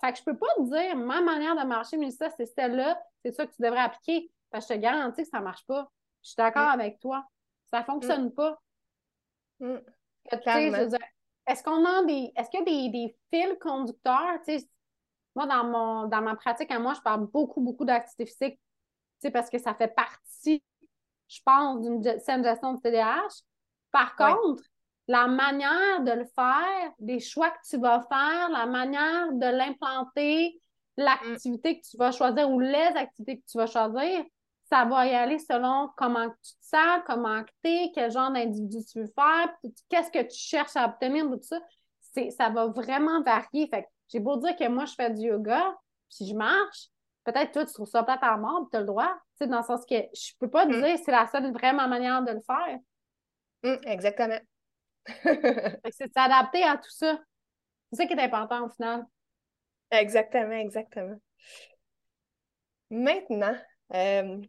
Fait 0.00 0.12
que 0.12 0.18
je 0.18 0.24
peux 0.24 0.36
pas 0.36 0.46
te 0.56 0.62
dire 0.62 0.96
ma 0.96 1.20
manière 1.20 1.54
de 1.54 1.64
marcher, 1.66 1.96
mais 1.96 2.10
ça, 2.10 2.28
c'est 2.30 2.46
celle-là, 2.46 3.00
c'est 3.24 3.32
ça 3.32 3.46
que 3.46 3.52
tu 3.54 3.62
devrais 3.62 3.80
appliquer. 3.80 4.30
Parce 4.50 4.66
que 4.66 4.74
je 4.74 4.78
te 4.78 4.82
garantis 4.82 5.22
que 5.22 5.28
ça 5.28 5.40
marche 5.40 5.64
pas. 5.66 5.88
Je 6.22 6.30
suis 6.30 6.36
d'accord 6.36 6.68
Mm. 6.68 6.80
avec 6.80 6.98
toi. 7.00 7.24
Ça 7.72 7.84
fonctionne 7.84 8.32
pas. 8.32 8.50
Mm. 8.52 8.56
Dire, 10.88 10.98
est-ce 11.46 11.62
qu'on 11.62 11.84
a 11.84 12.04
des. 12.04 12.32
Est-ce 12.36 12.50
qu'il 12.50 12.60
y 12.60 12.62
a 12.62 12.64
des, 12.64 12.88
des 12.90 13.16
fils 13.32 13.58
conducteurs? 13.60 14.38
Moi, 15.34 15.46
dans, 15.46 15.64
mon, 15.64 16.08
dans 16.08 16.20
ma 16.20 16.36
pratique 16.36 16.70
à 16.70 16.78
moi, 16.78 16.94
je 16.94 17.00
parle 17.00 17.26
beaucoup, 17.26 17.60
beaucoup 17.60 17.84
d'activité 17.84 18.26
physique, 18.26 18.60
parce 19.32 19.48
que 19.48 19.58
ça 19.58 19.74
fait 19.74 19.88
partie, 19.88 20.62
je 21.28 21.40
pense, 21.44 21.80
d'une 21.80 22.02
saine 22.20 22.44
gestion 22.44 22.74
du 22.74 22.80
TDAH. 22.82 23.28
Par 23.90 24.14
contre, 24.16 24.62
la 25.08 25.26
manière 25.26 26.02
de 26.02 26.12
le 26.12 26.24
faire, 26.24 26.92
les 27.00 27.18
choix 27.18 27.50
que 27.50 27.68
tu 27.68 27.78
vas 27.78 28.02
faire, 28.02 28.50
la 28.50 28.66
manière 28.66 29.32
de 29.32 29.46
l'implanter, 29.46 30.60
l'activité 30.96 31.80
que 31.80 31.86
tu 31.86 31.96
vas 31.96 32.12
choisir 32.12 32.50
ou 32.50 32.60
les 32.60 32.92
activités 32.94 33.38
que 33.38 33.46
tu 33.50 33.58
vas 33.58 33.66
choisir, 33.66 34.24
ça 34.72 34.86
va 34.86 35.06
y 35.06 35.14
aller 35.14 35.38
selon 35.38 35.90
comment 35.98 36.30
tu 36.30 36.52
te 36.54 36.64
sens, 36.76 37.00
comment 37.06 37.42
tu 37.62 37.70
es, 37.70 37.92
quel 37.94 38.10
genre 38.10 38.30
d'individu 38.32 38.78
tu 38.90 39.00
veux 39.00 39.12
faire, 39.14 39.54
qu'est-ce 39.90 40.10
que 40.10 40.22
tu 40.22 40.34
cherches 40.38 40.76
à 40.76 40.86
obtenir, 40.86 41.26
tout 41.26 41.38
ça. 41.42 41.60
C'est, 42.00 42.30
ça 42.30 42.48
va 42.48 42.68
vraiment 42.68 43.22
varier. 43.22 43.68
Fait 43.68 43.86
j'ai 44.08 44.18
beau 44.18 44.38
dire 44.38 44.56
que 44.56 44.66
moi, 44.68 44.86
je 44.86 44.94
fais 44.94 45.10
du 45.10 45.26
yoga, 45.26 45.76
puis 46.08 46.26
je 46.26 46.34
marche, 46.34 46.88
peut-être 47.24 47.52
toi, 47.52 47.66
tu 47.66 47.72
trouves 47.74 47.86
ça 47.88 48.02
plate 48.02 48.22
à 48.22 48.34
mort, 48.38 48.66
tu 48.70 48.76
as 48.78 48.80
le 48.80 48.86
droit. 48.86 49.12
Tu 49.38 49.44
sais, 49.44 49.46
dans 49.46 49.58
le 49.58 49.62
sens 49.62 49.84
que 49.84 49.94
je 49.94 50.32
peux 50.38 50.48
pas 50.48 50.64
te 50.66 50.72
Mm. 50.72 50.82
dire 50.82 50.98
c'est 51.04 51.12
la 51.12 51.26
seule 51.26 51.52
vraiment 51.52 51.86
manière 51.86 52.22
de 52.22 52.32
le 52.32 52.40
faire. 52.40 52.78
Mm, 53.62 53.88
exactement. 53.88 54.40
C'est 55.90 56.06
de 56.08 56.12
s'adapter 56.16 56.62
à 56.62 56.76
tout 56.78 56.90
ça. 56.90 57.18
C'est 57.92 57.96
ça 57.96 58.06
qui 58.06 58.14
est 58.14 58.22
important 58.22 58.64
au 58.64 58.68
final. 58.70 59.04
exactement, 59.90 60.52
exactement. 60.52 61.16
Maintenant, 62.90 63.56
euh, 63.94 64.40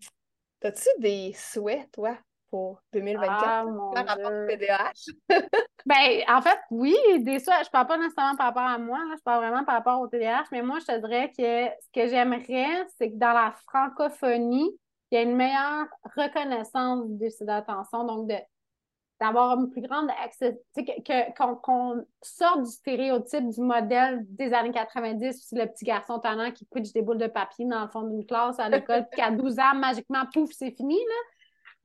as-tu 0.64 0.90
des 1.00 1.34
souhaits, 1.34 1.92
toi, 1.92 2.18
pour 2.50 2.80
2024 2.94 3.44
Ah, 3.44 3.64
mon 3.66 3.92
par 3.92 4.06
rapport 4.06 4.32
au. 4.32 4.48
TDAH? 4.48 4.94
Ben, 5.86 6.24
en 6.30 6.42
fait, 6.42 6.58
oui, 6.72 6.96
des 7.20 7.42
fois, 7.42 7.56
je 7.62 7.70
parle 7.70 7.88
pas 7.88 7.98
nécessairement 7.98 8.38
par 8.38 8.48
rapport 8.48 8.64
à 8.64 8.78
moi, 8.78 9.00
là, 9.00 9.16
je 9.18 9.22
parle 9.22 9.44
vraiment 9.44 9.66
par 9.66 9.76
rapport 9.76 10.00
au 10.00 10.08
TDAH, 10.08 10.46
mais 10.54 10.62
moi, 10.62 10.80
je 10.80 10.86
te 10.86 10.98
dirais 10.98 11.30
que 11.38 11.76
ce 11.84 11.90
que 11.94 12.08
j'aimerais, 12.08 12.88
c'est 12.98 13.12
que 13.12 13.18
dans 13.18 13.34
la 13.34 13.54
francophonie, 13.68 14.72
il 14.72 14.78
il 15.12 15.16
y 15.16 15.20
a 15.20 15.22
une 15.24 15.36
meilleure 15.36 15.88
reconnaissance 16.16 17.06
du 17.06 17.18
déficit 17.18 17.46
d'attention, 17.46 18.06
donc 18.06 18.28
de 18.30 18.36
d'avoir 19.20 19.60
une 19.60 19.70
plus 19.70 19.82
grande 19.82 20.10
accès, 20.24 20.60
qu'on 21.38 21.56
qu 21.56 22.06
sorte 22.22 22.64
du 22.64 22.72
stéréotype 22.72 23.48
du 23.50 23.62
modèle 23.62 24.26
des 24.30 24.54
années 24.54 24.72
90, 24.72 25.28
aussi 25.30 25.56
le 25.56 25.66
petit 25.68 25.86
garçon 25.86 26.20
talent 26.20 26.52
qui 26.52 26.66
pitch 26.66 26.92
des 26.94 27.02
boules 27.02 27.18
de 27.18 27.28
papier 27.28 27.66
dans 27.66 27.84
le 27.84 27.88
fond 27.90 28.04
d'une 28.04 28.26
classe 28.26 28.60
à 28.60 28.70
l'école, 28.70 29.08
puis 29.10 29.22
qu'à 29.22 29.32
12 29.32 29.60
ans, 29.60 29.76
magiquement, 29.76 30.26
pouf, 30.34 30.52
c'est 30.52 30.72
fini, 30.72 30.98
là. 30.98 31.16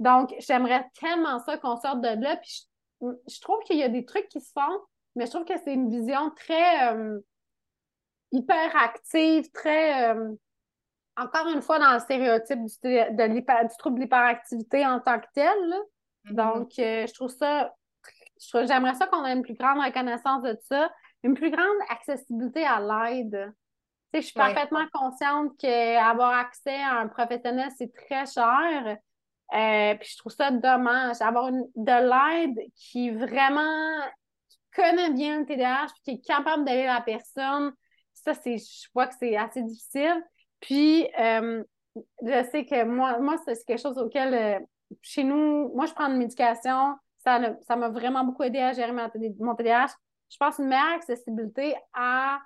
Donc, 0.00 0.34
j'aimerais 0.38 0.86
tellement 0.98 1.38
ça 1.40 1.58
qu'on 1.58 1.76
sorte 1.76 2.00
de 2.00 2.22
là, 2.22 2.36
puis 2.36 2.66
je, 3.00 3.40
trouve 3.40 3.60
qu'il 3.64 3.78
y 3.78 3.82
a 3.82 3.88
des 3.88 4.04
trucs 4.04 4.28
qui 4.28 4.40
se 4.40 4.52
font, 4.52 4.80
mais 5.14 5.26
je 5.26 5.30
trouve 5.30 5.44
que 5.44 5.58
c'est 5.64 5.74
une 5.74 5.90
vision 5.90 6.30
très 6.30 6.94
euh, 6.94 7.20
hyper 8.32 8.76
active, 8.76 9.50
très... 9.52 10.14
Euh, 10.14 10.32
encore 11.16 11.48
une 11.48 11.62
fois, 11.62 11.80
dans 11.80 11.94
le 11.94 11.98
stéréotype 11.98 12.60
du, 12.64 12.74
de 12.84 13.66
du 13.66 13.76
trouble 13.76 13.96
de 13.96 14.02
l'hyperactivité 14.02 14.86
en 14.86 15.00
tant 15.00 15.18
que 15.18 15.26
tel, 15.34 15.58
là. 15.68 15.78
Mm-hmm. 16.30 16.34
Donc, 16.34 16.78
euh, 16.78 17.06
je 17.06 17.14
trouve 17.14 17.30
ça, 17.30 17.74
j'aimerais 18.38 18.94
ça 18.94 19.06
qu'on 19.06 19.24
ait 19.24 19.32
une 19.32 19.42
plus 19.42 19.54
grande 19.54 19.78
reconnaissance 19.78 20.42
de 20.42 20.56
ça, 20.68 20.90
une 21.22 21.34
plus 21.34 21.50
grande 21.50 21.76
accessibilité 21.90 22.64
à 22.64 22.80
l'aide. 22.80 23.52
Tu 24.12 24.20
sais, 24.20 24.22
je 24.22 24.26
suis 24.26 24.34
parfaitement 24.34 24.86
consciente 24.92 25.52
qu'avoir 25.58 26.32
accès 26.32 26.80
à 26.80 27.00
un 27.00 27.08
professionnel, 27.08 27.68
c'est 27.76 27.92
très 27.92 28.24
cher. 28.26 28.96
Euh, 29.54 29.94
puis 29.96 30.10
je 30.12 30.18
trouve 30.18 30.32
ça 30.32 30.50
dommage. 30.50 31.16
Avoir 31.20 31.50
de 31.50 32.36
l'aide 32.36 32.58
qui 32.74 33.10
vraiment 33.10 34.00
connaît 34.74 35.10
bien 35.10 35.40
le 35.40 35.46
TDAH, 35.46 35.86
puis 35.86 36.02
qui 36.02 36.10
est 36.12 36.24
capable 36.24 36.64
d'aider 36.64 36.86
la 36.86 37.00
personne, 37.00 37.72
ça, 38.14 38.34
c'est, 38.34 38.58
je 38.58 38.88
vois 38.94 39.06
que 39.06 39.14
c'est 39.18 39.36
assez 39.36 39.62
difficile. 39.62 40.22
Puis, 40.60 41.08
euh, 41.18 41.62
je 42.22 42.44
sais 42.50 42.64
que 42.64 42.84
moi, 42.84 43.18
moi 43.18 43.36
c'est 43.44 43.62
quelque 43.64 43.80
chose 43.80 43.98
auquel 43.98 44.66
chez 45.02 45.24
nous, 45.24 45.72
moi, 45.74 45.86
je 45.86 45.94
prends 45.94 46.08
une 46.08 46.18
médication. 46.18 46.96
Ça, 47.18 47.40
ça 47.66 47.76
m'a 47.76 47.88
vraiment 47.88 48.24
beaucoup 48.24 48.42
aidé 48.42 48.58
à 48.58 48.72
gérer 48.72 48.92
mon 48.92 49.54
TDAH. 49.54 49.94
Je 50.30 50.36
pense 50.36 50.58
une 50.58 50.66
meilleure 50.66 50.94
accessibilité 50.96 51.74
à, 51.94 52.38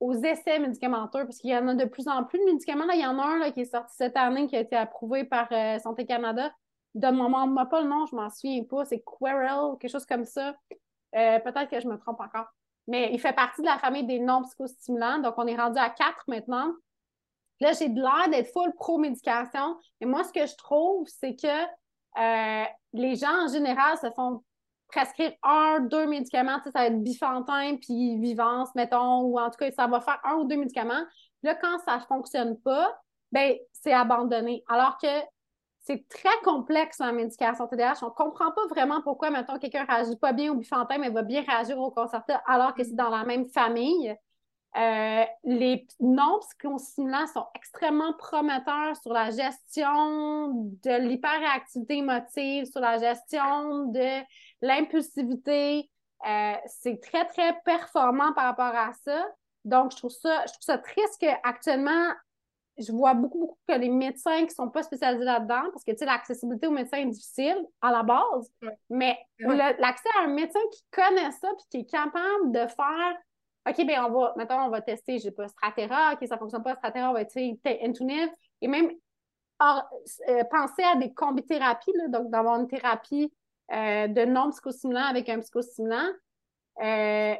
aux 0.00 0.14
essais 0.14 0.58
médicamenteux, 0.58 1.24
parce 1.24 1.38
qu'il 1.38 1.50
y 1.50 1.56
en 1.56 1.68
a 1.68 1.74
de 1.74 1.84
plus 1.84 2.08
en 2.08 2.24
plus 2.24 2.38
de 2.38 2.44
médicaments. 2.44 2.86
Là, 2.86 2.94
il 2.94 3.00
y 3.00 3.06
en 3.06 3.18
a 3.18 3.24
un 3.24 3.50
qui 3.50 3.60
est 3.60 3.64
sorti 3.64 3.94
cette 3.96 4.16
année, 4.16 4.46
qui 4.46 4.56
a 4.56 4.60
été 4.60 4.76
approuvé 4.76 5.24
par 5.24 5.48
euh, 5.52 5.78
Santé 5.78 6.06
Canada. 6.06 6.52
Donne-moi 6.94 7.66
pas 7.66 7.80
le 7.80 7.88
nom, 7.88 8.06
je 8.06 8.14
m'en 8.14 8.30
souviens 8.30 8.64
pas. 8.64 8.84
C'est 8.84 9.02
Querel, 9.02 9.76
quelque 9.80 9.90
chose 9.90 10.06
comme 10.06 10.24
ça. 10.24 10.54
Euh, 11.16 11.38
peut-être 11.40 11.68
que 11.68 11.80
je 11.80 11.88
me 11.88 11.98
trompe 11.98 12.20
encore. 12.20 12.46
Mais 12.86 13.10
il 13.12 13.20
fait 13.20 13.32
partie 13.32 13.62
de 13.62 13.66
la 13.66 13.78
famille 13.78 14.04
des 14.04 14.18
non-psychostimulants. 14.18 15.18
Donc, 15.18 15.34
on 15.38 15.46
est 15.46 15.56
rendu 15.56 15.78
à 15.78 15.90
quatre 15.90 16.22
maintenant. 16.28 16.72
Là, 17.60 17.72
j'ai 17.72 17.88
de 17.88 18.00
l'air 18.00 18.28
d'être 18.30 18.52
full 18.52 18.72
pro-médication. 18.74 19.78
Et 20.00 20.06
moi, 20.06 20.22
ce 20.24 20.32
que 20.32 20.44
je 20.44 20.54
trouve, 20.56 21.06
c'est 21.08 21.34
que 21.34 21.64
euh, 22.18 22.64
les 22.92 23.16
gens, 23.16 23.44
en 23.44 23.48
général, 23.48 23.98
se 23.98 24.10
font 24.10 24.42
prescrire 24.88 25.32
un, 25.42 25.80
deux 25.80 26.06
médicaments. 26.06 26.58
ça 26.62 26.70
va 26.72 26.86
être 26.86 27.02
bifantin 27.02 27.76
puis 27.80 28.18
vivance, 28.18 28.68
mettons, 28.74 29.22
ou 29.22 29.38
en 29.38 29.50
tout 29.50 29.58
cas, 29.58 29.70
ça 29.72 29.86
va 29.86 30.00
faire 30.00 30.20
un 30.24 30.34
ou 30.36 30.44
deux 30.44 30.56
médicaments. 30.56 31.04
Là, 31.42 31.54
quand 31.54 31.78
ça 31.84 31.96
ne 31.96 32.02
fonctionne 32.02 32.58
pas, 32.60 32.96
ben 33.32 33.56
c'est 33.72 33.92
abandonné. 33.92 34.62
Alors 34.68 34.96
que 34.98 35.08
c'est 35.80 36.08
très 36.08 36.36
complexe 36.44 36.98
la 36.98 37.12
médication 37.12 37.66
TDAH. 37.66 37.98
On 38.02 38.06
ne 38.06 38.10
comprend 38.10 38.52
pas 38.52 38.66
vraiment 38.70 39.02
pourquoi, 39.02 39.30
mettons, 39.30 39.58
quelqu'un 39.58 39.82
ne 39.82 39.88
réagit 39.88 40.16
pas 40.16 40.32
bien 40.32 40.52
au 40.52 40.54
bifantin, 40.54 40.98
mais 40.98 41.10
va 41.10 41.22
bien 41.22 41.42
réagir 41.42 41.78
au 41.78 41.90
concerta 41.90 42.42
alors 42.46 42.74
que 42.74 42.84
c'est 42.84 42.96
dans 42.96 43.10
la 43.10 43.24
même 43.24 43.46
famille. 43.48 44.16
Euh, 44.76 45.24
les 45.44 45.86
non 46.00 46.40
psychostimulants 46.40 47.28
sont 47.28 47.46
extrêmement 47.54 48.12
prometteurs 48.14 48.96
sur 48.96 49.12
la 49.12 49.30
gestion 49.30 50.48
de 50.82 51.00
l'hyperactivité 51.00 51.98
émotive, 51.98 52.64
sur 52.66 52.80
la 52.80 52.98
gestion 52.98 53.86
de 53.86 54.22
l'impulsivité. 54.62 55.88
Euh, 56.26 56.54
c'est 56.66 57.00
très, 57.00 57.24
très 57.26 57.56
performant 57.64 58.32
par 58.32 58.44
rapport 58.44 58.74
à 58.74 58.92
ça. 59.04 59.24
Donc, 59.64 59.92
je 59.92 59.96
trouve 59.96 60.10
ça, 60.10 60.44
je 60.46 60.52
trouve 60.52 60.62
ça 60.62 60.78
triste 60.78 61.18
qu'actuellement, 61.20 62.12
je 62.76 62.90
vois 62.90 63.14
beaucoup, 63.14 63.38
beaucoup 63.38 63.58
que 63.68 63.74
les 63.74 63.88
médecins 63.88 64.38
qui 64.38 64.46
ne 64.46 64.50
sont 64.50 64.70
pas 64.70 64.82
spécialisés 64.82 65.24
là-dedans, 65.24 65.70
parce 65.72 65.84
que, 65.84 65.92
tu 65.92 65.98
sais, 65.98 66.06
l'accessibilité 66.06 66.66
aux 66.66 66.72
médecins 66.72 66.98
est 66.98 67.06
difficile 67.06 67.64
à 67.80 67.92
la 67.92 68.02
base, 68.02 68.50
mais 68.90 69.16
l'accès 69.38 70.08
à 70.18 70.24
un 70.24 70.34
médecin 70.34 70.58
qui 70.72 70.84
connaît 70.90 71.30
ça 71.30 71.48
puis 71.56 71.66
qui 71.70 71.76
est 71.78 71.90
capable 71.90 72.50
de 72.50 72.66
faire 72.66 73.16
OK, 73.68 73.86
bien, 73.86 74.04
on 74.06 74.10
va, 74.10 74.34
maintenant, 74.36 74.66
on 74.66 74.70
va 74.70 74.82
tester, 74.82 75.18
je 75.18 75.24
sais 75.24 75.30
pas, 75.30 75.48
Stratera, 75.48 76.12
OK, 76.12 76.26
ça 76.28 76.36
fonctionne 76.36 76.62
pas, 76.62 76.74
Stratera, 76.74 77.10
on 77.10 77.14
va 77.14 77.22
essayer 77.22 77.58
Intuniv, 77.82 78.28
et 78.60 78.68
même 78.68 78.90
euh, 79.62 80.44
penser 80.50 80.82
à 80.82 80.96
des 80.96 81.14
combithérapies, 81.14 81.92
là, 81.94 82.08
donc 82.08 82.30
d'avoir 82.30 82.60
une 82.60 82.68
thérapie 82.68 83.32
euh, 83.72 84.08
de 84.08 84.24
non-psychostimulant 84.24 85.06
avec 85.06 85.28
un 85.28 85.40
psychostimulant, 85.40 86.10
euh, 86.82 87.34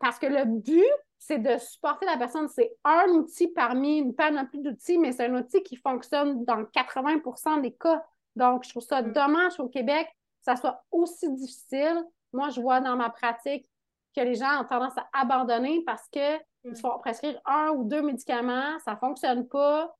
parce 0.00 0.18
que 0.18 0.26
le 0.26 0.44
but, 0.44 0.84
c'est 1.18 1.38
de 1.38 1.58
supporter 1.58 2.06
la 2.06 2.16
personne. 2.18 2.48
C'est 2.48 2.76
un 2.84 3.08
outil 3.08 3.48
parmi 3.48 3.98
une 3.98 4.14
panoplie 4.14 4.60
d'outils, 4.60 4.98
mais 4.98 5.12
c'est 5.12 5.26
un 5.26 5.34
outil 5.34 5.62
qui 5.62 5.76
fonctionne 5.76 6.44
dans 6.44 6.62
80% 6.62 7.62
des 7.62 7.72
cas. 7.72 8.04
Donc, 8.36 8.64
je 8.64 8.70
trouve 8.70 8.82
ça 8.82 9.02
mm. 9.02 9.12
dommage 9.12 9.58
au 9.58 9.68
Québec 9.68 10.06
que 10.06 10.44
ça 10.44 10.56
soit 10.56 10.84
aussi 10.92 11.32
difficile. 11.32 12.04
Moi, 12.32 12.50
je 12.50 12.60
vois 12.60 12.80
dans 12.80 12.96
ma 12.96 13.10
pratique 13.10 13.68
que 14.16 14.20
les 14.22 14.34
gens 14.34 14.62
ont 14.62 14.64
tendance 14.64 14.96
à 14.96 15.06
abandonner 15.12 15.82
parce 15.84 16.08
qu'ils 16.08 16.40
mm. 16.64 16.74
se 16.74 16.80
font 16.80 16.98
prescrire 16.98 17.40
un 17.44 17.70
ou 17.70 17.84
deux 17.84 18.02
médicaments, 18.02 18.78
ça 18.84 18.92
ne 18.92 18.96
fonctionne 18.96 19.46
pas, 19.46 19.94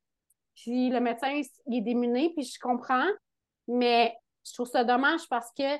puis 0.55 0.89
le 0.89 1.01
médecin 1.01 1.41
il 1.67 1.79
est 1.79 1.83
démuné, 1.83 2.33
puis 2.35 2.45
je 2.45 2.59
comprends, 2.59 3.09
mais 3.69 4.17
je 4.45 4.55
trouve 4.55 4.69
ça 4.69 4.85
dommage 4.85 5.29
parce 5.29 5.53
que 5.53 5.77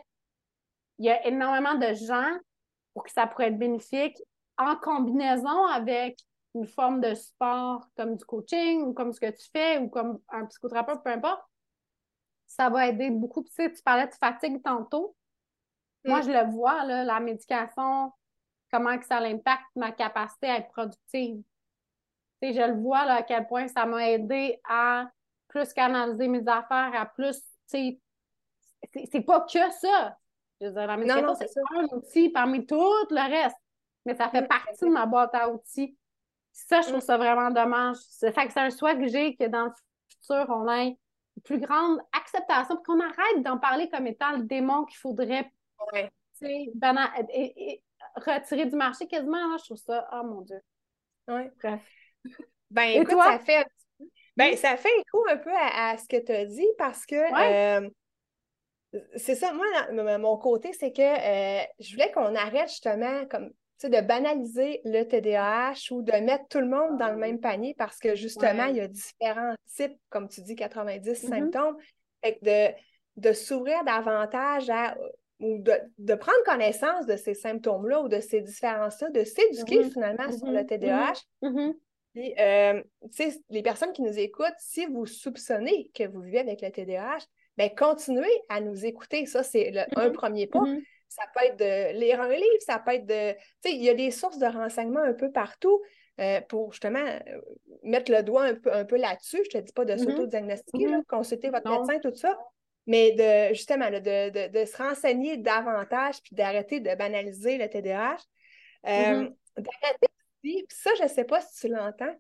il 0.99 1.05
y 1.05 1.11
a 1.11 1.27
énormément 1.27 1.75
de 1.75 1.93
gens 1.95 2.39
pour 2.95 3.05
qui 3.05 3.13
ça 3.13 3.27
pourrait 3.27 3.49
être 3.49 3.59
bénéfique 3.59 4.17
en 4.59 4.77
combinaison 4.77 5.67
avec 5.67 6.19
une 6.55 6.67
forme 6.67 7.01
de 7.01 7.15
sport 7.15 7.87
comme 7.97 8.17
du 8.17 8.25
coaching 8.25 8.83
ou 8.83 8.95
comme 8.95 9.13
ce 9.13 9.21
que 9.21 9.31
tu 9.31 9.51
fais 9.53 9.79
ou 9.79 9.89
comme 9.89 10.19
un 10.31 10.47
psychothérapeute, 10.47 11.03
peu 11.05 11.11
importe. 11.11 11.43
Ça 12.47 12.71
va 12.71 12.89
aider 12.89 13.11
beaucoup. 13.11 13.43
Tu 13.43 13.53
sais, 13.53 13.71
tu 13.71 13.83
parlais 13.83 14.07
de 14.07 14.15
fatigue 14.15 14.63
tantôt. 14.63 15.15
Moi, 16.05 16.21
mm. 16.21 16.23
je 16.23 16.31
le 16.31 16.51
vois, 16.51 16.85
là, 16.85 17.05
la 17.05 17.21
médication, 17.21 18.13
comment 18.77 18.99
que 18.99 19.07
ça 19.07 19.19
impacte 19.19 19.75
ma 19.75 19.93
capacité 19.93 20.49
à 20.49 20.59
être 20.59 20.69
productive. 20.69 21.43
je 22.43 22.73
le 22.73 22.81
vois 22.81 23.05
là, 23.07 23.15
à 23.17 23.23
quel 23.23 23.47
point 23.47 23.69
ça 23.69 23.87
m'a 23.87 24.11
aidé 24.11 24.61
à 24.69 25.09
plus 25.49 25.73
canaliser 25.73 26.29
mes 26.29 26.47
affaires, 26.47 26.93
à 26.95 27.07
plus, 27.07 27.41
c'est 27.67 28.01
pas 29.27 29.41
que 29.41 29.53
ça. 29.53 30.19
Je 30.61 30.67
veux 30.67 30.73
dire, 30.73 30.87
la 30.87 31.35
c'est 31.37 31.51
un 31.75 31.97
outil 31.97 32.29
parmi 32.31 32.67
tout 32.67 32.93
le 33.11 33.31
reste, 33.31 33.57
mais 34.05 34.15
ça 34.15 34.29
fait 34.29 34.47
partie 34.47 34.85
de 34.85 34.91
ma 34.91 35.07
boîte 35.07 35.35
à 35.35 35.51
outils. 35.51 35.97
Ça, 36.53 36.81
je 36.81 36.89
trouve 36.89 37.01
ça 37.01 37.19
vraiment 37.19 37.51
dommage. 37.51 37.97
Fait 38.21 38.47
que 38.47 38.53
c'est 38.53 38.61
un 38.61 38.71
souhait 38.71 38.97
que 38.97 39.07
j'ai 39.07 39.37
que 39.37 39.45
dans 39.45 39.67
le 39.67 39.73
futur, 40.11 40.47
on 40.49 40.71
ait 40.71 40.99
une 41.37 41.43
plus 41.45 41.61
grande 41.61 42.01
acceptation, 42.13 42.77
qu'on 42.79 43.01
arrête 43.01 43.43
d'en 43.43 43.59
parler 43.59 43.91
comme 43.91 44.07
étant 44.07 44.33
le 44.33 44.45
démon 44.45 44.85
qu'il 44.87 44.97
faudrait 44.97 45.51
ouais. 45.93 46.11
et, 46.43 47.83
retirer 48.17 48.67
du 48.67 48.77
marché 48.77 49.07
quasiment. 49.07 49.57
je 49.59 49.65
trouve 49.65 49.79
ça, 49.79 50.09
oh 50.13 50.25
mon 50.25 50.41
Dieu. 50.43 50.61
Oui. 51.29 51.43
Bref. 51.63 51.83
Ben, 52.69 53.01
écoute, 53.01 53.23
ça 53.23 53.39
fait. 53.39 53.65
Ben, 54.37 54.57
ça 54.57 54.77
fait 54.77 54.91
écho 54.99 55.25
un 55.31 55.37
peu 55.37 55.53
à, 55.55 55.97
ce 55.99 56.09
que 56.09 56.21
tu 56.21 56.33
as 56.33 56.45
dit 56.45 56.67
parce 56.79 57.07
que 57.07 57.15
euh, 57.15 57.89
c'est 59.15 59.37
ça, 59.37 59.53
moi, 59.53 60.19
mon 60.19 60.37
côté, 60.37 60.73
c'est 60.73 60.93
que 60.93 61.01
euh, 61.01 61.65
je 61.79 61.93
voulais 61.93 62.11
qu'on 62.11 62.35
arrête 62.35 62.69
justement 62.69 63.25
comme 63.27 63.51
de 63.85 64.01
banaliser 64.01 64.81
le 64.85 65.05
TDAH 65.05 65.93
ou 65.93 66.03
de 66.03 66.13
mettre 66.13 66.49
tout 66.49 66.61
le 66.61 66.67
monde 66.67 66.99
dans 66.99 67.11
le 67.11 67.17
même 67.17 67.41
panier 67.41 67.75
parce 67.79 67.99
que 67.99 68.15
justement, 68.15 68.65
il 68.65 68.77
y 68.77 68.81
a 68.81 68.89
différents 68.89 69.55
types, 69.75 69.99
comme 70.09 70.29
tu 70.29 70.41
dis, 70.43 70.57
90 70.57 71.09
mm-hmm. 71.09 71.29
symptômes. 71.29 71.77
Fait 72.25 72.39
de, 72.43 72.75
de 73.29 73.33
s'ouvrir 73.33 73.85
davantage 73.85 74.71
à 74.71 74.97
ou 75.41 75.59
de, 75.59 76.15
prendre 76.15 76.43
connaissance 76.45 77.07
de 77.07 77.17
ces 77.17 77.35
symptômes-là 77.35 78.01
ou 78.01 78.09
de 78.09 78.21
ces 78.21 78.41
différences-là, 78.41 79.11
de 79.11 79.25
s'éduquer 79.25 79.81
mm-hmm. 79.81 79.93
finalement 79.93 80.33
sur 80.33 80.47
le 80.47 80.65
TDAH. 80.65 81.13
Mm-hmm. 81.43 81.53
Mm-hmm. 81.53 81.75
Puis, 82.15 82.35
euh, 82.41 82.83
les 83.51 83.63
personnes 83.63 83.93
qui 83.93 84.03
nous 84.03 84.19
écoutent, 84.19 84.55
si 84.59 84.87
vous 84.87 85.05
soupçonnez 85.05 85.91
que 85.95 86.09
vous 86.09 86.21
vivez 86.21 86.39
avec 86.39 86.63
le 86.63 86.71
TDAH, 86.71 87.19
bien, 87.59 87.69
continuez 87.69 88.43
à 88.49 88.61
nous 88.61 88.87
écouter. 88.87 89.27
Ça, 89.27 89.43
c'est 89.43 89.73
un 89.95 90.11
premier 90.11 90.47
pas. 90.47 90.63
Ça 91.09 91.23
peut 91.35 91.45
être 91.45 91.59
de 91.59 91.99
lire 91.99 92.21
un 92.21 92.29
livre, 92.29 92.61
ça 92.61 92.79
peut 92.79 92.93
être 92.93 93.07
de. 93.07 93.33
Tu 93.33 93.71
sais, 93.71 93.73
il 93.73 93.83
y 93.83 93.91
a 93.91 93.95
des 93.95 94.11
sources 94.11 94.39
de 94.39 94.47
renseignements 94.47 95.03
un 95.03 95.13
peu 95.13 95.31
partout 95.31 95.81
euh, 96.21 96.41
pour 96.49 96.73
justement 96.73 96.99
euh, 96.99 97.41
mettre 97.85 98.11
le 98.11 98.23
doigt 98.23 98.45
un 98.45 98.55
peu, 98.55 98.73
un 98.73 98.85
peu 98.85 98.97
là-dessus. 98.97 99.43
Je 99.51 99.57
ne 99.57 99.63
te 99.63 99.67
dis 99.67 99.73
pas 99.73 99.85
de 99.85 99.97
s'auto-diagnostiquer, 99.97 100.87
consulter 101.09 101.51
votre 101.51 101.71
médecin, 101.71 101.99
tout 102.01 102.15
ça 102.15 102.37
mais 102.87 103.13
de 103.13 103.55
justement 103.55 103.91
de, 103.91 104.65
se 104.65 104.77
renseigner 104.77 105.37
davantage 105.37 106.23
puis 106.23 106.35
d'arrêter 106.35 106.81
de 106.81 106.95
banaliser 106.95 107.59
le 107.59 107.69
TDAH. 107.69 108.17
Euh, 108.87 108.89
mm-hmm. 108.89 109.35
D'arrêter 109.57 110.07
aussi, 110.45 110.67
ça, 110.69 110.91
je 110.99 111.05
ne 111.05 111.09
sais 111.09 111.25
pas 111.25 111.41
si 111.41 111.61
tu 111.61 111.69
l'entends, 111.69 112.15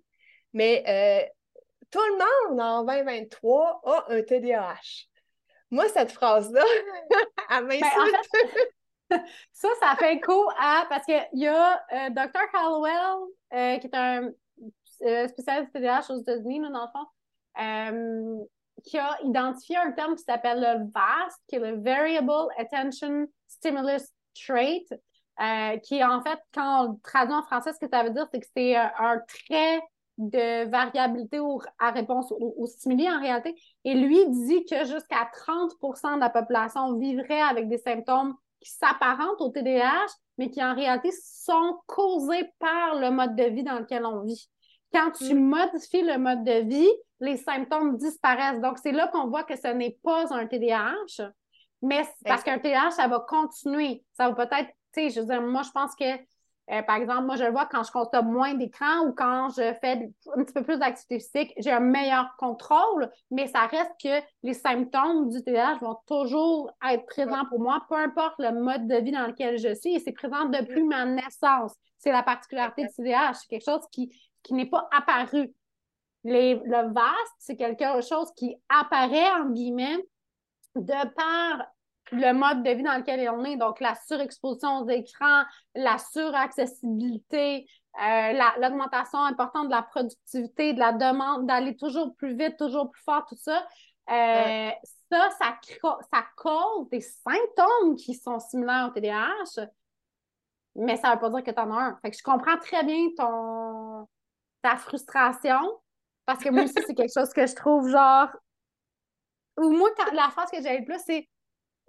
mais 0.52 0.82
euh, 0.86 1.26
tout 1.90 2.00
le 2.00 2.52
monde 2.52 2.60
en 2.60 2.84
2023 2.84 3.82
a 3.84 4.04
un 4.08 4.22
TDAH. 4.22 5.06
Moi, 5.70 5.88
cette 5.88 6.12
phrase-là, 6.12 6.64
elle 7.50 7.66
ben, 7.66 7.80
ça, 9.52 9.68
ça 9.80 9.96
fait 9.98 10.14
écho 10.14 10.48
à. 10.58 10.86
Parce 10.88 11.04
qu'il 11.04 11.28
y 11.34 11.46
a 11.46 11.74
euh, 11.92 12.10
Dr. 12.10 12.40
Hallowell, 12.54 13.28
euh, 13.52 13.78
qui 13.78 13.86
est 13.86 13.94
un 13.94 14.30
euh, 15.02 15.28
spécialiste 15.28 15.72
TDAH 15.72 16.10
aux 16.10 16.20
États-Unis, 16.20 16.60
dans 16.60 16.68
le 16.70 16.88
fond, 16.92 18.48
qui 18.84 18.98
a 18.98 19.16
identifié 19.24 19.76
un 19.76 19.92
terme 19.92 20.16
qui 20.16 20.24
s'appelle 20.24 20.60
le 20.60 20.90
VAST, 20.92 21.40
qui 21.48 21.56
est 21.56 21.58
le 21.58 21.82
Variable 21.82 22.48
Attention 22.58 23.26
Stimulus 23.46 24.02
Trait, 24.34 24.84
qui 25.82 25.96
est 25.96 26.04
en 26.04 26.22
fait, 26.22 26.38
quand 26.54 26.88
on 26.88 26.94
traduit 27.02 27.34
en 27.34 27.42
français, 27.42 27.72
ce 27.72 27.78
que 27.78 27.90
ça 27.90 28.02
veut 28.02 28.10
dire, 28.10 28.26
c'est 28.32 28.40
que 28.40 28.46
c'est 28.54 28.76
un 28.76 29.20
trait 29.26 29.80
de 30.18 30.68
variabilité 30.70 31.38
à 31.78 31.90
réponse 31.90 32.32
aux, 32.32 32.66
stimuli 32.66 33.08
en 33.10 33.20
réalité. 33.20 33.54
Et 33.84 33.94
lui 33.94 34.26
dit 34.28 34.64
que 34.64 34.84
jusqu'à 34.84 35.30
30% 35.46 36.16
de 36.16 36.20
la 36.20 36.30
population 36.30 36.98
vivrait 36.98 37.40
avec 37.40 37.68
des 37.68 37.78
symptômes 37.78 38.34
qui 38.60 38.70
s'apparentent 38.70 39.40
au 39.40 39.50
TDAH, 39.50 40.06
mais 40.38 40.50
qui 40.50 40.64
en 40.64 40.74
réalité 40.74 41.10
sont 41.12 41.78
causés 41.86 42.50
par 42.58 42.98
le 42.98 43.10
mode 43.10 43.36
de 43.36 43.44
vie 43.44 43.62
dans 43.62 43.78
lequel 43.78 44.06
on 44.06 44.22
vit. 44.22 44.48
Quand 44.92 45.10
tu 45.10 45.34
mm. 45.34 45.38
modifies 45.38 46.02
le 46.02 46.18
mode 46.18 46.44
de 46.44 46.66
vie, 46.66 46.92
les 47.20 47.36
symptômes 47.36 47.96
disparaissent. 47.96 48.60
Donc, 48.60 48.78
c'est 48.78 48.92
là 48.92 49.08
qu'on 49.08 49.28
voit 49.28 49.44
que 49.44 49.56
ce 49.56 49.68
n'est 49.68 49.98
pas 50.02 50.34
un 50.34 50.46
TDAH, 50.46 51.30
mais 51.82 52.04
parce 52.24 52.42
qu'un 52.42 52.58
TDAH, 52.58 52.92
ça 52.92 53.08
va 53.08 53.20
continuer. 53.20 54.04
Ça 54.12 54.30
va 54.30 54.46
peut-être, 54.46 54.68
tu 54.92 55.02
sais, 55.02 55.10
je 55.10 55.20
veux 55.20 55.26
dire, 55.26 55.42
moi, 55.42 55.62
je 55.62 55.70
pense 55.70 55.94
que 55.94 56.04
euh, 56.72 56.82
par 56.82 56.96
exemple, 56.96 57.26
moi, 57.26 57.36
je 57.36 57.44
le 57.44 57.52
vois 57.52 57.66
quand 57.66 57.84
je 57.84 57.92
consomme 57.92 58.32
moins 58.32 58.54
d'écran 58.54 59.06
ou 59.06 59.12
quand 59.12 59.50
je 59.50 59.72
fais 59.80 60.10
un 60.34 60.42
petit 60.42 60.52
peu 60.52 60.64
plus 60.64 60.78
d'activité 60.78 61.20
physique, 61.20 61.54
j'ai 61.58 61.70
un 61.70 61.80
meilleur 61.80 62.34
contrôle, 62.38 63.08
mais 63.30 63.46
ça 63.46 63.66
reste 63.66 63.92
que 64.02 64.20
les 64.42 64.54
symptômes 64.54 65.28
du 65.28 65.44
TDAH 65.44 65.78
vont 65.80 65.96
toujours 66.06 66.72
être 66.90 67.06
présents 67.06 67.44
pour 67.48 67.60
moi, 67.60 67.84
peu 67.88 67.94
importe 67.94 68.34
le 68.38 68.50
mode 68.50 68.88
de 68.88 68.96
vie 68.96 69.12
dans 69.12 69.28
lequel 69.28 69.58
je 69.58 69.74
suis, 69.74 69.94
et 69.94 70.00
c'est 70.00 70.12
présent 70.12 70.46
depuis 70.46 70.82
ma 70.82 71.04
naissance. 71.04 71.72
C'est 71.98 72.10
la 72.10 72.24
particularité 72.24 72.82
du 72.82 72.92
TDAH, 72.92 73.34
c'est 73.34 73.48
quelque 73.48 73.64
chose 73.64 73.86
qui, 73.92 74.10
qui 74.42 74.54
n'est 74.54 74.68
pas 74.68 74.88
apparu. 74.90 75.52
Le 76.26 76.92
vaste, 76.92 77.34
c'est 77.38 77.56
quelque 77.56 78.00
chose 78.02 78.32
qui 78.36 78.56
apparaît, 78.68 79.30
en 79.40 79.50
guillemets, 79.50 80.04
de 80.74 81.14
par 81.14 81.66
le 82.12 82.32
mode 82.32 82.62
de 82.62 82.70
vie 82.70 82.82
dans 82.82 82.96
lequel 82.96 83.28
on 83.30 83.44
est, 83.44 83.56
donc 83.56 83.80
la 83.80 83.94
surexposition 84.06 84.78
aux 84.78 84.88
écrans, 84.88 85.42
la 85.74 85.98
suraccessibilité, 85.98 87.66
euh, 88.00 88.32
l'augmentation 88.60 89.18
importante 89.18 89.66
de 89.66 89.72
la 89.72 89.82
productivité, 89.82 90.72
de 90.72 90.78
la 90.78 90.92
demande, 90.92 91.46
d'aller 91.46 91.76
toujours 91.76 92.14
plus 92.16 92.36
vite, 92.36 92.56
toujours 92.56 92.90
plus 92.90 93.02
fort, 93.02 93.24
tout 93.26 93.36
ça. 93.36 93.66
Euh, 94.10 94.70
ça, 95.10 95.30
ça, 95.38 95.58
ça 96.12 96.24
cause 96.36 96.88
des 96.90 97.00
symptômes 97.00 97.96
qui 97.96 98.14
sont 98.14 98.38
similaires 98.38 98.88
au 98.88 98.94
TDAH, 98.94 99.66
mais 100.76 100.96
ça 100.96 101.08
ne 101.08 101.14
veut 101.14 101.20
pas 101.20 101.30
dire 101.30 101.42
que 101.42 101.50
tu 101.50 101.60
en 101.60 101.72
as 101.72 101.82
un. 101.82 101.98
Fait 102.02 102.10
que 102.10 102.16
je 102.16 102.22
comprends 102.22 102.58
très 102.58 102.84
bien 102.84 103.08
ton 103.16 104.06
ta 104.62 104.76
frustration, 104.76 105.80
parce 106.26 106.42
que 106.42 106.50
moi 106.50 106.64
aussi, 106.64 106.74
c'est 106.86 106.94
quelque 106.94 107.12
chose 107.12 107.32
que 107.32 107.46
je 107.46 107.54
trouve 107.54 107.88
genre. 107.88 108.28
Ou 109.58 109.70
moi, 109.70 109.88
la 110.12 110.28
phrase 110.30 110.50
que 110.50 110.60
j'ai 110.60 110.78
le 110.78 110.84
plus, 110.84 111.00
c'est 111.06 111.28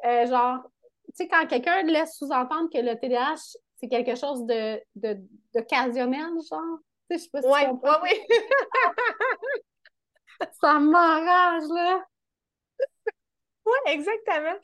euh, 0.06 0.28
genre, 0.28 0.64
tu 1.08 1.12
sais, 1.16 1.28
quand 1.28 1.46
quelqu'un 1.48 1.82
laisse 1.84 2.18
sous-entendre 2.18 2.70
que 2.72 2.78
le 2.78 2.98
TDAH, 2.98 3.58
c'est 3.78 3.90
quelque 3.90 4.16
chose 4.16 4.46
de, 4.46 4.82
d'occasionnel, 5.54 6.30
genre. 6.50 6.80
Tu 7.10 7.18
sais, 7.18 7.18
je 7.18 7.24
sais 7.24 7.30
pas 7.32 7.42
si 7.42 7.48
ouais, 7.48 7.68
ouais, 7.68 7.98
oui. 8.04 8.36
ça 10.62 10.80
m'enrage, 10.80 11.68
là. 11.70 12.06
Oui, 13.68 13.92
exactement. 13.92 14.56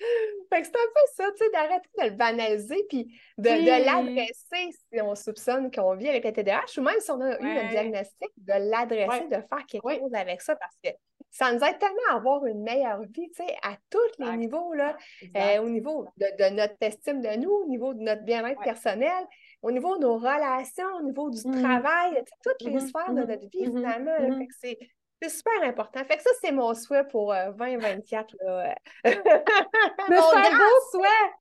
Fait 0.49 0.61
que 0.61 0.67
c'est 0.67 0.75
un 0.75 0.91
peu 0.95 1.01
ça, 1.13 1.31
tu 1.31 1.43
sais, 1.43 1.51
d'arrêter 1.51 1.89
de 1.99 2.03
le 2.05 2.11
banaliser 2.11 2.85
puis 2.87 3.19
de, 3.37 3.49
de 3.49 3.85
l'adresser 3.85 4.71
si 4.71 5.01
on 5.01 5.13
soupçonne 5.13 5.69
qu'on 5.71 5.95
vit 5.95 6.07
avec 6.07 6.23
le 6.23 6.31
TDAH 6.31 6.77
ou 6.77 6.81
même 6.81 6.99
si 6.99 7.11
on 7.11 7.19
a 7.19 7.37
eu 7.37 7.57
un 7.57 7.69
diagnostic, 7.69 8.29
de 8.37 8.53
l'adresser, 8.69 9.27
de 9.27 9.35
faire 9.35 9.65
quelque 9.67 9.99
chose 9.99 10.13
avec 10.13 10.41
ça 10.41 10.55
parce 10.55 10.75
que 10.81 10.89
ça 11.31 11.51
nous 11.51 11.63
aide 11.63 11.79
tellement 11.79 11.97
à 12.11 12.15
avoir 12.15 12.45
une 12.45 12.61
meilleure 12.61 13.01
vie, 13.01 13.29
tu 13.35 13.43
sais, 13.43 13.55
à 13.63 13.75
tous 13.89 14.23
les 14.23 14.37
niveaux, 14.37 14.73
là, 14.73 14.95
euh, 15.35 15.63
au 15.63 15.69
niveau 15.69 16.05
de, 16.17 16.55
notre 16.55 16.75
estime 16.79 17.21
de 17.21 17.39
nous, 17.39 17.49
au 17.49 17.65
niveau 17.65 17.95
de 17.95 18.01
notre 18.01 18.23
bien-être 18.23 18.61
personnel, 18.61 19.25
au 19.63 19.71
niveau 19.71 19.97
de 19.97 20.03
nos 20.03 20.19
relations, 20.19 20.85
au 20.99 21.01
niveau 21.01 21.31
du 21.31 21.41
mmh. 21.43 21.63
travail, 21.63 22.23
toutes 22.43 22.61
les 22.61 22.75
mmh 22.75 22.79
sphères 22.87 23.13
de 23.13 23.21
mmh 23.23 23.27
notre 23.27 23.49
vie, 23.49 23.65
finalement. 23.65 24.45
c'est, 24.61 24.77
super 25.29 25.63
important. 25.63 26.03
Fait 26.05 26.17
que 26.17 26.23
ça, 26.23 26.29
c'est 26.41 26.51
mon 26.51 26.73
souhait 26.73 27.07
pour 27.07 27.33
2024. 27.33 28.35
Euh, 28.41 28.63
là. 28.63 28.75
c'est 29.03 29.13
un 30.15 30.57
beau 30.57 30.79
souhait! 30.91 31.33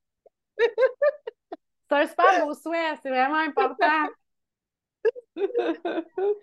c'est 1.89 1.97
un 1.97 2.07
super 2.07 2.47
beau 2.47 2.55
souhait, 2.55 2.97
c'est 3.03 3.11
vraiment 3.11 3.39
important. 3.39 4.09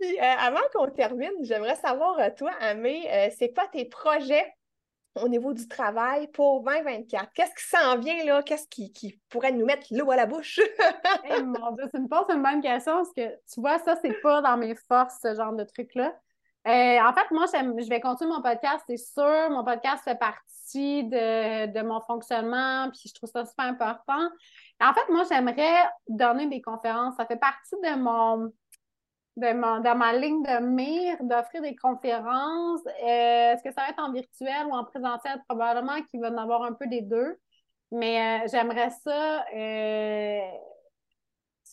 Puis, 0.00 0.18
euh, 0.18 0.22
avant 0.22 0.60
qu'on 0.74 0.90
termine, 0.90 1.32
j'aimerais 1.42 1.76
savoir, 1.76 2.18
euh, 2.18 2.28
toi, 2.36 2.52
Amé, 2.60 3.10
euh, 3.10 3.28
c'est 3.36 3.52
quoi 3.52 3.66
tes 3.68 3.86
projets 3.86 4.52
au 5.20 5.28
niveau 5.28 5.54
du 5.54 5.66
travail 5.68 6.28
pour 6.28 6.62
2024? 6.62 7.32
Qu'est-ce 7.32 7.54
qui 7.54 7.64
s'en 7.64 7.96
vient 7.98 8.22
là? 8.24 8.42
Qu'est-ce 8.42 8.68
qui, 8.68 9.18
pourrait 9.30 9.52
nous 9.52 9.64
mettre 9.64 9.86
l'eau 9.90 10.10
à 10.10 10.16
la 10.16 10.26
bouche? 10.26 10.60
hey, 11.24 11.42
mon 11.42 11.72
Dieu, 11.72 11.84
c'est 11.90 11.98
une, 11.98 12.08
une 12.10 12.42
bonne 12.42 12.60
question 12.60 12.96
parce 12.96 13.12
que 13.14 13.28
tu 13.52 13.60
vois, 13.60 13.78
ça, 13.78 13.96
c'est 14.02 14.20
pas 14.20 14.42
dans 14.42 14.58
mes 14.58 14.74
forces, 14.74 15.18
ce 15.22 15.34
genre 15.34 15.54
de 15.54 15.64
truc-là. 15.64 16.14
En 16.66 17.12
fait, 17.12 17.30
moi, 17.30 17.46
je 17.46 17.88
vais 17.88 18.00
continuer 18.00 18.32
mon 18.32 18.42
podcast, 18.42 18.84
c'est 18.88 18.96
sûr. 18.96 19.50
Mon 19.50 19.64
podcast 19.64 20.02
fait 20.04 20.18
partie 20.18 21.04
de, 21.04 21.66
de, 21.66 21.82
mon 21.82 22.00
fonctionnement, 22.00 22.90
puis 22.90 23.08
je 23.08 23.14
trouve 23.14 23.30
ça 23.30 23.44
super 23.44 23.66
important. 23.66 24.28
En 24.80 24.92
fait, 24.92 25.08
moi, 25.10 25.22
j'aimerais 25.28 25.88
donner 26.08 26.46
des 26.46 26.60
conférences. 26.60 27.16
Ça 27.16 27.26
fait 27.26 27.36
partie 27.36 27.76
de 27.82 27.96
mon 27.98 28.52
de 29.36 29.82
dans 29.82 29.96
ma 29.96 30.12
ligne 30.14 30.42
de 30.42 30.64
mire 30.64 31.16
d'offrir 31.20 31.62
des 31.62 31.76
conférences. 31.76 32.80
Euh, 32.86 33.52
est-ce 33.52 33.62
que 33.62 33.72
ça 33.72 33.82
va 33.82 33.90
être 33.90 33.98
en 33.98 34.12
virtuel 34.12 34.66
ou 34.66 34.72
en 34.72 34.84
présentiel? 34.84 35.42
Probablement 35.48 36.02
qu'il 36.02 36.20
va 36.20 36.30
en 36.30 36.38
avoir 36.38 36.62
un 36.62 36.72
peu 36.72 36.86
des 36.86 37.02
deux. 37.02 37.38
Mais 37.92 38.44
euh, 38.44 38.48
j'aimerais 38.50 38.90
ça, 38.90 39.44
euh, 39.54 40.40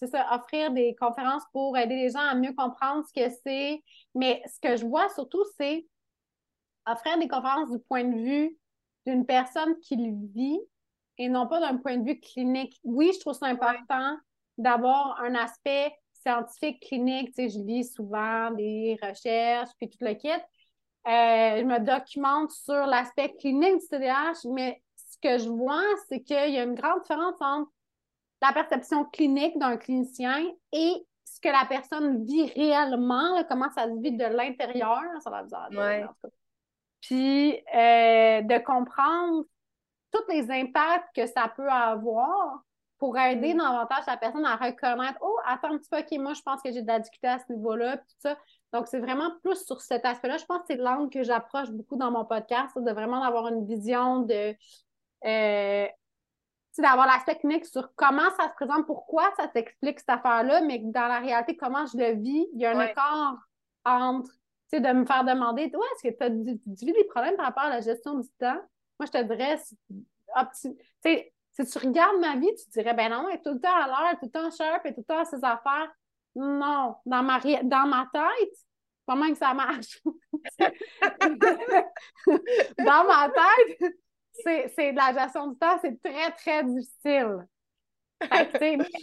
c'est 0.05 0.17
ça, 0.17 0.35
offrir 0.35 0.71
des 0.71 0.95
conférences 0.95 1.43
pour 1.51 1.77
aider 1.77 1.95
les 1.95 2.09
gens 2.09 2.19
à 2.19 2.35
mieux 2.35 2.53
comprendre 2.53 3.05
ce 3.07 3.13
que 3.13 3.33
c'est. 3.45 3.81
Mais 4.15 4.41
ce 4.45 4.59
que 4.59 4.75
je 4.75 4.85
vois 4.85 5.09
surtout, 5.09 5.43
c'est 5.57 5.85
offrir 6.85 7.17
des 7.17 7.27
conférences 7.27 7.71
du 7.71 7.79
point 7.79 8.03
de 8.03 8.15
vue 8.15 8.57
d'une 9.05 9.25
personne 9.25 9.79
qui 9.79 9.95
le 9.95 10.13
vit 10.33 10.59
et 11.17 11.29
non 11.29 11.47
pas 11.47 11.59
d'un 11.59 11.77
point 11.77 11.97
de 11.97 12.05
vue 12.05 12.19
clinique. 12.19 12.79
Oui, 12.83 13.11
je 13.13 13.19
trouve 13.19 13.33
ça 13.33 13.45
important 13.45 14.17
d'avoir 14.57 15.19
un 15.21 15.35
aspect 15.35 15.93
scientifique, 16.13 16.81
clinique, 16.81 17.33
tu 17.35 17.49
sais, 17.49 17.49
je 17.49 17.59
lis 17.59 17.83
souvent 17.83 18.51
des 18.51 18.97
recherches, 19.01 19.69
puis 19.77 19.89
tout 19.89 19.97
le 20.01 20.13
kit. 20.13 20.29
Euh, 20.29 21.59
je 21.59 21.63
me 21.63 21.79
documente 21.79 22.51
sur 22.51 22.85
l'aspect 22.85 23.33
clinique 23.33 23.79
du 23.79 23.87
TDAH, 23.89 24.47
mais 24.51 24.81
ce 24.95 25.17
que 25.21 25.37
je 25.37 25.49
vois, 25.49 25.83
c'est 26.07 26.21
qu'il 26.21 26.53
y 26.53 26.57
a 26.57 26.63
une 26.63 26.75
grande 26.75 27.01
différence 27.01 27.35
entre 27.41 27.69
la 28.43 28.53
perception 28.53 29.05
clinique 29.05 29.57
d'un 29.57 29.77
clinicien 29.77 30.45
et 30.71 31.05
ce 31.23 31.39
que 31.39 31.49
la 31.49 31.65
personne 31.67 32.25
vit 32.25 32.51
réellement, 32.51 33.43
comment 33.49 33.69
ça 33.71 33.85
se 33.85 33.99
vit 34.01 34.11
de 34.11 34.25
l'intérieur, 34.25 35.01
ça 35.23 35.29
va 35.29 35.43
bizarre. 35.43 35.69
Ouais. 35.71 36.05
Puis 37.01 37.53
euh, 37.53 38.41
de 38.41 38.63
comprendre 38.63 39.45
tous 40.11 40.31
les 40.31 40.51
impacts 40.51 41.15
que 41.15 41.25
ça 41.25 41.51
peut 41.55 41.69
avoir 41.69 42.61
pour 42.99 43.17
aider 43.17 43.53
mm. 43.53 43.57
davantage 43.57 44.05
la 44.07 44.17
personne 44.17 44.45
à 44.45 44.55
reconnaître 44.55 45.17
Oh, 45.21 45.37
attends 45.45 45.73
un 45.73 45.77
petit 45.77 45.89
peu, 45.89 45.99
OK, 45.99 46.11
moi, 46.19 46.33
je 46.33 46.41
pense 46.41 46.61
que 46.61 46.71
j'ai 46.71 46.81
de 46.81 46.87
la 46.87 46.99
difficulté 46.99 47.27
à 47.27 47.39
ce 47.39 47.51
niveau-là, 47.51 47.97
tout 47.97 48.15
ça. 48.19 48.37
Donc, 48.71 48.87
c'est 48.87 48.99
vraiment 48.99 49.31
plus 49.43 49.65
sur 49.65 49.81
cet 49.81 50.05
aspect-là. 50.05 50.37
Je 50.37 50.45
pense 50.45 50.59
que 50.59 50.65
c'est 50.67 50.77
l'angle 50.77 51.09
que 51.09 51.23
j'approche 51.23 51.69
beaucoup 51.71 51.95
dans 51.95 52.11
mon 52.11 52.25
podcast, 52.25 52.77
de 52.77 52.91
vraiment 52.91 53.21
avoir 53.23 53.47
une 53.47 53.65
vision 53.65 54.19
de. 54.19 54.55
Euh, 55.25 55.87
d'avoir 56.81 57.05
l'aspect 57.05 57.35
clinique 57.35 57.65
sur 57.65 57.93
comment 57.95 58.29
ça 58.37 58.49
se 58.49 58.53
présente, 58.55 58.87
pourquoi 58.87 59.31
ça 59.37 59.47
s'explique 59.51 59.99
cette 59.99 60.09
affaire-là, 60.09 60.61
mais 60.61 60.79
dans 60.79 61.07
la 61.07 61.19
réalité, 61.19 61.55
comment 61.55 61.85
je 61.85 61.97
le 61.97 62.13
vis, 62.13 62.47
il 62.53 62.61
y 62.61 62.65
a 62.65 62.75
un 62.75 62.81
écart 62.81 63.37
entre, 63.85 64.31
tu 64.31 64.77
sais, 64.77 64.79
de 64.79 64.91
me 64.91 65.05
faire 65.05 65.23
demander, 65.23 65.65
ouais, 65.65 65.87
est-ce 65.95 66.09
que 66.09 66.17
tu 66.17 66.23
as 66.23 66.29
vis 66.29 66.93
des 66.93 67.03
problèmes 67.05 67.35
par 67.35 67.45
rapport 67.45 67.63
à 67.63 67.69
la 67.69 67.81
gestion 67.81 68.17
du 68.17 68.27
temps? 68.39 68.59
Moi, 68.99 69.05
je 69.05 69.11
te 69.11 69.23
dirais, 69.23 69.59
tu 69.59 69.75
sais, 71.01 71.33
si 71.51 71.65
tu 71.65 71.77
regardes 71.77 72.19
ma 72.19 72.37
vie, 72.37 72.53
tu 72.55 72.69
dirais, 72.71 72.95
ben 72.95 73.11
non, 73.11 73.29
elle 73.29 73.35
est 73.35 73.43
tout 73.43 73.53
le 73.53 73.59
temps 73.59 73.75
à 73.75 73.87
l'heure, 73.87 74.19
tout 74.19 74.25
le 74.25 74.31
temps 74.31 74.49
sharp, 74.49 74.83
est 74.85 74.93
tout 74.93 75.01
le 75.01 75.05
temps 75.05 75.19
à 75.19 75.25
ses 75.25 75.43
affaires. 75.43 75.93
Non, 76.35 76.95
dans 77.05 77.21
ma, 77.21 77.39
dans 77.39 77.87
ma 77.87 78.09
tête, 78.11 78.57
comment 79.07 79.29
que 79.29 79.37
ça 79.37 79.53
marche? 79.53 80.01
dans 82.79 83.03
ma 83.05 83.29
tête, 83.29 83.93
c'est 84.33 84.91
de 84.91 84.97
la 84.97 85.13
gestion 85.13 85.47
du 85.47 85.57
temps, 85.57 85.77
c'est 85.81 86.01
très, 86.01 86.31
très 86.31 86.63
difficile. 86.63 87.47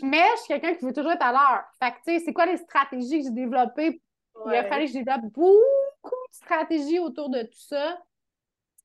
mais 0.02 0.24
je 0.36 0.40
suis 0.40 0.48
quelqu'un 0.48 0.74
qui 0.74 0.84
veut 0.84 0.92
toujours 0.92 1.12
être 1.12 1.22
à 1.22 1.32
l'heure. 1.32 1.64
Fait 1.82 1.92
que, 1.92 1.96
tu 1.96 2.18
sais, 2.18 2.24
c'est 2.24 2.32
quoi 2.32 2.46
les 2.46 2.56
stratégies 2.56 3.18
que 3.18 3.24
j'ai 3.24 3.30
développées? 3.30 4.00
Il 4.46 4.54
a 4.54 4.64
fallu 4.64 4.86
que 4.86 4.92
je 4.92 4.98
développe 4.98 5.26
beaucoup 5.32 6.26
de 6.30 6.34
stratégies 6.34 6.98
autour 6.98 7.28
de 7.28 7.42
tout 7.42 7.58
ça 7.58 7.98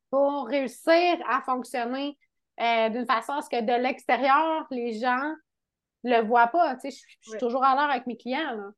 pour 0.09 0.47
réussir 0.47 1.17
à 1.27 1.41
fonctionner 1.41 2.17
euh, 2.59 2.89
d'une 2.89 3.05
façon 3.05 3.33
à 3.33 3.41
ce 3.41 3.49
que 3.49 3.61
de 3.61 3.81
l'extérieur, 3.81 4.65
les 4.71 4.99
gens 4.99 5.33
le 6.03 6.21
voient 6.21 6.47
pas. 6.47 6.75
Tu 6.75 6.91
sais, 6.91 7.05
je, 7.21 7.29
suis 7.29 7.39
toujours 7.39 7.63
à 7.63 7.75
l'heure 7.75 7.89
avec 7.89 8.07
mes 8.07 8.17
clients. 8.17 8.51
Là. 8.55 8.71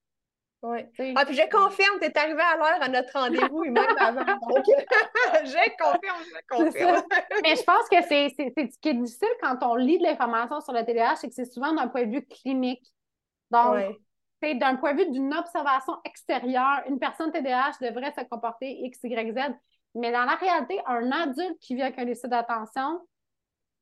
Oui. 0.63 0.79
Ah, 1.15 1.23
puis 1.25 1.35
je 1.35 1.49
confirme, 1.49 1.99
tu 1.99 2.07
es 2.07 2.17
arrivé 2.17 2.41
à 2.41 2.57
l'heure 2.57 2.81
à 2.81 2.87
notre 2.87 3.13
rendez-vous 3.13 3.63
et 3.63 3.69
même 3.69 3.85
avant. 3.99 4.23
Donc, 4.49 4.65
je 5.45 5.77
confirme, 5.77 6.23
je 6.23 6.55
confirme. 6.55 7.03
Mais 7.43 7.55
je 7.55 7.63
pense 7.63 7.87
que 7.89 8.01
c'est 8.07 8.29
ce 8.29 8.79
qui 8.79 8.89
est 8.89 8.93
difficile 8.95 9.27
quand 9.41 9.57
on 9.61 9.75
lit 9.75 9.99
de 9.99 10.03
l'information 10.03 10.59
sur 10.61 10.73
le 10.73 10.83
TDAH, 10.83 11.17
c'est 11.17 11.27
que 11.27 11.35
c'est 11.35 11.51
souvent 11.51 11.73
d'un 11.73 11.87
point 11.87 12.05
de 12.05 12.11
vue 12.11 12.25
clinique. 12.25 12.91
Donc, 13.51 13.77
c'est 14.41 14.55
d'un 14.55 14.75
point 14.75 14.93
de 14.93 15.03
vue 15.03 15.11
d'une 15.11 15.33
observation 15.33 15.93
extérieure, 16.03 16.81
une 16.87 16.99
personne 16.99 17.31
TDAH 17.31 17.73
devrait 17.81 18.13
se 18.17 18.23
comporter 18.25 18.71
X, 18.83 18.99
Y, 19.03 19.33
Z. 19.33 19.55
Mais 19.95 20.11
dans 20.11 20.25
la 20.25 20.35
réalité, 20.35 20.79
un 20.85 21.11
adulte 21.11 21.59
qui 21.59 21.75
vit 21.75 21.81
avec 21.83 21.97
un 21.99 22.05
déficit 22.05 22.29
d'attention 22.29 22.99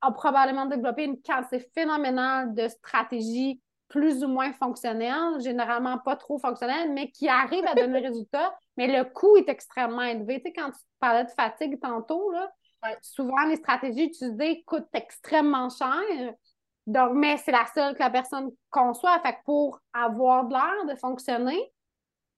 a 0.02 0.12
probablement 0.12 0.66
développé 0.66 1.06
une 1.06 1.22
quantité 1.22 1.60
phénoménale 1.74 2.54
de 2.54 2.68
stratégies 2.68 3.62
plus 3.88 4.24
ou 4.24 4.28
moins 4.28 4.54
fonctionnelles, 4.54 5.40
généralement 5.40 5.98
pas 6.00 6.16
trop 6.16 6.38
fonctionnelles, 6.40 6.92
mais 6.92 7.12
qui 7.12 7.28
arrivent 7.28 7.68
à 7.68 7.76
donner 7.76 8.00
le 8.00 8.08
résultat, 8.08 8.56
mais 8.78 8.88
le 8.88 9.06
coût 9.06 9.38
est 9.38 9.50
extrêmement 9.50 10.02
élevé. 10.02 10.42
Tu 10.42 10.50
sais, 10.50 10.54
quand 10.54 10.72
tu 10.72 10.80
parlais 11.00 11.24
de 11.24 11.32
fatigue 11.32 11.80
tantôt, 11.80 12.32
là, 12.32 12.52
souvent 13.02 13.46
les 13.48 13.56
stratégies 13.56 14.06
utilisées 14.06 14.64
coûtent 14.66 14.94
extrêmement 14.94 15.70
cher. 15.70 16.34
Donc, 16.88 17.14
mais 17.14 17.38
c'est 17.38 17.52
la 17.52 17.66
seule 17.74 17.96
que 17.96 18.00
la 18.00 18.12
personne 18.12 18.52
conçoit. 18.70 19.20
Fait 19.22 19.34
que 19.34 19.44
pour 19.46 19.80
avoir 19.94 20.46
de 20.46 20.54
l'air 20.54 20.86
de 20.94 21.00
fonctionner, 21.00 21.74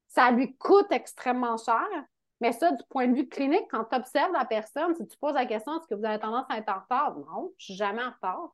ça 0.07 0.31
lui 0.31 0.55
coûte 0.57 0.91
extrêmement 0.91 1.57
cher. 1.57 1.85
Mais 2.39 2.51
ça, 2.51 2.71
du 2.71 2.83
point 2.89 3.07
de 3.07 3.15
vue 3.15 3.27
clinique, 3.27 3.65
quand 3.71 3.83
tu 3.85 3.95
observes 3.95 4.31
la 4.31 4.45
personne, 4.45 4.95
si 4.95 5.07
tu 5.07 5.17
poses 5.17 5.33
la 5.33 5.45
question 5.45 5.77
est-ce 5.77 5.87
que 5.87 5.95
vous 5.95 6.05
avez 6.05 6.19
tendance 6.19 6.45
à 6.49 6.57
être 6.57 6.69
en 6.69 6.79
retard? 6.79 7.17
Non, 7.17 7.51
je 7.57 7.65
suis 7.65 7.73
jamais 7.73 8.03
en 8.03 8.11
retard. 8.11 8.53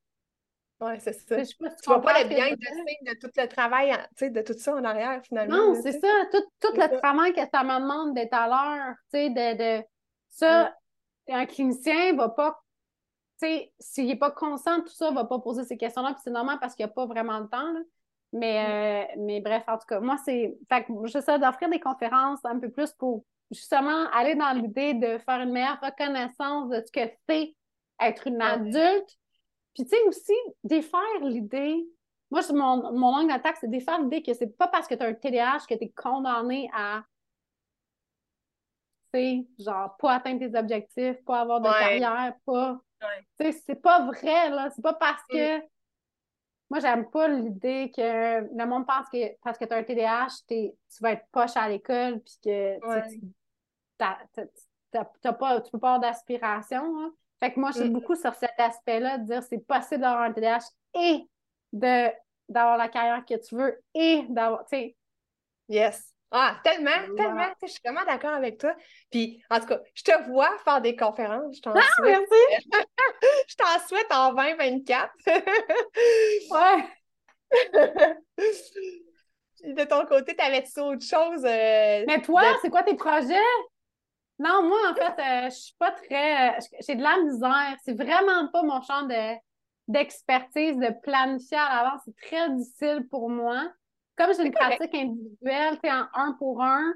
Oui, 0.84 0.94
c'est 1.00 1.14
ça. 1.14 1.36
tu 1.44 1.56
ne 1.64 1.86
vois 1.86 2.02
pas 2.02 2.24
le 2.24 2.30
bien 2.30 2.50
de, 2.50 2.56
de 2.56 3.20
tout 3.20 3.32
le 3.36 3.48
travail, 3.48 3.92
de 4.22 4.42
tout 4.42 4.54
ça 4.54 4.76
en 4.76 4.84
arrière, 4.84 5.22
finalement. 5.24 5.56
Non, 5.56 5.82
c'est 5.82 6.00
ça. 6.00 6.08
Tout, 6.32 6.44
tout 6.60 6.74
le 6.76 6.98
travail 7.00 7.34
que 7.34 7.42
ça 7.54 7.64
me 7.64 7.80
demande 7.80 8.14
d'être 8.16 8.34
à 8.34 8.48
l'heure, 8.48 8.96
de, 9.14 9.80
de... 9.80 9.84
Ça, 10.30 10.76
un 11.30 11.46
clinicien 11.46 12.12
ne 12.12 12.18
va 12.18 12.30
pas 12.30 12.60
s'il 13.80 14.08
n'est 14.08 14.16
pas 14.16 14.32
conscient 14.32 14.80
de 14.80 14.84
tout 14.84 14.94
ça, 14.94 15.08
il 15.08 15.12
ne 15.12 15.16
va 15.16 15.26
pas 15.26 15.40
poser 15.40 15.64
ces 15.64 15.78
questions-là, 15.78 16.14
puis 16.14 16.22
c'est 16.24 16.32
normal 16.32 16.58
parce 16.62 16.76
qu'il 16.76 16.86
n'y 16.86 16.92
a 16.92 16.94
pas 16.94 17.06
vraiment 17.06 17.40
le 17.40 17.48
temps. 17.48 17.74
Mais, 18.32 19.08
euh, 19.08 19.16
mais 19.20 19.42
bref, 19.42 19.64
en 19.68 19.78
tout 19.78 19.86
cas, 19.88 20.00
moi, 20.00 20.18
c'est. 20.26 20.56
Fait 20.70 20.84
que 20.84 20.94
j'essaie 21.06 21.38
d'offrir 21.38 21.70
des 21.70 21.80
conférences 21.80 22.40
un 22.46 22.58
peu 22.58 22.70
plus 22.70 22.92
pour 22.94 23.24
justement 23.52 24.10
aller 24.12 24.36
dans 24.36 24.52
l'idée 24.54 24.96
de 24.96 25.20
faire 25.20 25.42
une 25.42 25.52
meilleure 25.52 25.80
reconnaissance 25.82 26.70
de 26.70 26.82
ce 26.84 26.92
que 26.92 27.12
c'est 27.30 27.56
être 28.02 28.28
une 28.28 28.42
adulte. 28.42 29.18
Puis, 29.74 29.84
tu 29.84 29.90
sais, 29.90 30.02
aussi, 30.04 30.34
défaire 30.64 31.20
l'idée. 31.22 31.86
Moi, 32.30 32.42
mon, 32.52 32.94
mon 32.94 33.16
angle 33.16 33.30
d'attaque, 33.30 33.58
c'est 33.60 33.70
défaire 33.70 34.02
l'idée 34.02 34.24
que 34.24 34.34
c'est 34.34 34.48
pas 34.58 34.68
parce 34.68 34.88
que 34.88 34.96
tu 34.96 35.04
as 35.04 35.08
un 35.08 35.14
TDAH 35.14 35.66
que 35.70 35.76
tu 35.76 35.86
es 35.86 35.90
condamné 35.90 36.70
à 36.74 37.04
genre 39.60 39.96
pas 39.98 40.16
atteindre 40.16 40.40
tes 40.40 40.58
objectifs, 40.58 41.24
pas 41.26 41.42
avoir 41.42 41.62
de 41.62 41.70
carrière, 41.70 42.36
pas 42.46 42.82
c'est 43.40 43.82
pas 43.82 44.06
vrai, 44.06 44.50
là. 44.50 44.70
C'est 44.70 44.82
pas 44.82 44.94
parce 44.94 45.24
que. 45.30 45.60
Moi, 46.70 46.80
j'aime 46.80 47.10
pas 47.12 47.28
l'idée 47.28 47.92
que 47.96 48.02
le 48.02 48.66
monde 48.66 48.88
pense 48.88 49.08
que 49.10 49.38
parce 49.44 49.60
que 49.60 49.66
tu 49.66 49.74
as 49.74 49.78
un 49.78 49.84
TDAH, 49.84 50.28
tu 50.48 50.74
vas 51.02 51.12
être 51.12 51.28
poche 51.32 51.56
à 51.56 51.70
l'école, 51.70 52.20
puis 52.22 52.40
que 52.44 52.80
tu 53.10 53.22
t'as 55.22 55.34
pas, 55.34 55.62
tu 55.62 55.72
peux 55.72 55.80
pas 55.80 55.96
avoir 55.96 56.00
d'aspiration. 56.00 57.14
Fait 57.44 57.52
que 57.52 57.60
moi, 57.60 57.72
je 57.72 57.80
suis 57.80 57.90
mm. 57.90 57.94
beaucoup 57.94 58.16
sur 58.16 58.34
cet 58.36 58.58
aspect-là, 58.58 59.18
de 59.18 59.26
dire 59.26 59.44
c'est 59.44 59.60
possible 59.68 60.00
d'avoir 60.00 60.22
un 60.22 60.32
TDAH 60.32 60.64
et 60.96 61.28
d'avoir 61.74 62.78
la 62.78 62.88
carrière 62.88 63.26
que 63.28 63.36
tu 63.36 63.58
veux 63.58 63.84
et 63.94 64.24
d'avoir, 64.30 64.64
tu 64.64 64.78
sais. 64.78 64.96
Yes. 65.68 66.14
Ah, 66.32 66.56
tellement, 66.64 67.14
tellement. 67.18 67.50
Je 67.62 67.68
suis 67.68 67.82
vraiment 67.84 68.06
d'accord 68.06 68.34
avec 68.34 68.60
toi. 68.60 68.74
Puis, 69.12 69.44
en 69.50 69.60
tout 69.60 69.66
cas, 69.66 69.82
je 69.94 70.04
te 70.04 70.30
vois 70.30 70.58
faire 70.64 70.80
des 70.80 70.96
conférences. 70.96 71.58
Je 71.58 71.62
t'en 71.62 71.74
ah, 71.76 71.82
souhaite. 71.98 72.24
Merci. 72.30 72.72
je 73.50 73.56
t'en 73.56 73.78
souhaite 73.90 74.14
en 74.14 74.30
2024. 74.30 75.12
ouais. 76.50 76.86
de 79.74 79.84
ton 79.84 80.06
côté, 80.06 80.34
t'avais-tu 80.34 80.80
autre 80.80 81.06
chose? 81.06 81.44
Euh, 81.44 82.06
Mais 82.08 82.22
toi, 82.22 82.58
c'est 82.62 82.70
quoi 82.70 82.84
tes 82.84 82.96
projets? 82.96 83.36
Non, 84.44 84.64
moi, 84.68 84.78
en 84.92 84.96
fait, 84.96 85.22
euh, 85.22 85.50
je 85.50 85.56
suis 85.56 85.76
pas 85.80 85.92
très. 85.92 86.58
Euh, 86.58 86.62
j'ai 86.86 86.96
de 86.96 87.02
la 87.04 87.18
misère. 87.22 87.78
C'est 87.84 87.94
vraiment 87.94 88.48
pas 88.52 88.64
mon 88.64 88.82
champ 88.82 89.08
d'expertise 89.88 90.78
de 90.78 90.94
planifier 91.02 91.58
à 91.58 91.84
l'avance. 91.84 92.02
C'est 92.06 92.16
très 92.16 92.50
difficile 92.50 93.08
pour 93.10 93.30
moi 93.30 93.72
comme 94.16 94.34
j'ai 94.36 94.46
une 94.46 94.52
pratique 94.52 94.94
individuelle, 94.94 95.80
tu 95.84 95.90
en 95.90 96.06
un 96.14 96.34
pour 96.34 96.62
un, 96.62 96.94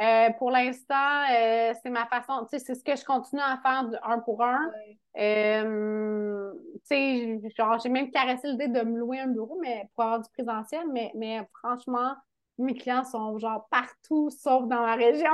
euh, 0.00 0.30
pour 0.38 0.50
l'instant, 0.50 1.24
euh, 1.30 1.72
c'est 1.82 1.90
ma 1.90 2.06
façon, 2.06 2.46
tu 2.50 2.58
sais, 2.58 2.64
c'est 2.64 2.74
ce 2.74 2.84
que 2.84 2.96
je 2.96 3.04
continue 3.04 3.42
à 3.42 3.58
faire 3.62 3.88
du 3.88 3.96
un 4.02 4.20
pour 4.20 4.42
un. 4.42 4.70
Euh, 5.18 6.52
tu 6.74 6.80
sais, 6.84 7.40
genre, 7.56 7.78
j'ai 7.78 7.88
même 7.88 8.10
caressé 8.10 8.48
l'idée 8.48 8.68
de 8.68 8.82
me 8.82 8.98
louer 8.98 9.20
un 9.20 9.26
bureau, 9.26 9.58
mais 9.60 9.88
pour 9.94 10.04
avoir 10.04 10.20
du 10.20 10.28
présentiel, 10.30 10.84
mais, 10.92 11.12
mais 11.14 11.46
franchement, 11.58 12.14
mes 12.58 12.74
clients 12.74 13.04
sont 13.04 13.38
genre 13.38 13.66
partout, 13.70 14.30
sauf 14.30 14.66
dans 14.66 14.82
la 14.82 14.94
région. 14.94 15.32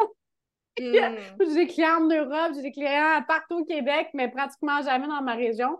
J'ai 0.79 1.55
des 1.55 1.67
clients 1.67 2.01
en 2.01 2.09
Europe, 2.09 2.53
j'ai 2.55 2.63
des 2.63 2.73
clients 2.73 3.23
partout 3.27 3.61
au 3.61 3.65
Québec, 3.65 4.09
mais 4.15 4.29
pratiquement 4.29 4.83
jamais 4.83 5.07
dans 5.07 5.23
ma 5.23 5.35
région. 5.35 5.79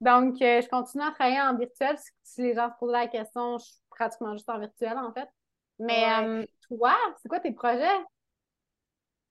Donc, 0.00 0.36
je 0.38 0.68
continue 0.68 1.04
à 1.04 1.10
travailler 1.10 1.40
en 1.40 1.56
virtuel. 1.56 1.96
Si, 2.22 2.42
les 2.42 2.54
gens 2.54 2.70
se 2.70 2.74
posent 2.78 2.92
la 2.92 3.06
question, 3.06 3.58
je 3.58 3.64
pratiquement 3.90 4.32
juste 4.32 4.48
en 4.48 4.58
virtuel, 4.58 4.96
en 4.96 5.12
fait. 5.12 5.28
Mais 5.78 6.04
euh, 6.04 6.44
toi, 6.68 6.94
c'est 7.20 7.28
quoi 7.28 7.40
tes 7.40 7.52
projets? 7.52 7.86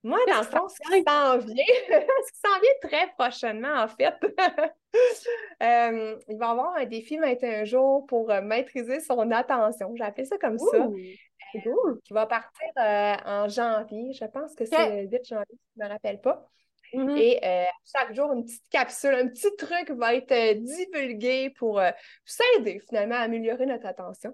Moi, 0.02 0.18
dans 0.28 0.40
le 0.40 0.44
fond, 0.44 0.68
ce 0.68 0.78
qui 0.78 1.04
s'en 1.08 1.38
vient, 1.38 1.66
ce 1.90 2.32
qui 2.32 2.40
s'en 2.40 2.60
vient 2.60 2.90
très 2.90 3.12
prochainement, 3.18 3.84
en 3.84 3.88
fait, 3.88 4.16
euh, 5.64 6.18
il 6.28 6.38
va 6.38 6.48
y 6.48 6.50
avoir 6.50 6.76
un 6.76 6.86
défi 6.86 7.18
21 7.18 7.66
jours 7.66 8.06
pour 8.08 8.32
euh, 8.32 8.42
maîtriser 8.42 9.00
son 9.02 9.30
attention. 9.32 9.94
J'ai 9.96 10.04
appelé 10.04 10.26
ça 10.26 10.38
comme 10.38 10.58
ça. 10.58 10.88
Cool. 11.64 12.00
Qui 12.04 12.14
va 12.14 12.26
partir 12.26 12.68
en 13.26 13.48
janvier. 13.48 14.14
Je 14.14 14.26
pense 14.26 14.56
que 14.56 14.66
c'est 14.66 15.04
le 15.04 15.10
8 15.10 15.26
janvier, 15.26 15.46
si 15.50 15.74
je 15.76 15.82
ne 15.82 15.86
me 15.86 15.92
rappelle 15.92 16.22
pas. 16.22 16.48
Mm-hmm. 16.94 17.18
Et 17.18 17.68
chaque 17.86 18.14
jour, 18.14 18.32
une 18.34 18.46
petite 18.46 18.68
capsule, 18.70 19.14
un 19.14 19.28
petit 19.28 19.56
truc 19.58 19.92
va 19.92 20.16
être 20.16 20.60
divulgué 20.60 21.52
pour 21.52 21.82
s'aider 22.26 22.82
finalement 22.88 23.16
à 23.16 23.20
améliorer 23.20 23.66
notre 23.66 23.86
attention. 23.86 24.34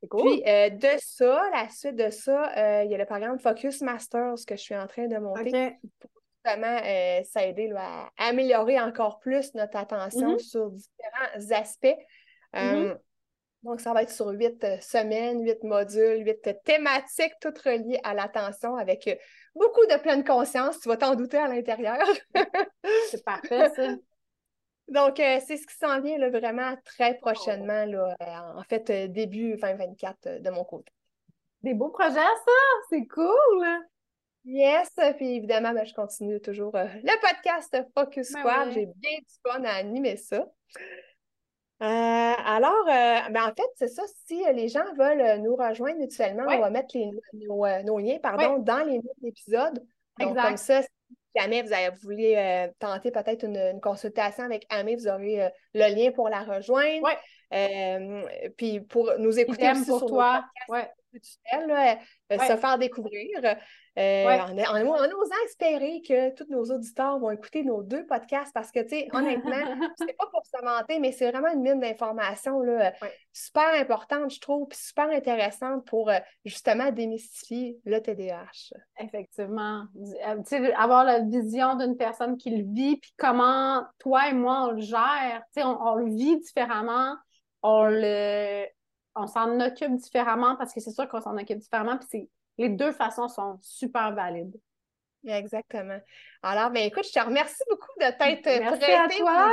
Puis 0.00 0.42
euh, 0.46 0.70
de 0.70 0.88
ça, 0.98 1.42
la 1.52 1.68
suite 1.68 1.96
de 1.96 2.10
ça, 2.10 2.52
euh, 2.56 2.84
il 2.84 2.90
y 2.90 2.94
a 2.94 2.98
le 2.98 3.04
programme 3.04 3.38
Focus 3.38 3.80
Masters 3.82 4.36
que 4.46 4.54
je 4.54 4.60
suis 4.60 4.76
en 4.76 4.86
train 4.86 5.08
de 5.08 5.16
monter 5.18 5.76
pour 5.98 6.10
justement 6.44 6.80
euh, 6.84 7.20
s'aider 7.24 7.72
à 7.76 8.08
améliorer 8.16 8.78
encore 8.78 9.18
plus 9.18 9.54
notre 9.54 9.76
attention 9.76 10.36
mm-hmm. 10.36 10.38
sur 10.38 10.70
différents 10.70 11.50
aspects. 11.50 11.98
Mm-hmm. 12.54 12.96
Donc, 13.62 13.80
ça 13.80 13.92
va 13.92 14.02
être 14.02 14.10
sur 14.10 14.28
huit 14.28 14.64
semaines, 14.80 15.42
huit 15.42 15.62
modules, 15.64 16.24
huit 16.24 16.48
thématiques, 16.64 17.34
toutes 17.40 17.58
reliées 17.58 18.00
à 18.04 18.14
l'attention 18.14 18.76
avec 18.76 19.08
beaucoup 19.54 19.84
de 19.86 19.98
pleine 20.00 20.24
conscience. 20.24 20.78
Tu 20.80 20.88
vas 20.88 20.96
t'en 20.96 21.16
douter 21.16 21.38
à 21.38 21.48
l'intérieur. 21.48 22.06
C'est 23.10 23.24
parfait, 23.24 23.70
ça. 23.74 23.88
Donc, 24.88 25.20
euh, 25.20 25.38
c'est 25.46 25.58
ce 25.58 25.66
qui 25.66 25.76
s'en 25.76 26.00
vient 26.00 26.16
là, 26.16 26.30
vraiment 26.30 26.74
très 26.84 27.18
prochainement, 27.18 27.84
là, 27.84 28.16
euh, 28.22 28.58
en 28.58 28.62
fait, 28.62 28.88
euh, 28.88 29.06
début 29.06 29.56
2024 29.56 30.40
de 30.40 30.50
mon 30.50 30.64
côté. 30.64 30.90
Des 31.62 31.74
beaux 31.74 31.90
projets, 31.90 32.14
ça! 32.14 32.52
C'est 32.88 33.06
cool! 33.06 33.66
Yes! 34.44 34.90
Puis 35.16 35.36
évidemment, 35.36 35.74
ben, 35.74 35.84
je 35.84 35.92
continue 35.92 36.40
toujours 36.40 36.72
le 36.74 37.20
podcast 37.20 37.76
Focus 37.94 38.32
ben 38.32 38.40
Squad. 38.40 38.70
J'ai 38.72 38.86
bien 38.86 39.18
du 39.18 39.34
fun 39.46 39.62
à 39.64 39.74
animer 39.74 40.16
ça. 40.16 40.46
Alors, 41.80 42.84
ben, 42.86 43.42
en 43.42 43.54
fait, 43.54 43.70
c'est 43.76 43.88
ça. 43.88 44.02
Si 44.26 44.42
les 44.54 44.68
gens 44.68 44.84
veulent 44.96 45.40
nous 45.42 45.54
rejoindre 45.56 45.98
mutuellement, 45.98 46.44
on 46.48 46.60
va 46.60 46.70
mettre 46.70 46.96
nos, 47.32 47.98
liens 47.98 48.18
pardon, 48.22 48.58
dans 48.58 48.84
les 48.84 48.96
notes 48.96 49.20
d'épisode. 49.22 49.84
Donc, 50.18 50.36
comme 50.36 50.56
ça, 50.56 50.82
jamais 51.38 51.62
vous, 51.62 51.72
avez, 51.72 51.90
voulu 52.02 52.24
euh, 52.36 52.68
tenter 52.78 53.10
peut-être 53.10 53.44
une, 53.44 53.80
consultation 53.80 54.44
avec 54.44 54.66
Amé, 54.68 54.96
vous 54.96 55.08
aurez 55.08 55.44
euh, 55.44 55.48
le 55.74 55.94
lien 55.94 56.10
pour 56.12 56.28
la 56.28 56.42
rejoindre. 56.42 57.08
Euh, 57.54 58.22
puis 58.56 58.80
pour 58.80 59.10
nous 59.18 59.38
écouter 59.38 59.70
aussi 59.70 59.86
pour 59.86 59.98
sur 59.98 60.08
toi. 60.08 60.44
se 61.14 62.56
faire 62.56 62.78
découvrir. 62.78 63.56
Euh, 63.98 64.24
en, 64.24 64.86
osant 64.86 65.34
espérer 65.46 66.00
que 66.06 66.32
tous 66.34 66.48
nos 66.50 66.64
auditeurs 66.64 67.18
vont 67.18 67.32
écouter 67.32 67.64
nos 67.64 67.82
deux 67.82 68.06
podcasts 68.06 68.52
parce 68.54 68.70
que, 68.70 68.80
tu 68.80 68.90
sais, 68.90 69.08
honnêtement, 69.12 69.50
c'est 69.98 70.16
pas 70.16 70.26
pour 70.30 70.44
se 70.46 71.00
mais 71.00 71.10
c'est 71.10 71.30
vraiment 71.30 71.52
une 71.52 71.62
mine 71.62 71.80
d'informations 71.80 72.62
super 73.32 73.74
importante, 73.74 74.30
je 74.30 74.40
trouve, 74.40 74.68
puis 74.68 74.78
super 74.78 75.10
intéressante 75.10 75.84
pour 75.84 76.10
euh, 76.10 76.18
justement 76.44 76.92
démystifier 76.92 77.78
le 77.84 78.00
TDAH. 78.00 78.72
Effectivement. 79.00 79.84
Euh, 79.96 80.70
avoir 80.76 81.04
la 81.04 81.20
vision 81.20 81.74
d'une 81.74 81.96
personne 81.96 82.36
qui 82.36 82.50
le 82.50 82.64
vit, 82.72 82.98
puis 82.98 83.12
comment 83.16 83.84
toi 83.98 84.28
et 84.28 84.32
moi 84.32 84.68
on 84.68 84.70
le 84.72 84.80
gère. 84.80 85.42
On, 85.56 85.76
on 85.80 85.94
le 85.96 86.14
vit 86.14 86.38
différemment, 86.38 87.16
on 87.62 87.86
le 87.86 88.64
on 89.16 89.26
s'en 89.26 89.58
occupe 89.58 89.96
différemment 89.96 90.54
parce 90.54 90.72
que 90.72 90.80
c'est 90.80 90.92
sûr 90.92 91.08
qu'on 91.08 91.20
s'en 91.20 91.36
occupe 91.36 91.58
différemment, 91.58 91.98
puis 91.98 92.30
les 92.58 92.68
deux 92.68 92.92
façons 92.92 93.28
sont 93.28 93.58
super 93.62 94.12
valides. 94.14 94.56
Exactement. 95.26 95.98
Alors, 96.42 96.70
ben 96.70 96.84
écoute, 96.84 97.06
je 97.06 97.12
te 97.12 97.24
remercie 97.24 97.62
beaucoup 97.68 97.92
de 98.00 98.06
t'être 98.06 98.42
prêtée 98.42 98.94
à 98.94 99.08
toi. 99.08 99.52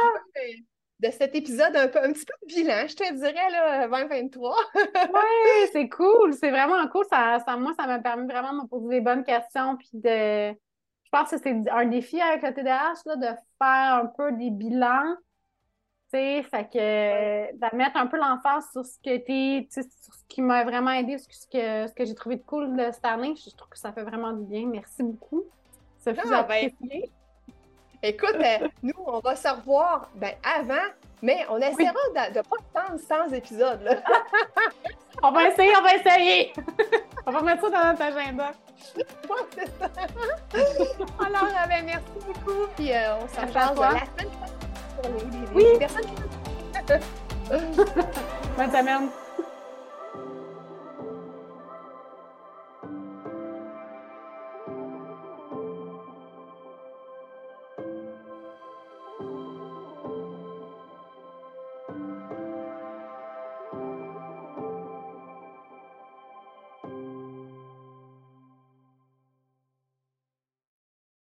De, 1.00 1.12
cet 1.12 1.36
épisode 1.36 1.76
un, 1.76 1.88
peu, 1.90 2.00
un 2.02 2.14
petit 2.14 2.26
peu 2.26 2.34
bilan, 2.48 2.88
je 2.88 2.96
te 2.96 3.14
dirais, 3.14 3.50
là, 3.52 3.88
2023. 3.88 4.56
oui, 4.76 5.70
c'est 5.74 5.90
cool. 5.90 6.34
C'est 6.34 6.52
vraiment 6.52 6.88
cool. 6.88 7.06
Ça, 7.10 7.40
ça, 7.46 7.58
moi, 7.58 7.74
ça 7.78 7.86
m'a 7.86 8.00
permis 8.00 8.26
vraiment 8.28 8.54
de 8.54 8.62
me 8.62 8.68
poser 8.68 8.88
des 8.88 9.02
bonnes 9.02 9.24
questions. 9.24 9.76
Puis 9.78 9.90
de. 9.94 10.52
Je 10.52 11.10
pense 11.12 11.30
que 11.30 11.38
c'est 11.38 11.70
un 11.70 11.86
défi 11.86 12.20
avec 12.22 12.42
le 12.44 12.54
TDAH, 12.54 12.94
là, 13.06 13.16
de 13.18 13.38
faire 13.62 13.94
un 14.04 14.06
peu 14.18 14.32
des 14.34 14.50
bilans 14.50 15.16
fait 16.44 16.70
que 16.72 17.54
de 17.54 17.76
mettre 17.76 17.98
un 17.98 18.08
peu 18.08 18.18
l'emphase 18.18 18.66
sur 18.72 18.86
ce 18.86 18.98
qui 19.00 19.68
sur 19.72 19.84
ce 19.84 20.24
qui 20.28 20.42
m'a 20.42 20.64
vraiment 20.64 20.92
aidé, 20.92 21.18
ce 21.18 21.28
que, 21.48 21.88
ce 21.88 21.94
que 21.94 22.06
j'ai 22.06 22.16
trouvé 22.16 22.38
de 22.38 22.44
cool 22.44 22.76
de 22.76 22.92
cette 22.92 23.06
année, 23.06 23.36
je 23.36 23.56
trouve 23.56 23.70
que 23.70 23.78
ça 23.78 23.92
fait 23.92 24.04
vraiment 24.04 24.34
du 24.34 24.44
bien. 24.44 24.66
Merci 24.68 25.04
beaucoup. 25.04 25.44
Ça 26.00 26.14
fait 26.14 26.22
ah, 26.32 26.44
ben, 26.44 26.72
Écoute, 28.04 28.36
euh, 28.36 28.68
nous, 28.84 28.94
on 29.08 29.20
va 29.20 29.36
se 29.36 29.48
revoir 29.48 30.12
ben, 30.16 30.34
avant, 30.44 30.76
mais 31.22 31.46
on 31.50 31.58
essaiera 31.58 31.94
de 32.14 32.38
ne 32.38 32.44
pas 32.44 32.58
attendre 32.76 33.00
100 33.00 33.34
épisodes. 33.34 34.02
on 35.24 35.32
va 35.32 35.48
essayer, 35.48 35.72
on 35.76 35.82
va 35.82 35.96
essayer. 35.96 36.54
on 37.26 37.32
va 37.32 37.42
mettre 37.42 37.64
ça 37.64 37.70
dans 37.72 37.88
notre 37.90 38.02
agenda. 38.04 38.52
ça. 38.96 39.90
Alors, 41.26 41.46
euh, 41.46 41.68
ben, 41.68 41.86
merci 41.86 42.12
beaucoup, 42.28 42.68
puis 42.76 42.94
euh, 42.94 43.18
on 43.18 43.28
s'en 43.28 43.48
parle 43.52 43.80
la 43.80 43.90
semaine 43.90 44.30
prochaine 44.30 44.65
oui. 45.54 45.66
Bonne 48.58 48.72
semaine. 48.72 49.10